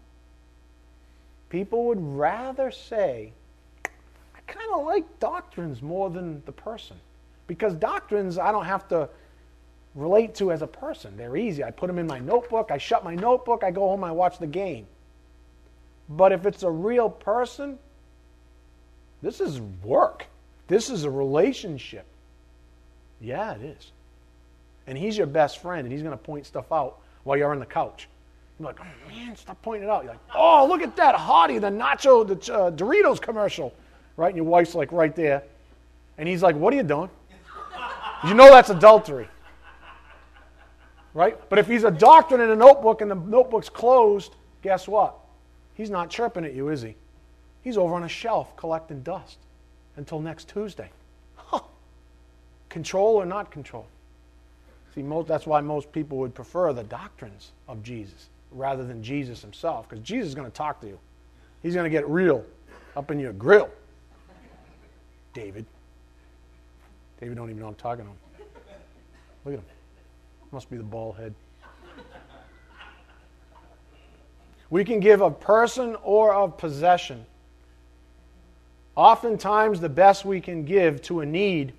People 1.51 1.85
would 1.89 2.01
rather 2.01 2.71
say, 2.71 3.31
I 3.85 4.41
kind 4.47 4.71
of 4.75 4.87
like 4.87 5.05
doctrines 5.21 5.83
more 5.83 6.09
than 6.09 6.43
the 6.47 6.53
person. 6.53 6.97
Because 7.47 7.75
doctrines, 7.75 8.39
I 8.39 8.53
don't 8.53 8.65
have 8.65 8.89
to 8.89 9.11
relate 9.95 10.35
to 10.37 10.51
as 10.51 10.63
a 10.63 10.67
person. 10.67 11.15
They're 11.19 11.37
easy. 11.37 11.63
I 11.63 11.71
put 11.71 11.89
them 11.89 11.99
in 11.99 12.07
my 12.07 12.19
notebook, 12.19 12.71
I 12.71 12.79
shut 12.79 13.05
my 13.05 13.15
notebook, 13.15 13.63
I 13.63 13.71
go 13.71 13.87
home, 13.87 14.03
I 14.03 14.13
watch 14.13 14.39
the 14.39 14.47
game. 14.47 14.87
But 16.09 16.33
if 16.33 16.47
it's 16.47 16.63
a 16.63 16.71
real 16.71 17.11
person, 17.11 17.79
this 19.21 19.43
is 19.43 19.61
work. 19.61 20.25
This 20.69 20.89
is 20.89 21.05
a 21.05 21.11
relationship. 21.11 22.07
Yeah, 23.21 23.53
it 23.57 23.61
is 23.61 23.93
and 24.87 24.97
he's 24.97 25.17
your 25.17 25.27
best 25.27 25.59
friend, 25.59 25.85
and 25.85 25.93
he's 25.93 26.03
going 26.03 26.17
to 26.17 26.23
point 26.23 26.47
stuff 26.47 26.71
out 26.73 26.99
while 27.25 27.37
you're 27.37 27.53
on 27.53 27.59
the 27.59 27.67
couch. 27.67 28.09
You're 28.59 28.69
like, 28.69 28.81
oh 28.81 29.09
man, 29.09 29.37
stop 29.37 29.61
pointing 29.63 29.89
it 29.89 29.91
out. 29.91 30.05
You're 30.05 30.13
like, 30.13 30.21
oh, 30.35 30.67
look 30.69 30.83
at 30.83 30.97
that 30.97 31.15
hottie, 31.15 31.61
the 31.61 31.71
nacho, 31.71 32.27
the 32.27 32.55
uh, 32.55 32.71
Doritos 32.71 33.21
commercial, 33.21 33.75
right? 34.17 34.29
And 34.29 34.37
your 34.37 34.45
wife's 34.45 34.75
like 34.75 34.93
right 34.93 35.15
there, 35.15 35.43
and 36.19 36.29
he's 36.29 36.43
like, 36.43 36.57
what 36.57 36.73
are 36.73 36.77
you 36.77 36.83
doing? 36.83 37.11
You 38.25 38.35
know 38.35 38.51
that's 38.51 38.71
adultery, 38.71 39.27
right? 41.13 41.37
But 41.51 41.59
if 41.59 41.67
he's 41.67 41.83
a 41.83 41.91
doctrine 41.91 42.41
in 42.41 42.51
a 42.51 42.55
notebook 42.55 43.01
and 43.01 43.11
the 43.11 43.17
notebook's 43.17 43.69
closed, 43.69 44.37
guess 44.63 44.87
what? 44.87 45.17
He's 45.75 45.91
not 45.91 46.09
chirping 46.09 46.45
at 46.45 46.55
you, 46.55 46.69
is 46.69 46.83
he? 46.83 46.95
He's 47.63 47.77
over 47.77 47.95
on 47.95 48.05
a 48.05 48.09
shelf 48.09 48.57
collecting 48.57 49.03
dust 49.03 49.39
until 49.97 50.21
next 50.21 50.49
Tuesday. 50.49 50.91
Huh. 51.35 51.63
Control 52.69 53.17
or 53.17 53.27
not 53.27 53.51
control? 53.51 53.87
See, 54.95 55.03
most, 55.03 55.27
that's 55.27 55.47
why 55.47 55.61
most 55.61 55.91
people 55.91 56.19
would 56.19 56.35
prefer 56.35 56.73
the 56.73 56.85
doctrines 56.85 57.53
of 57.67 57.83
Jesus 57.83 58.29
rather 58.51 58.85
than 58.85 59.03
Jesus 59.03 59.41
himself, 59.41 59.89
because 59.89 60.05
Jesus 60.05 60.29
is 60.29 60.35
going 60.35 60.51
to 60.51 60.55
talk 60.55 60.81
to 60.83 60.87
you. 60.87 60.99
He's 61.63 61.75
going 61.75 61.85
to 61.85 61.91
get 61.91 62.07
real 62.09 62.45
up 62.97 63.11
in 63.11 63.19
your 63.19 63.33
grill. 63.33 63.71
David. 65.33 65.65
David 67.21 67.37
don't 67.37 67.49
even 67.49 67.63
know 67.63 67.69
I'm 67.69 67.75
talking 67.77 68.05
to 68.05 68.11
him. 68.11 68.17
Look 69.45 69.55
at 69.55 69.61
him. 69.61 69.67
Must 70.51 70.69
be 70.71 70.77
the 70.77 70.83
bald 70.83 71.17
head. 71.17 71.35
We 74.69 74.85
can 74.85 75.01
give 75.01 75.23
of 75.23 75.41
person 75.41 75.97
or 76.03 76.35
of 76.35 76.59
possession. 76.59 77.25
Oftentimes, 78.95 79.81
the 79.81 79.89
best 79.89 80.25
we 80.27 80.41
can 80.41 80.65
give 80.65 81.01
to 81.03 81.21
a 81.21 81.27
need 81.27 81.73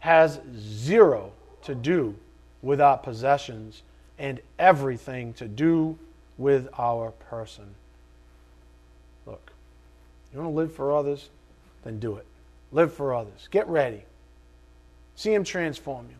has 0.00 0.40
zero 0.54 1.32
to 1.62 1.74
do 1.74 2.14
with 2.62 2.80
our 2.80 2.96
possessions 2.96 3.82
and 4.18 4.40
everything 4.58 5.32
to 5.34 5.48
do 5.48 5.98
with 6.38 6.68
our 6.78 7.10
person. 7.10 7.74
Look, 9.26 9.52
you 10.32 10.38
want 10.40 10.52
to 10.52 10.56
live 10.56 10.72
for 10.72 10.96
others? 10.96 11.28
Then 11.84 11.98
do 11.98 12.16
it. 12.16 12.26
Live 12.70 12.92
for 12.94 13.14
others. 13.14 13.48
Get 13.50 13.68
ready. 13.68 14.02
See 15.16 15.34
Him 15.34 15.44
transform 15.44 16.06
you. 16.08 16.16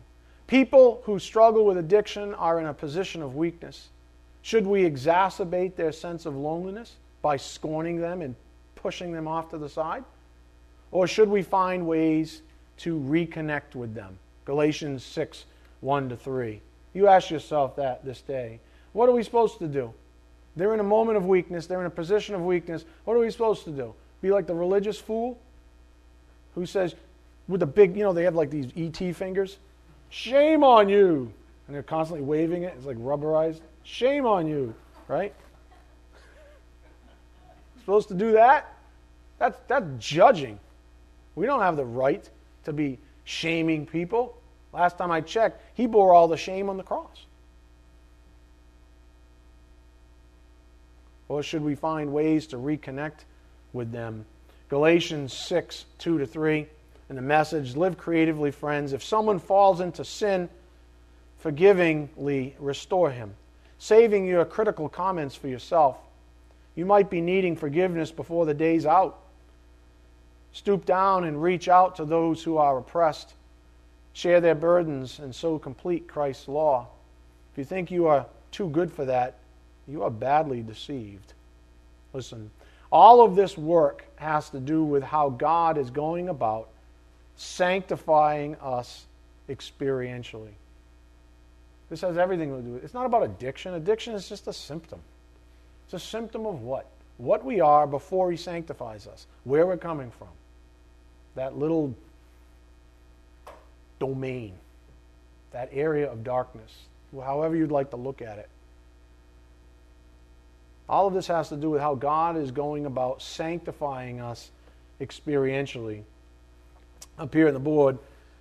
People 0.47 1.01
who 1.05 1.17
struggle 1.17 1.65
with 1.65 1.77
addiction 1.77 2.33
are 2.35 2.59
in 2.59 2.67
a 2.67 2.73
position 2.73 3.21
of 3.21 3.35
weakness. 3.35 3.89
Should 4.41 4.67
we 4.67 4.83
exacerbate 4.83 5.75
their 5.75 5.91
sense 5.91 6.25
of 6.25 6.35
loneliness 6.35 6.95
by 7.21 7.37
scorning 7.37 7.99
them 7.99 8.21
and 8.21 8.35
pushing 8.75 9.13
them 9.13 9.27
off 9.27 9.49
to 9.51 9.57
the 9.57 9.69
side? 9.69 10.03
Or 10.91 11.07
should 11.07 11.29
we 11.29 11.41
find 11.41 11.87
ways 11.87 12.41
to 12.79 12.99
reconnect 12.99 13.73
with 13.73 13.95
them? 13.95 14.19
Galatians 14.45 15.03
6 15.03 15.45
1 15.83 16.09
to 16.09 16.17
3. 16.17 16.61
You 16.93 17.07
ask 17.07 17.29
yourself 17.29 17.75
that 17.75 18.05
this 18.05 18.21
day. 18.21 18.59
What 18.93 19.09
are 19.09 19.11
we 19.11 19.23
supposed 19.23 19.59
to 19.59 19.67
do? 19.67 19.93
They're 20.55 20.73
in 20.73 20.79
a 20.79 20.83
moment 20.83 21.17
of 21.17 21.25
weakness, 21.25 21.65
they're 21.65 21.81
in 21.81 21.87
a 21.87 21.91
position 21.91 22.35
of 22.35 22.41
weakness. 22.41 22.85
What 23.05 23.15
are 23.15 23.19
we 23.19 23.29
supposed 23.31 23.65
to 23.65 23.71
do? 23.71 23.93
Be 24.21 24.31
like 24.31 24.47
the 24.47 24.53
religious 24.53 24.99
fool 24.99 25.39
who 26.55 26.65
says, 26.65 26.95
with 27.47 27.59
the 27.59 27.65
big, 27.65 27.97
you 27.97 28.03
know, 28.03 28.13
they 28.13 28.23
have 28.23 28.35
like 28.35 28.49
these 28.49 28.71
ET 28.77 29.15
fingers. 29.15 29.57
Shame 30.09 30.63
on 30.63 30.87
you. 30.87 31.31
And 31.67 31.75
they're 31.75 31.83
constantly 31.83 32.23
waving 32.25 32.63
it. 32.63 32.73
It's 32.77 32.85
like 32.85 32.97
rubberized. 32.97 33.59
Shame 33.83 34.25
on 34.25 34.47
you, 34.47 34.73
right? 35.07 35.33
supposed 37.79 38.07
to 38.07 38.13
do 38.13 38.31
that? 38.31 38.73
That's, 39.39 39.59
that's 39.67 39.85
judging. 39.99 40.57
We 41.35 41.45
don't 41.45 41.59
have 41.59 41.75
the 41.75 41.85
right 41.85 42.29
to 42.63 42.71
be 42.71 42.97
shaming 43.25 43.85
people. 43.85 44.37
Last 44.73 44.97
time 44.97 45.11
I 45.11 45.21
checked, 45.21 45.61
he 45.75 45.85
bore 45.85 46.13
all 46.13 46.27
the 46.27 46.37
shame 46.37 46.69
on 46.69 46.77
the 46.77 46.83
cross. 46.83 47.25
Or 51.29 51.43
should 51.43 51.63
we 51.63 51.75
find 51.75 52.11
ways 52.11 52.47
to 52.47 52.57
reconnect 52.57 53.25
with 53.71 53.91
them? 53.91 54.25
Galatians 54.69 55.33
6 55.33 55.85
2 55.99 56.17
to 56.19 56.25
3. 56.25 56.67
And 57.09 57.17
the 57.17 57.21
message 57.21 57.75
live 57.75 57.97
creatively, 57.97 58.49
friends. 58.49 58.93
If 58.93 59.03
someone 59.03 59.39
falls 59.39 59.81
into 59.81 60.03
sin, 60.03 60.49
forgivingly 61.39 62.55
restore 62.57 63.11
him, 63.11 63.35
saving 63.77 64.25
your 64.25 64.45
critical 64.45 64.89
comments 64.89 65.35
for 65.35 65.47
yourself. 65.47 65.97
You 66.75 66.85
might 66.85 67.09
be 67.09 67.21
needing 67.21 67.55
forgiveness 67.55 68.11
before 68.11 68.45
the 68.45 68.53
day's 68.53 68.85
out. 68.85 69.19
Stoop 70.53 70.85
down 70.85 71.23
and 71.25 71.41
reach 71.41 71.67
out 71.67 71.97
to 71.97 72.05
those 72.05 72.43
who 72.43 72.57
are 72.57 72.77
oppressed. 72.77 73.33
Share 74.13 74.39
their 74.39 74.55
burdens 74.55 75.19
and 75.19 75.33
so 75.33 75.57
complete 75.57 76.07
Christ's 76.07 76.47
law. 76.47 76.87
If 77.51 77.57
you 77.57 77.65
think 77.65 77.91
you 77.91 78.07
are 78.07 78.25
too 78.51 78.69
good 78.69 78.91
for 78.91 79.05
that, 79.05 79.35
you 79.87 80.03
are 80.03 80.11
badly 80.11 80.61
deceived. 80.61 81.33
Listen, 82.13 82.51
all 82.91 83.23
of 83.23 83.35
this 83.35 83.57
work 83.57 84.05
has 84.17 84.49
to 84.51 84.59
do 84.59 84.83
with 84.83 85.03
how 85.03 85.29
God 85.29 85.77
is 85.77 85.89
going 85.89 86.29
about 86.29 86.69
sanctifying 87.35 88.55
us 88.57 89.05
experientially. 89.49 90.53
This 91.89 92.01
has 92.01 92.17
everything 92.17 92.55
to 92.55 92.61
do 92.61 92.73
with 92.73 92.83
it. 92.83 92.85
It's 92.85 92.93
not 92.93 93.05
about 93.05 93.23
addiction. 93.23 93.73
Addiction 93.73 94.13
is 94.13 94.29
just 94.29 94.47
a 94.47 94.53
symptom. 94.53 94.99
It's 95.85 95.93
a 95.93 95.99
symptom 95.99 96.45
of 96.45 96.61
what? 96.61 96.87
What 97.17 97.43
we 97.43 97.61
are 97.61 97.85
before 97.85 98.31
He 98.31 98.37
sanctifies 98.37 99.07
us, 99.07 99.27
where 99.43 99.65
we're 99.65 99.77
coming 99.77 100.11
from. 100.11 100.29
That 101.35 101.57
little 101.57 101.95
domain, 104.03 104.51
that 105.53 105.69
area 105.71 106.11
of 106.11 106.25
darkness, 106.25 106.69
however 107.23 107.55
you'd 107.55 107.71
like 107.71 107.89
to 107.91 107.95
look 107.95 108.21
at 108.21 108.37
it. 108.37 108.49
All 110.89 111.07
of 111.07 111.13
this 111.13 111.27
has 111.27 111.47
to 111.49 111.55
do 111.55 111.69
with 111.69 111.79
how 111.79 111.95
God 111.95 112.35
is 112.35 112.51
going 112.51 112.85
about 112.85 113.21
sanctifying 113.21 114.19
us 114.19 114.51
experientially. 114.99 116.03
Up 117.17 117.33
here 117.33 117.47
on 117.47 117.53
the 117.53 117.61
board, 117.61 117.97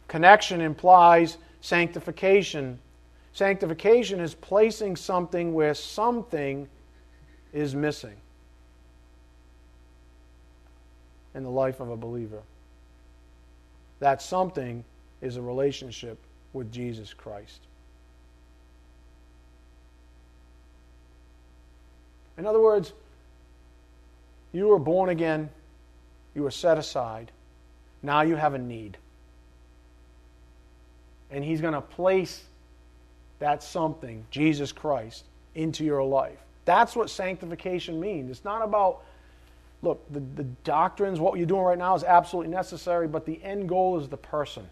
connection 0.08 0.60
implies 0.60 1.38
sanctification. 1.60 2.80
Sanctification 3.32 4.18
is 4.18 4.34
placing 4.34 4.96
something 4.96 5.54
where 5.54 5.74
something 5.74 6.68
is 7.52 7.72
missing 7.72 8.16
in 11.36 11.44
the 11.44 11.50
life 11.50 11.78
of 11.78 11.88
a 11.88 11.96
believer. 11.96 12.42
That 14.00 14.20
something 14.20 14.82
is 15.22 15.36
a 15.36 15.42
relationship 15.42 16.18
with 16.52 16.70
Jesus 16.70 17.14
Christ. 17.14 17.60
In 22.36 22.46
other 22.46 22.60
words, 22.60 22.92
you 24.52 24.68
were 24.68 24.78
born 24.78 25.08
again, 25.08 25.48
you 26.34 26.42
were 26.42 26.50
set 26.50 26.76
aside, 26.76 27.30
now 28.02 28.22
you 28.22 28.36
have 28.36 28.54
a 28.54 28.58
need. 28.58 28.98
And 31.30 31.44
He's 31.44 31.60
going 31.60 31.74
to 31.74 31.80
place 31.80 32.44
that 33.38 33.62
something, 33.62 34.26
Jesus 34.30 34.72
Christ, 34.72 35.24
into 35.54 35.84
your 35.84 36.02
life. 36.02 36.38
That's 36.64 36.94
what 36.94 37.10
sanctification 37.10 37.98
means. 37.98 38.30
It's 38.30 38.44
not 38.44 38.62
about, 38.62 39.02
look, 39.82 40.04
the, 40.12 40.20
the 40.20 40.44
doctrines, 40.64 41.18
what 41.18 41.36
you're 41.38 41.46
doing 41.46 41.62
right 41.62 41.78
now 41.78 41.94
is 41.94 42.04
absolutely 42.04 42.52
necessary, 42.52 43.08
but 43.08 43.24
the 43.24 43.42
end 43.42 43.68
goal 43.68 43.98
is 43.98 44.08
the 44.08 44.16
person. 44.16 44.68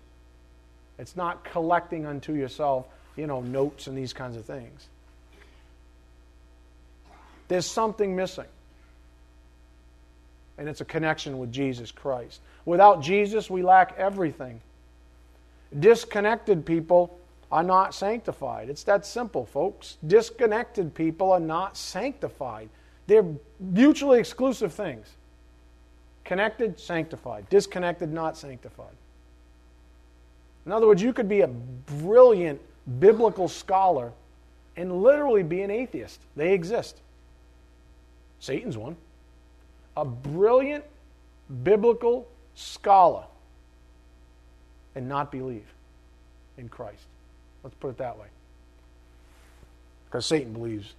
It's 1.01 1.17
not 1.17 1.45
collecting 1.45 2.07
unto 2.07 2.35
yourself, 2.35 2.87
you 3.17 3.27
know, 3.27 3.41
notes 3.41 3.87
and 3.87 3.97
these 3.97 4.13
kinds 4.13 4.37
of 4.37 4.45
things. 4.45 4.87
There's 7.49 7.67
something 7.67 8.15
missing. 8.15 8.47
And 10.59 10.69
it's 10.69 10.83
a 10.83 10.85
connection 10.85 11.39
with 11.39 11.51
Jesus 11.51 11.91
Christ. 11.91 12.41
Without 12.67 13.03
Jesus, 13.03 13.49
we 13.49 13.63
lack 13.63 13.95
everything. 13.97 14.61
Disconnected 15.77 16.67
people 16.67 17.19
are 17.51 17.63
not 17.63 17.95
sanctified. 17.95 18.69
It's 18.69 18.85
that 18.85 19.07
simple, 19.07 19.47
folks. 19.47 19.97
Disconnected 20.07 20.95
people 20.95 21.33
are 21.33 21.41
not 21.41 21.77
sanctified. 21.77 22.69
They're 23.07 23.25
mutually 23.59 24.21
exclusive 24.21 24.73
things. 24.73 25.09
Connected, 26.25 26.79
sanctified. 26.79 27.49
Disconnected, 27.49 28.13
not 28.13 28.37
sanctified. 28.37 28.95
In 30.71 30.75
other 30.75 30.87
words, 30.87 31.03
you 31.03 31.13
could 31.13 31.29
be 31.29 31.41
a 31.41 31.49
brilliant 31.49 32.61
biblical 33.01 33.49
scholar 33.49 34.13
and 34.77 35.03
literally 35.03 35.43
be 35.43 35.63
an 35.63 35.71
atheist. 35.73 36.21
They 36.37 36.53
exist. 36.53 36.97
Satan's 38.39 38.77
one. 38.77 38.95
A 39.97 40.05
brilliant 40.05 40.85
biblical 41.65 42.29
scholar 42.55 43.25
and 44.95 45.09
not 45.09 45.33
believe 45.33 45.67
in 46.57 46.69
Christ. 46.69 47.03
Let's 47.65 47.75
put 47.81 47.89
it 47.89 47.99
that 47.99 48.17
way. 48.17 48.29
Because 50.05 50.25
Satan 50.25 50.53
believes, 50.53 50.95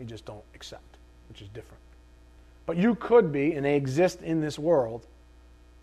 he 0.00 0.04
just 0.04 0.24
don't 0.24 0.42
accept, 0.56 0.96
which 1.28 1.42
is 1.42 1.48
different. 1.50 1.80
But 2.66 2.76
you 2.76 2.96
could 2.96 3.30
be, 3.30 3.52
and 3.52 3.64
they 3.64 3.76
exist 3.76 4.20
in 4.20 4.40
this 4.40 4.58
world, 4.58 5.06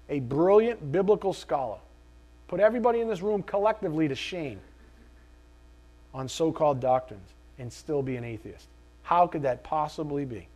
a 0.09 0.19
brilliant 0.19 0.91
biblical 0.91 1.31
scholar. 1.31 1.77
Put 2.49 2.59
everybody 2.59 2.99
in 2.99 3.07
this 3.07 3.21
room 3.21 3.43
collectively 3.43 4.07
to 4.07 4.15
shame 4.15 4.59
on 6.13 6.27
so 6.27 6.51
called 6.51 6.79
doctrines 6.79 7.29
and 7.59 7.71
still 7.71 8.01
be 8.01 8.15
an 8.15 8.23
atheist. 8.23 8.67
How 9.03 9.27
could 9.27 9.43
that 9.43 9.63
possibly 9.63 10.25
be? 10.25 10.47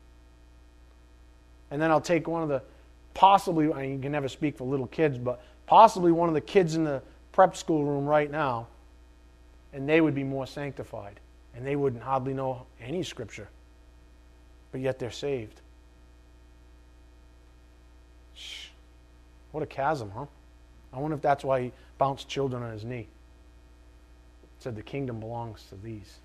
And 1.69 1.79
then 1.79 1.91
I'll 1.91 2.01
take 2.01 2.27
one 2.27 2.41
of 2.41 2.49
the 2.49 2.63
possibly, 3.13 3.71
I 3.71 3.83
mean, 3.83 3.91
you 3.93 3.99
can 3.99 4.11
never 4.11 4.27
speak 4.27 4.57
for 4.57 4.65
little 4.65 4.87
kids, 4.87 5.19
but 5.19 5.43
possibly 5.67 6.11
one 6.11 6.29
of 6.29 6.33
the 6.33 6.41
kids 6.41 6.73
in 6.75 6.83
the 6.83 7.03
prep 7.31 7.55
school 7.55 7.83
room 7.85 8.05
right 8.05 8.29
now, 8.29 8.67
and 9.71 9.87
they 9.87 10.01
would 10.01 10.15
be 10.15 10.23
more 10.23 10.47
sanctified. 10.47 11.19
And 11.55 11.65
they 11.65 11.75
wouldn't 11.75 12.01
hardly 12.01 12.33
know 12.33 12.65
any 12.81 13.03
scripture, 13.03 13.47
but 14.71 14.81
yet 14.81 14.97
they're 14.97 15.11
saved. 15.11 15.61
Shh. 18.33 18.69
What 19.51 19.61
a 19.61 19.67
chasm, 19.67 20.09
huh? 20.15 20.25
I 20.93 20.99
wonder 20.99 21.15
if 21.15 21.21
that's 21.21 21.43
why 21.43 21.61
he 21.61 21.71
bounced 21.97 22.29
children 22.29 22.63
on 22.63 22.71
his 22.71 22.85
knee. 22.85 23.07
Said 24.59 24.75
the 24.75 24.83
kingdom 24.83 25.19
belongs 25.19 25.65
to 25.69 25.75
these. 25.75 26.19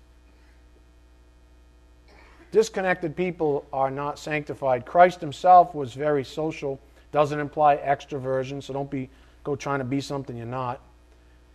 Disconnected 2.51 3.15
people 3.15 3.65
are 3.71 3.91
not 3.91 4.17
sanctified. 4.17 4.85
Christ 4.85 5.21
himself 5.21 5.75
was 5.75 5.93
very 5.93 6.23
social. 6.23 6.79
Doesn't 7.11 7.39
imply 7.39 7.77
extroversion, 7.77 8.61
so 8.61 8.73
don't 8.73 8.89
be 8.89 9.09
go 9.43 9.55
trying 9.55 9.79
to 9.79 9.85
be 9.85 10.01
something 10.01 10.37
you're 10.37 10.45
not. 10.45 10.81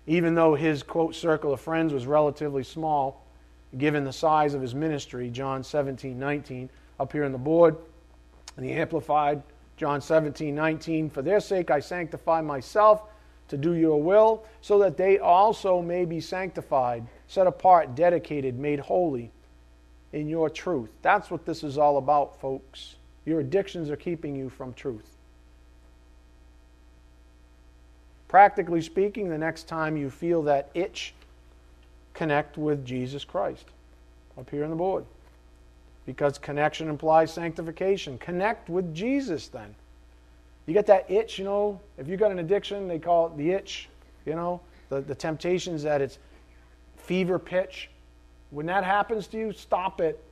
Even 0.06 0.34
though 0.34 0.54
his 0.54 0.82
quote 0.82 1.14
circle 1.14 1.52
of 1.52 1.60
friends 1.60 1.92
was 1.92 2.06
relatively 2.06 2.62
small, 2.62 3.24
given 3.78 4.04
the 4.04 4.12
size 4.12 4.54
of 4.54 4.62
his 4.62 4.74
ministry, 4.74 5.30
John 5.30 5.64
17, 5.64 6.18
19, 6.18 6.68
up 7.00 7.12
here 7.12 7.24
on 7.24 7.32
the 7.32 7.38
board, 7.38 7.76
and 8.56 8.64
the 8.64 8.72
Amplified 8.72 9.42
John 9.76 10.00
17, 10.00 10.54
19, 10.54 11.10
for 11.10 11.22
their 11.22 11.40
sake 11.40 11.70
I 11.70 11.80
sanctify 11.80 12.40
myself 12.40 13.02
to 13.48 13.56
do 13.56 13.72
your 13.72 14.02
will, 14.02 14.44
so 14.62 14.78
that 14.78 14.96
they 14.96 15.18
also 15.18 15.82
may 15.82 16.04
be 16.04 16.20
sanctified, 16.20 17.06
set 17.28 17.46
apart, 17.46 17.94
dedicated, 17.94 18.58
made 18.58 18.80
holy 18.80 19.30
in 20.12 20.28
your 20.28 20.48
truth. 20.48 20.90
That's 21.02 21.30
what 21.30 21.44
this 21.44 21.62
is 21.62 21.76
all 21.76 21.98
about, 21.98 22.40
folks. 22.40 22.96
Your 23.26 23.40
addictions 23.40 23.90
are 23.90 23.96
keeping 23.96 24.34
you 24.34 24.48
from 24.48 24.72
truth. 24.72 25.16
Practically 28.28 28.80
speaking, 28.80 29.28
the 29.28 29.38
next 29.38 29.68
time 29.68 29.96
you 29.96 30.08
feel 30.08 30.42
that 30.44 30.70
itch, 30.74 31.14
connect 32.14 32.56
with 32.56 32.84
Jesus 32.84 33.24
Christ 33.24 33.66
up 34.38 34.48
here 34.50 34.64
on 34.64 34.70
the 34.70 34.76
board. 34.76 35.04
Because 36.06 36.38
connection 36.38 36.88
implies 36.88 37.32
sanctification. 37.32 38.18
Connect 38.18 38.68
with 38.68 38.94
Jesus 38.94 39.48
then. 39.48 39.74
You 40.66 40.74
get 40.74 40.86
that 40.86 41.10
itch, 41.10 41.38
you 41.38 41.44
know, 41.44 41.80
if 41.98 42.08
you 42.08 42.16
got 42.16 42.30
an 42.30 42.38
addiction, 42.38 42.88
they 42.88 42.98
call 42.98 43.26
it 43.26 43.36
the 43.36 43.50
itch, 43.50 43.88
you 44.24 44.34
know, 44.34 44.60
the, 44.88 45.00
the 45.00 45.14
temptations 45.14 45.82
that 45.82 46.00
it's 46.00 46.18
fever 46.96 47.38
pitch. 47.38 47.90
When 48.50 48.66
that 48.66 48.84
happens 48.84 49.26
to 49.28 49.38
you, 49.38 49.52
stop 49.52 50.00
it. 50.00 50.22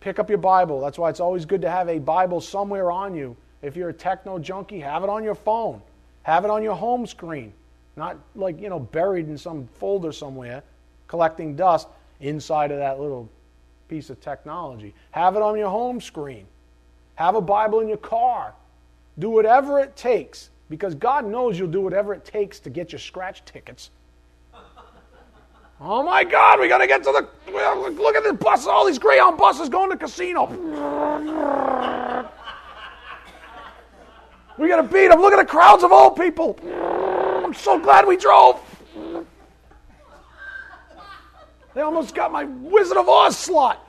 Pick 0.00 0.18
up 0.18 0.28
your 0.28 0.38
Bible. 0.38 0.80
That's 0.80 0.98
why 0.98 1.10
it's 1.10 1.18
always 1.18 1.44
good 1.44 1.62
to 1.62 1.70
have 1.70 1.88
a 1.88 1.98
Bible 1.98 2.40
somewhere 2.40 2.90
on 2.92 3.14
you. 3.14 3.36
If 3.62 3.74
you're 3.74 3.88
a 3.88 3.94
techno 3.94 4.38
junkie, 4.38 4.78
have 4.78 5.02
it 5.02 5.10
on 5.10 5.24
your 5.24 5.34
phone. 5.34 5.82
Have 6.22 6.44
it 6.44 6.50
on 6.50 6.62
your 6.62 6.76
home 6.76 7.06
screen. 7.06 7.52
Not 7.96 8.16
like, 8.36 8.60
you 8.60 8.68
know, 8.68 8.78
buried 8.78 9.28
in 9.28 9.36
some 9.36 9.68
folder 9.74 10.12
somewhere, 10.12 10.62
collecting 11.08 11.56
dust 11.56 11.88
inside 12.20 12.70
of 12.70 12.78
that 12.78 13.00
little 13.00 13.28
piece 13.88 14.10
of 14.10 14.20
technology. 14.20 14.94
Have 15.10 15.36
it 15.36 15.42
on 15.42 15.58
your 15.58 15.70
home 15.70 16.00
screen. 16.00 16.46
Have 17.16 17.34
a 17.34 17.40
Bible 17.40 17.80
in 17.80 17.88
your 17.88 17.96
car. 17.96 18.54
Do 19.18 19.30
whatever 19.30 19.80
it 19.80 19.96
takes 19.96 20.50
because 20.70 20.94
God 20.94 21.26
knows 21.26 21.58
you'll 21.58 21.68
do 21.68 21.80
whatever 21.80 22.14
it 22.14 22.24
takes 22.24 22.60
to 22.60 22.70
get 22.70 22.92
your 22.92 23.00
scratch 23.00 23.44
tickets. 23.44 23.90
Oh 25.80 26.02
my 26.02 26.24
God, 26.24 26.58
we 26.60 26.68
got 26.68 26.78
to 26.78 26.86
get 26.88 27.04
to 27.04 27.12
the. 27.12 27.28
Look 27.92 28.16
at 28.16 28.24
this 28.24 28.32
bus, 28.32 28.66
all 28.66 28.84
these 28.84 28.98
Greyhound 28.98 29.38
buses 29.38 29.68
going 29.68 29.90
to 29.90 29.96
casino. 29.96 30.46
We 34.58 34.66
got 34.66 34.82
to 34.82 34.82
beat 34.82 35.08
them. 35.08 35.20
Look 35.20 35.32
at 35.32 35.38
the 35.38 35.44
crowds 35.44 35.84
of 35.84 35.92
old 35.92 36.16
people. 36.16 36.58
I'm 37.44 37.54
so 37.54 37.78
glad 37.78 38.06
we 38.06 38.16
drove. 38.16 38.60
They 41.78 41.84
almost 41.84 42.12
got 42.12 42.32
my 42.32 42.42
Wizard 42.42 42.96
of 42.96 43.08
Oz 43.08 43.38
slot. 43.38 43.88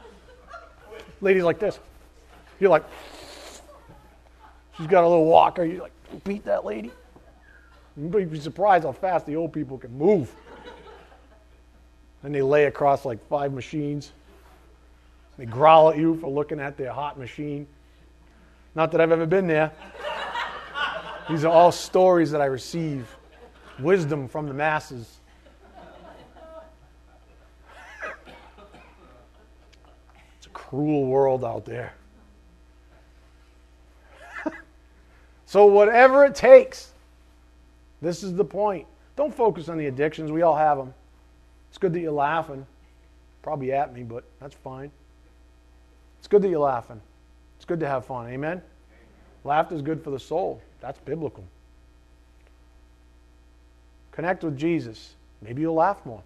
Ladies 1.21 1.41
like 1.41 1.57
this. 1.57 1.79
You're 2.59 2.69
like, 2.69 2.83
she's 4.77 4.85
got 4.85 5.03
a 5.03 5.07
little 5.07 5.25
walker. 5.25 5.65
You 5.65 5.81
like, 5.81 6.23
beat 6.23 6.45
that 6.45 6.65
lady. 6.65 6.91
You'd 7.97 8.29
be 8.29 8.39
surprised 8.39 8.83
how 8.83 8.91
fast 8.91 9.25
the 9.25 9.35
old 9.35 9.53
people 9.53 9.79
can 9.79 9.91
move. 9.97 10.31
And 12.21 12.35
they 12.35 12.43
lay 12.43 12.65
across 12.65 13.05
like 13.05 13.27
five 13.27 13.53
machines. 13.53 14.11
They 15.39 15.47
growl 15.47 15.89
at 15.89 15.97
you 15.97 16.15
for 16.17 16.29
looking 16.29 16.59
at 16.59 16.77
their 16.77 16.93
hot 16.93 17.17
machine. 17.17 17.65
Not 18.75 18.91
that 18.91 19.01
I've 19.01 19.11
ever 19.11 19.25
been 19.25 19.47
there. 19.47 19.71
These 21.27 21.43
are 21.43 21.51
all 21.51 21.71
stories 21.71 22.29
that 22.29 22.39
I 22.39 22.45
receive, 22.45 23.07
wisdom 23.79 24.27
from 24.27 24.47
the 24.47 24.53
masses. 24.53 25.15
It's 30.37 30.45
a 30.45 30.49
cruel 30.69 31.07
world 31.07 31.43
out 31.43 31.65
there. 31.65 31.93
so, 35.47 35.65
whatever 35.65 36.25
it 36.25 36.35
takes, 36.35 36.91
this 38.03 38.21
is 38.21 38.35
the 38.35 38.45
point. 38.45 38.85
Don't 39.15 39.33
focus 39.33 39.67
on 39.67 39.79
the 39.79 39.87
addictions, 39.87 40.31
we 40.31 40.43
all 40.43 40.55
have 40.55 40.77
them. 40.77 40.93
It's 41.69 41.79
good 41.79 41.91
that 41.93 41.99
you're 41.99 42.11
laughing. 42.11 42.67
Probably 43.41 43.71
at 43.71 43.95
me, 43.95 44.03
but 44.03 44.23
that's 44.39 44.53
fine. 44.53 44.91
It's 46.19 46.27
good 46.27 46.43
that 46.43 46.49
you're 46.49 46.59
laughing. 46.59 47.01
It's 47.55 47.65
good 47.65 47.79
to 47.79 47.87
have 47.87 48.05
fun. 48.05 48.29
Amen? 48.29 48.61
Laughter 49.43 49.73
is 49.73 49.81
good 49.81 50.03
for 50.03 50.11
the 50.11 50.19
soul. 50.19 50.61
That's 50.81 50.99
biblical. 50.99 51.43
Connect 54.11 54.43
with 54.43 54.55
Jesus. 54.55 55.15
Maybe 55.41 55.61
you'll 55.61 55.73
laugh 55.73 56.05
more. 56.05 56.21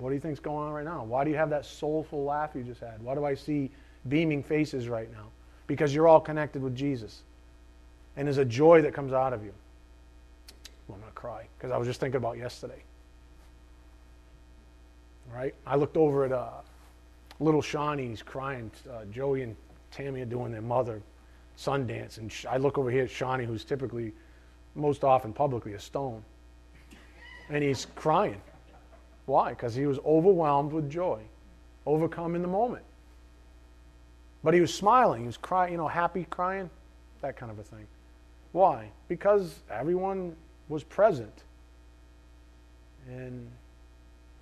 What 0.00 0.08
do 0.08 0.14
you 0.14 0.20
think's 0.20 0.40
going 0.40 0.66
on 0.66 0.72
right 0.72 0.84
now? 0.84 1.04
Why 1.04 1.24
do 1.24 1.30
you 1.30 1.36
have 1.36 1.50
that 1.50 1.66
soulful 1.66 2.24
laugh 2.24 2.52
you 2.54 2.62
just 2.62 2.80
had? 2.80 3.02
Why 3.02 3.14
do 3.14 3.24
I 3.24 3.34
see 3.34 3.70
beaming 4.08 4.42
faces 4.42 4.88
right 4.88 5.10
now? 5.12 5.26
Because 5.66 5.94
you're 5.94 6.08
all 6.08 6.20
connected 6.20 6.62
with 6.62 6.74
Jesus. 6.74 7.22
And 8.16 8.26
there's 8.26 8.38
a 8.38 8.44
joy 8.44 8.82
that 8.82 8.94
comes 8.94 9.12
out 9.12 9.32
of 9.32 9.44
you. 9.44 9.52
Well, 10.88 10.96
I'm 10.96 11.02
going 11.02 11.12
to 11.12 11.14
cry 11.14 11.46
because 11.56 11.70
I 11.70 11.76
was 11.76 11.86
just 11.86 12.00
thinking 12.00 12.16
about 12.16 12.38
yesterday. 12.38 12.82
Right? 15.32 15.54
I 15.66 15.76
looked 15.76 15.96
over 15.96 16.24
at 16.24 16.32
uh, 16.32 16.48
little 17.38 17.62
Shawnee. 17.62 18.08
He's 18.08 18.22
crying. 18.22 18.70
Uh, 18.90 19.04
Joey 19.12 19.42
and 19.42 19.54
Tammy 19.90 20.22
are 20.22 20.26
doing 20.26 20.50
their 20.50 20.62
mother 20.62 21.02
Sundance. 21.56 22.18
And 22.18 22.32
I 22.48 22.56
look 22.56 22.78
over 22.78 22.90
here 22.90 23.04
at 23.04 23.10
Shawnee, 23.10 23.44
who's 23.44 23.64
typically, 23.64 24.12
most 24.74 25.04
often 25.04 25.32
publicly, 25.32 25.74
a 25.74 25.78
stone. 25.78 26.22
And 27.50 27.62
he's 27.62 27.86
crying. 27.94 28.40
Why? 29.30 29.50
Because 29.50 29.76
he 29.76 29.86
was 29.86 30.00
overwhelmed 30.04 30.72
with 30.72 30.90
joy, 30.90 31.20
overcome 31.86 32.34
in 32.34 32.42
the 32.42 32.48
moment. 32.48 32.84
But 34.42 34.54
he 34.54 34.60
was 34.60 34.74
smiling. 34.74 35.20
He 35.20 35.26
was 35.28 35.36
crying, 35.36 35.70
you 35.70 35.78
know, 35.78 35.86
happy 35.86 36.26
crying, 36.28 36.68
that 37.20 37.36
kind 37.36 37.52
of 37.52 37.60
a 37.60 37.62
thing. 37.62 37.86
Why? 38.50 38.90
Because 39.06 39.60
everyone 39.70 40.34
was 40.68 40.82
present 40.82 41.44
and 43.08 43.46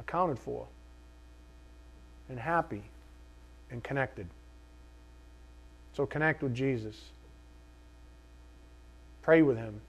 accounted 0.00 0.38
for 0.38 0.66
and 2.30 2.38
happy 2.38 2.82
and 3.70 3.84
connected. 3.84 4.26
So 5.92 6.06
connect 6.06 6.42
with 6.42 6.54
Jesus. 6.54 6.98
Pray 9.20 9.42
with 9.42 9.58
him. 9.58 9.82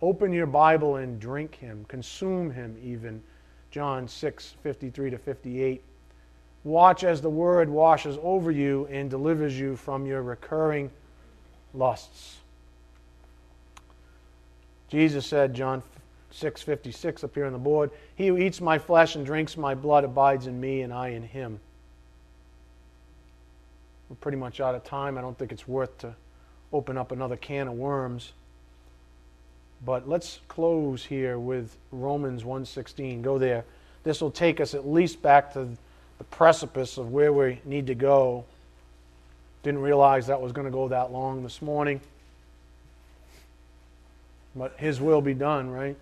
Open 0.00 0.32
your 0.32 0.46
Bible 0.46 0.94
and 0.94 1.18
drink 1.18 1.56
him. 1.56 1.84
Consume 1.88 2.52
him, 2.52 2.76
even. 2.84 3.20
John 3.72 4.06
6, 4.06 4.54
53 4.62 5.10
to 5.10 5.18
58. 5.18 5.82
Watch 6.62 7.02
as 7.02 7.20
the 7.20 7.30
word 7.30 7.68
washes 7.68 8.18
over 8.22 8.50
you 8.50 8.86
and 8.90 9.10
delivers 9.10 9.58
you 9.58 9.74
from 9.76 10.06
your 10.06 10.22
recurring 10.22 10.90
lusts. 11.74 12.36
Jesus 14.88 15.26
said, 15.26 15.54
John 15.54 15.82
6:56 16.30 17.24
up 17.24 17.34
here 17.34 17.46
on 17.46 17.52
the 17.52 17.58
board, 17.58 17.90
"He 18.14 18.28
who 18.28 18.36
eats 18.36 18.60
my 18.60 18.78
flesh 18.78 19.16
and 19.16 19.24
drinks 19.24 19.56
my 19.56 19.74
blood 19.74 20.04
abides 20.04 20.46
in 20.46 20.60
me 20.60 20.82
and 20.82 20.92
I 20.92 21.08
in 21.08 21.22
him." 21.22 21.60
We're 24.08 24.16
pretty 24.16 24.38
much 24.38 24.60
out 24.60 24.74
of 24.74 24.84
time. 24.84 25.16
I 25.16 25.22
don't 25.22 25.36
think 25.38 25.50
it's 25.50 25.66
worth 25.66 25.96
to 25.98 26.14
open 26.72 26.98
up 26.98 27.10
another 27.10 27.36
can 27.36 27.68
of 27.68 27.74
worms. 27.74 28.34
But 29.84 30.08
let's 30.08 30.40
close 30.48 31.04
here 31.04 31.38
with 31.38 31.76
Romans 31.90 32.44
1:16. 32.44 33.22
Go 33.22 33.38
there. 33.38 33.64
This 34.04 34.20
will 34.20 34.30
take 34.30 34.60
us 34.60 34.74
at 34.74 34.86
least 34.86 35.22
back 35.22 35.52
to 35.54 35.68
the 36.18 36.24
precipice 36.24 36.98
of 36.98 37.12
where 37.12 37.32
we 37.32 37.60
need 37.64 37.86
to 37.88 37.94
go. 37.94 38.44
Didn't 39.62 39.82
realize 39.82 40.26
that 40.26 40.40
was 40.40 40.52
going 40.52 40.66
to 40.66 40.72
go 40.72 40.88
that 40.88 41.12
long 41.12 41.42
this 41.42 41.60
morning. 41.60 42.00
But 44.54 44.78
his 44.78 45.00
will 45.00 45.20
be 45.20 45.34
done, 45.34 45.70
right? 45.70 45.96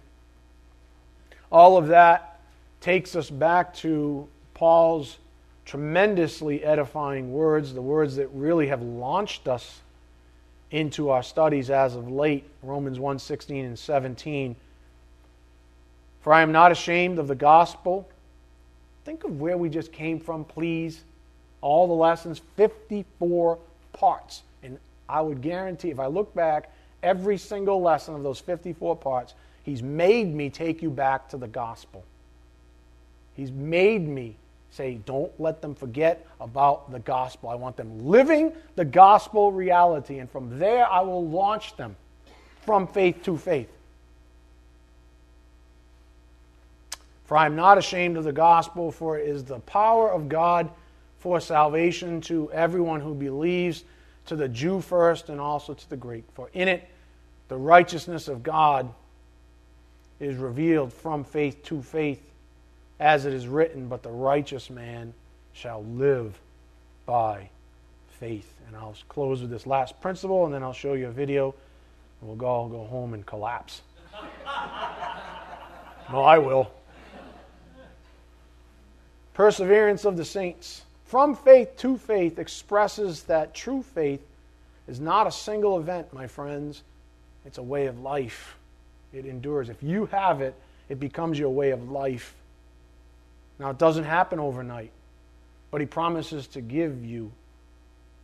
All 1.52 1.76
of 1.76 1.88
that 1.88 2.40
takes 2.80 3.14
us 3.16 3.30
back 3.30 3.74
to 3.76 4.28
Paul's 4.54 5.18
tremendously 5.64 6.64
edifying 6.64 7.32
words, 7.32 7.74
the 7.74 7.82
words 7.82 8.16
that 8.16 8.28
really 8.28 8.66
have 8.66 8.82
launched 8.82 9.46
us 9.46 9.80
into 10.70 11.10
our 11.10 11.22
studies 11.22 11.70
as 11.70 11.96
of 11.96 12.10
late, 12.10 12.44
Romans 12.62 12.98
1 12.98 13.18
16 13.18 13.64
and 13.64 13.78
17. 13.78 14.56
For 16.22 16.32
I 16.32 16.42
am 16.42 16.52
not 16.52 16.70
ashamed 16.70 17.18
of 17.18 17.28
the 17.28 17.34
gospel. 17.34 18.08
Think 19.04 19.24
of 19.24 19.40
where 19.40 19.56
we 19.56 19.68
just 19.68 19.92
came 19.92 20.20
from, 20.20 20.44
please. 20.44 21.02
All 21.62 21.86
the 21.86 21.94
lessons, 21.94 22.40
54 22.56 23.58
parts. 23.92 24.42
And 24.62 24.78
I 25.08 25.20
would 25.20 25.40
guarantee, 25.40 25.90
if 25.90 25.98
I 25.98 26.06
look 26.06 26.34
back, 26.34 26.70
every 27.02 27.38
single 27.38 27.80
lesson 27.80 28.14
of 28.14 28.22
those 28.22 28.38
54 28.40 28.96
parts, 28.96 29.34
He's 29.62 29.82
made 29.82 30.34
me 30.34 30.50
take 30.50 30.82
you 30.82 30.90
back 30.90 31.28
to 31.30 31.36
the 31.36 31.46
gospel. 31.46 32.04
He's 33.36 33.52
made 33.52 34.06
me 34.06 34.36
say, 34.70 35.00
don't 35.04 35.32
let 35.40 35.60
them 35.60 35.74
forget 35.74 36.26
about 36.40 36.90
the 36.90 37.00
gospel. 37.00 37.48
I 37.48 37.56
want 37.56 37.76
them 37.76 38.06
living 38.06 38.52
the 38.76 38.84
gospel 38.84 39.52
reality. 39.52 40.18
And 40.18 40.30
from 40.30 40.58
there, 40.58 40.86
I 40.86 41.00
will 41.00 41.26
launch 41.26 41.76
them 41.76 41.96
from 42.64 42.86
faith 42.86 43.22
to 43.24 43.36
faith. 43.36 43.68
For 47.24 47.36
I 47.36 47.46
am 47.46 47.56
not 47.56 47.78
ashamed 47.78 48.16
of 48.16 48.24
the 48.24 48.32
gospel, 48.32 48.90
for 48.90 49.18
it 49.18 49.28
is 49.28 49.44
the 49.44 49.60
power 49.60 50.10
of 50.10 50.28
God 50.28 50.70
for 51.18 51.38
salvation 51.40 52.20
to 52.22 52.50
everyone 52.52 53.00
who 53.00 53.14
believes, 53.14 53.84
to 54.26 54.36
the 54.36 54.48
Jew 54.48 54.80
first 54.80 55.28
and 55.28 55.40
also 55.40 55.74
to 55.74 55.90
the 55.90 55.96
Greek. 55.96 56.24
For 56.34 56.50
in 56.54 56.68
it, 56.68 56.88
the 57.48 57.56
righteousness 57.56 58.28
of 58.28 58.42
God 58.42 58.92
is 60.20 60.36
revealed 60.36 60.92
from 60.92 61.24
faith 61.24 61.62
to 61.64 61.82
faith 61.82 62.29
as 63.00 63.24
it 63.24 63.32
is 63.32 63.48
written, 63.48 63.88
but 63.88 64.02
the 64.02 64.10
righteous 64.10 64.70
man 64.70 65.12
shall 65.54 65.82
live 65.84 66.38
by 67.06 67.48
faith. 68.20 68.54
And 68.68 68.76
I'll 68.76 68.94
close 69.08 69.40
with 69.40 69.50
this 69.50 69.66
last 69.66 70.00
principle, 70.00 70.44
and 70.44 70.54
then 70.54 70.62
I'll 70.62 70.74
show 70.74 70.92
you 70.92 71.08
a 71.08 71.10
video, 71.10 71.54
and 72.20 72.28
we'll 72.28 72.46
all 72.46 72.68
go 72.68 72.84
home 72.84 73.14
and 73.14 73.24
collapse. 73.24 73.80
no, 76.12 76.22
I 76.22 76.38
will. 76.38 76.70
Perseverance 79.32 80.04
of 80.04 80.18
the 80.18 80.24
saints. 80.24 80.82
From 81.06 81.34
faith 81.34 81.76
to 81.78 81.96
faith 81.96 82.38
expresses 82.38 83.22
that 83.24 83.54
true 83.54 83.82
faith 83.82 84.20
is 84.86 85.00
not 85.00 85.26
a 85.26 85.32
single 85.32 85.78
event, 85.78 86.12
my 86.12 86.26
friends. 86.26 86.82
It's 87.46 87.58
a 87.58 87.62
way 87.62 87.86
of 87.86 88.00
life. 88.00 88.56
It 89.14 89.24
endures. 89.24 89.70
If 89.70 89.82
you 89.82 90.06
have 90.06 90.42
it, 90.42 90.54
it 90.88 91.00
becomes 91.00 91.38
your 91.38 91.50
way 91.50 91.70
of 91.70 91.90
life. 91.90 92.34
Now, 93.60 93.68
it 93.68 93.78
doesn't 93.78 94.04
happen 94.04 94.40
overnight, 94.40 94.90
but 95.70 95.82
He 95.82 95.86
promises 95.86 96.46
to 96.48 96.62
give 96.62 97.04
you 97.04 97.30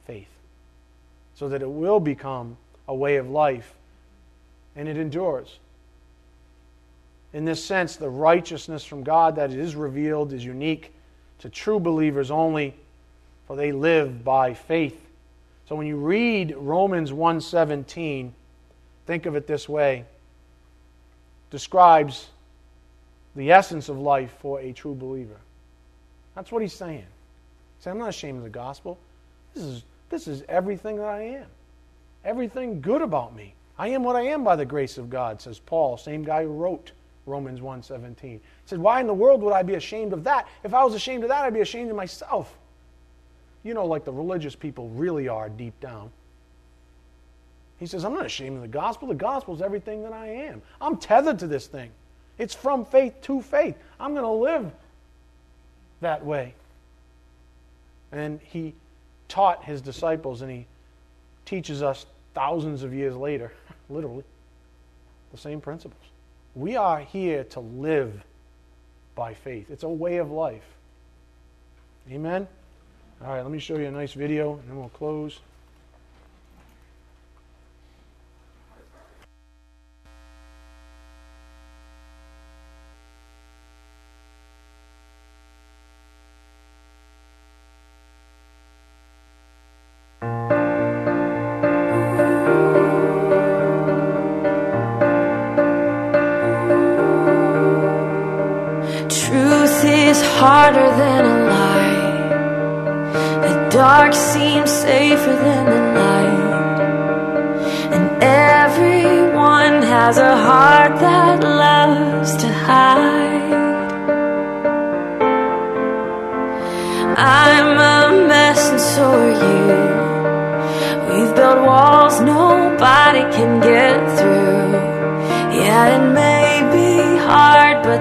faith 0.07 0.31
so 1.35 1.51
that 1.51 1.61
it 1.61 1.71
will 1.71 2.01
become 2.01 2.57
a 2.89 2.95
way 2.95 3.17
of 3.17 3.29
life 3.29 3.75
and 4.75 4.89
it 4.89 4.97
endures. 4.97 5.59
In 7.35 7.45
this 7.45 7.63
sense, 7.63 7.97
the 7.97 8.09
righteousness 8.09 8.83
from 8.83 9.03
God 9.03 9.37
that 9.37 9.53
is 9.53 9.77
revealed 9.77 10.33
is 10.33 10.43
unique 10.43 10.95
to 11.41 11.51
true 11.51 11.79
believers 11.79 12.31
only, 12.31 12.75
for 13.47 13.57
they 13.57 13.73
live 13.73 14.25
by 14.25 14.55
faith. 14.55 15.07
So 15.69 15.77
when 15.77 15.87
you 15.87 15.99
read 15.99 16.55
Romans 16.57 17.13
1:17, 17.13 18.33
think 19.05 19.27
of 19.27 19.37
it 19.37 19.47
this 19.47 19.69
way. 19.69 20.07
Describes 21.51 22.29
the 23.37 23.53
essence 23.53 23.89
of 23.89 23.99
life 23.99 24.35
for 24.41 24.61
a 24.61 24.73
true 24.73 24.95
believer. 24.95 25.39
That's 26.35 26.51
what 26.51 26.63
he's 26.63 26.73
saying. 26.73 27.05
Saying, 27.81 27.93
I'm 27.93 27.99
not 27.99 28.09
ashamed 28.09 28.39
of 28.39 28.45
the 28.45 28.51
gospel. 28.51 28.99
This 29.55 29.65
is, 29.65 29.83
this 30.09 30.27
is 30.27 30.43
everything 30.49 30.97
that 30.97 31.07
I 31.07 31.23
am. 31.23 31.47
Everything 32.25 32.81
good 32.81 33.03
about 33.03 33.37
me. 33.37 33.55
I 33.79 33.89
am 33.89 34.03
what 34.03 34.17
I 34.17 34.23
am 34.23 34.43
by 34.43 34.57
the 34.57 34.65
grace 34.65 34.99
of 34.99 35.11
God, 35.11 35.41
says 35.41 35.59
Paul, 35.59 35.97
same 35.97 36.25
guy 36.25 36.43
who 36.43 36.51
wrote 36.51 36.93
Romans 37.27 37.61
1:17. 37.61 38.21
He 38.23 38.41
said, 38.65 38.79
Why 38.79 39.01
in 39.01 39.07
the 39.07 39.15
world 39.15 39.43
would 39.43 39.53
I 39.53 39.63
be 39.63 39.75
ashamed 39.75 40.13
of 40.13 40.25
that? 40.25 40.49
If 40.65 40.73
I 40.73 40.83
was 40.85 40.95
ashamed 40.95 41.25
of 41.25 41.29
that, 41.29 41.45
I'd 41.45 41.55
be 41.55 41.61
ashamed 41.61 41.91
of 41.91 41.97
myself. 41.97 42.57
You 43.63 43.75
know, 43.75 43.85
like 43.85 44.05
the 44.05 44.13
religious 44.13 44.55
people 44.55 44.89
really 44.91 45.29
are 45.29 45.49
deep 45.49 45.79
down. 45.81 46.11
He 47.79 47.87
says, 47.87 48.05
I'm 48.05 48.15
not 48.15 48.25
ashamed 48.25 48.57
of 48.57 48.63
the 48.63 48.69
gospel. 48.69 49.09
The 49.09 49.15
gospel 49.15 49.55
is 49.55 49.61
everything 49.61 50.03
that 50.05 50.13
I 50.13 50.29
am. 50.29 50.63
I'm 50.81 50.97
tethered 50.97 51.39
to 51.41 51.47
this 51.47 51.67
thing. 51.67 51.91
It's 52.39 52.55
from 52.55 52.85
faith 52.85 53.21
to 53.23 53.41
faith. 53.41 53.77
I'm 53.99 54.13
going 54.13 54.25
to 54.25 54.31
live 54.31 54.71
that 56.01 56.25
way. 56.25 56.55
And 58.13 58.41
he 58.43 58.75
taught 59.29 59.65
his 59.65 59.81
disciples, 59.81 60.43
and 60.43 60.51
he 60.51 60.67
teaches 61.45 61.83
us 61.83 62.07
thousands 62.35 62.83
of 62.83 62.93
years 62.95 63.17
later, 63.17 63.53
literally, 63.89 64.25
the 65.33 65.39
same 65.39 65.61
principles. 65.61 66.03
We 66.55 66.77
are 66.77 67.01
here 67.01 67.45
to 67.45 67.61
live 67.61 68.23
by 69.15 69.33
faith, 69.33 69.71
it's 69.71 69.83
a 69.83 69.89
way 69.89 70.19
of 70.19 70.31
life. 70.31 70.65
Amen? 72.11 72.47
All 73.25 73.33
right, 73.33 73.43
let 73.43 73.51
me 73.51 73.59
show 73.59 73.79
you 73.79 73.87
a 73.87 73.91
nice 73.91 74.13
video, 74.13 74.59
and 74.59 74.69
then 74.69 74.77
we'll 74.77 74.91
close. 74.91 75.41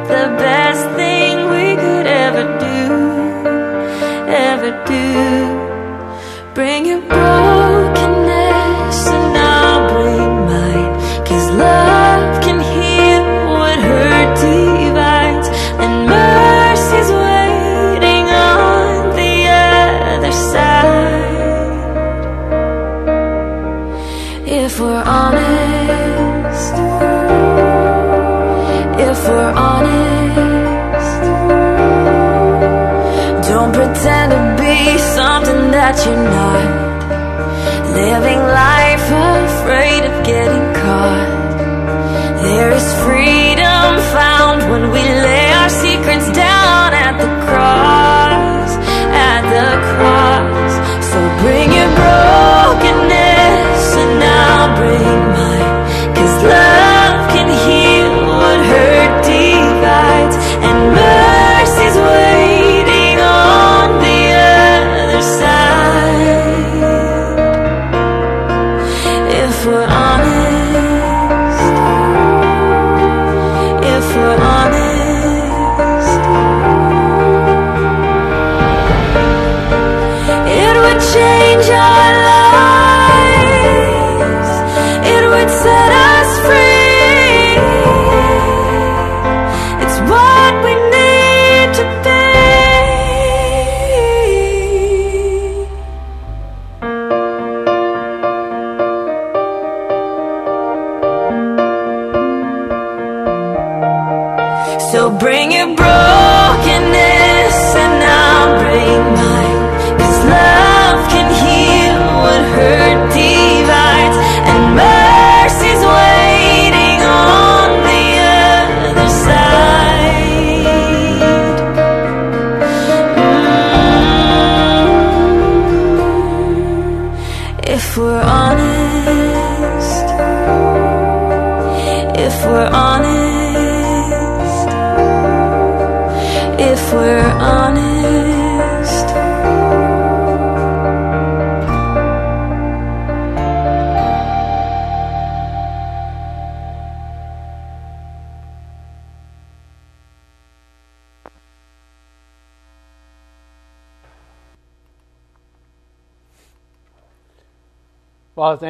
Father, 0.07 0.84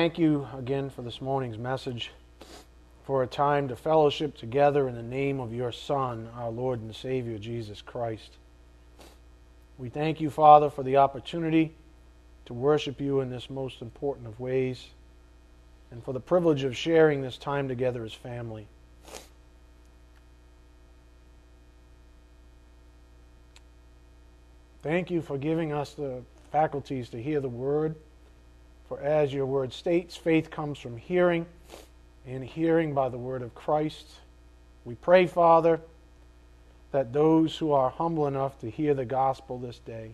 thank 0.05 0.19
you 0.19 0.47
again 0.55 0.87
for 0.87 1.01
this 1.01 1.19
morning's 1.19 1.57
message, 1.57 2.11
for 3.05 3.23
a 3.23 3.27
time 3.27 3.67
to 3.67 3.75
fellowship 3.75 4.37
together 4.37 4.87
in 4.87 4.93
the 4.93 5.01
name 5.01 5.39
of 5.39 5.51
your 5.51 5.71
Son, 5.71 6.29
our 6.35 6.51
Lord 6.51 6.79
and 6.79 6.95
Savior, 6.95 7.39
Jesus 7.39 7.81
Christ. 7.81 8.37
We 9.79 9.89
thank 9.89 10.21
you, 10.21 10.29
Father, 10.29 10.69
for 10.69 10.83
the 10.83 10.97
opportunity 10.97 11.73
to 12.45 12.53
worship 12.53 13.01
you 13.01 13.21
in 13.21 13.31
this 13.31 13.49
most 13.49 13.81
important 13.81 14.27
of 14.27 14.39
ways, 14.39 14.89
and 15.89 16.03
for 16.03 16.13
the 16.13 16.19
privilege 16.19 16.63
of 16.63 16.77
sharing 16.77 17.23
this 17.23 17.39
time 17.39 17.67
together 17.67 18.03
as 18.03 18.13
family. 18.13 18.67
Thank 24.83 25.09
you 25.09 25.23
for 25.23 25.39
giving 25.39 25.73
us 25.73 25.95
the 25.95 26.21
faculties 26.51 27.09
to 27.09 27.19
hear 27.19 27.39
the 27.39 27.49
word. 27.49 27.95
For 28.87 28.99
as 28.99 29.33
your 29.33 29.45
word 29.45 29.73
states, 29.73 30.15
faith 30.15 30.51
comes 30.51 30.77
from 30.77 30.97
hearing, 30.97 31.45
and 32.27 32.43
hearing 32.43 32.93
by 32.93 33.09
the 33.09 33.17
word 33.17 33.41
of 33.41 33.55
Christ. 33.55 34.07
We 34.83 34.95
pray, 34.95 35.25
Father, 35.25 35.81
that 36.91 37.11
those 37.11 37.57
who 37.57 37.71
are 37.71 37.89
humble 37.89 38.27
enough 38.27 38.59
to 38.61 38.69
hear 38.69 38.93
the 38.93 39.05
gospel 39.05 39.57
this 39.57 39.79
day, 39.79 40.11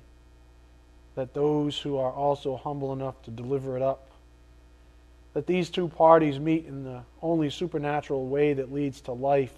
that 1.15 1.33
those 1.33 1.79
who 1.79 1.97
are 1.97 2.11
also 2.11 2.55
humble 2.55 2.93
enough 2.93 3.21
to 3.23 3.31
deliver 3.31 3.75
it 3.75 3.83
up, 3.83 4.09
that 5.33 5.47
these 5.47 5.69
two 5.69 5.87
parties 5.87 6.39
meet 6.39 6.65
in 6.65 6.83
the 6.83 7.01
only 7.21 7.49
supernatural 7.49 8.27
way 8.27 8.53
that 8.53 8.73
leads 8.73 9.01
to 9.01 9.11
life, 9.11 9.53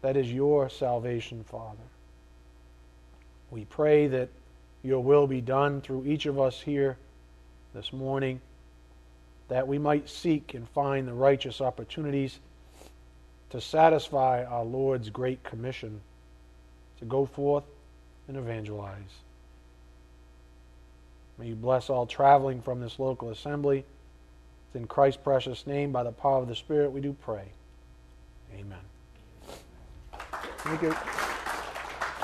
that 0.00 0.16
is 0.16 0.32
your 0.32 0.68
salvation, 0.68 1.44
Father. 1.44 1.78
We 3.50 3.66
pray 3.66 4.06
that 4.08 4.30
your 4.82 5.00
will 5.00 5.26
be 5.26 5.40
done 5.40 5.80
through 5.80 6.06
each 6.06 6.26
of 6.26 6.40
us 6.40 6.60
here 6.60 6.96
this 7.74 7.92
morning, 7.92 8.40
that 9.48 9.68
we 9.68 9.78
might 9.78 10.08
seek 10.08 10.54
and 10.54 10.68
find 10.70 11.06
the 11.06 11.12
righteous 11.12 11.60
opportunities 11.60 12.38
to 13.50 13.60
satisfy 13.60 14.44
our 14.44 14.64
Lord's 14.64 15.10
great 15.10 15.42
commission 15.42 16.00
to 16.98 17.04
go 17.04 17.26
forth 17.26 17.64
and 18.28 18.36
evangelize. 18.36 19.20
May 21.38 21.48
you 21.48 21.54
bless 21.54 21.90
all 21.90 22.06
traveling 22.06 22.62
from 22.62 22.80
this 22.80 22.98
local 22.98 23.30
assembly. 23.30 23.84
It's 24.68 24.76
in 24.76 24.86
Christ's 24.86 25.20
precious 25.22 25.66
name, 25.66 25.92
by 25.92 26.02
the 26.02 26.12
power 26.12 26.40
of 26.40 26.48
the 26.48 26.54
Spirit, 26.54 26.92
we 26.92 27.00
do 27.00 27.14
pray. 27.24 27.44
Amen. 28.54 28.78
Thank 30.58 30.82
you. 30.82 30.94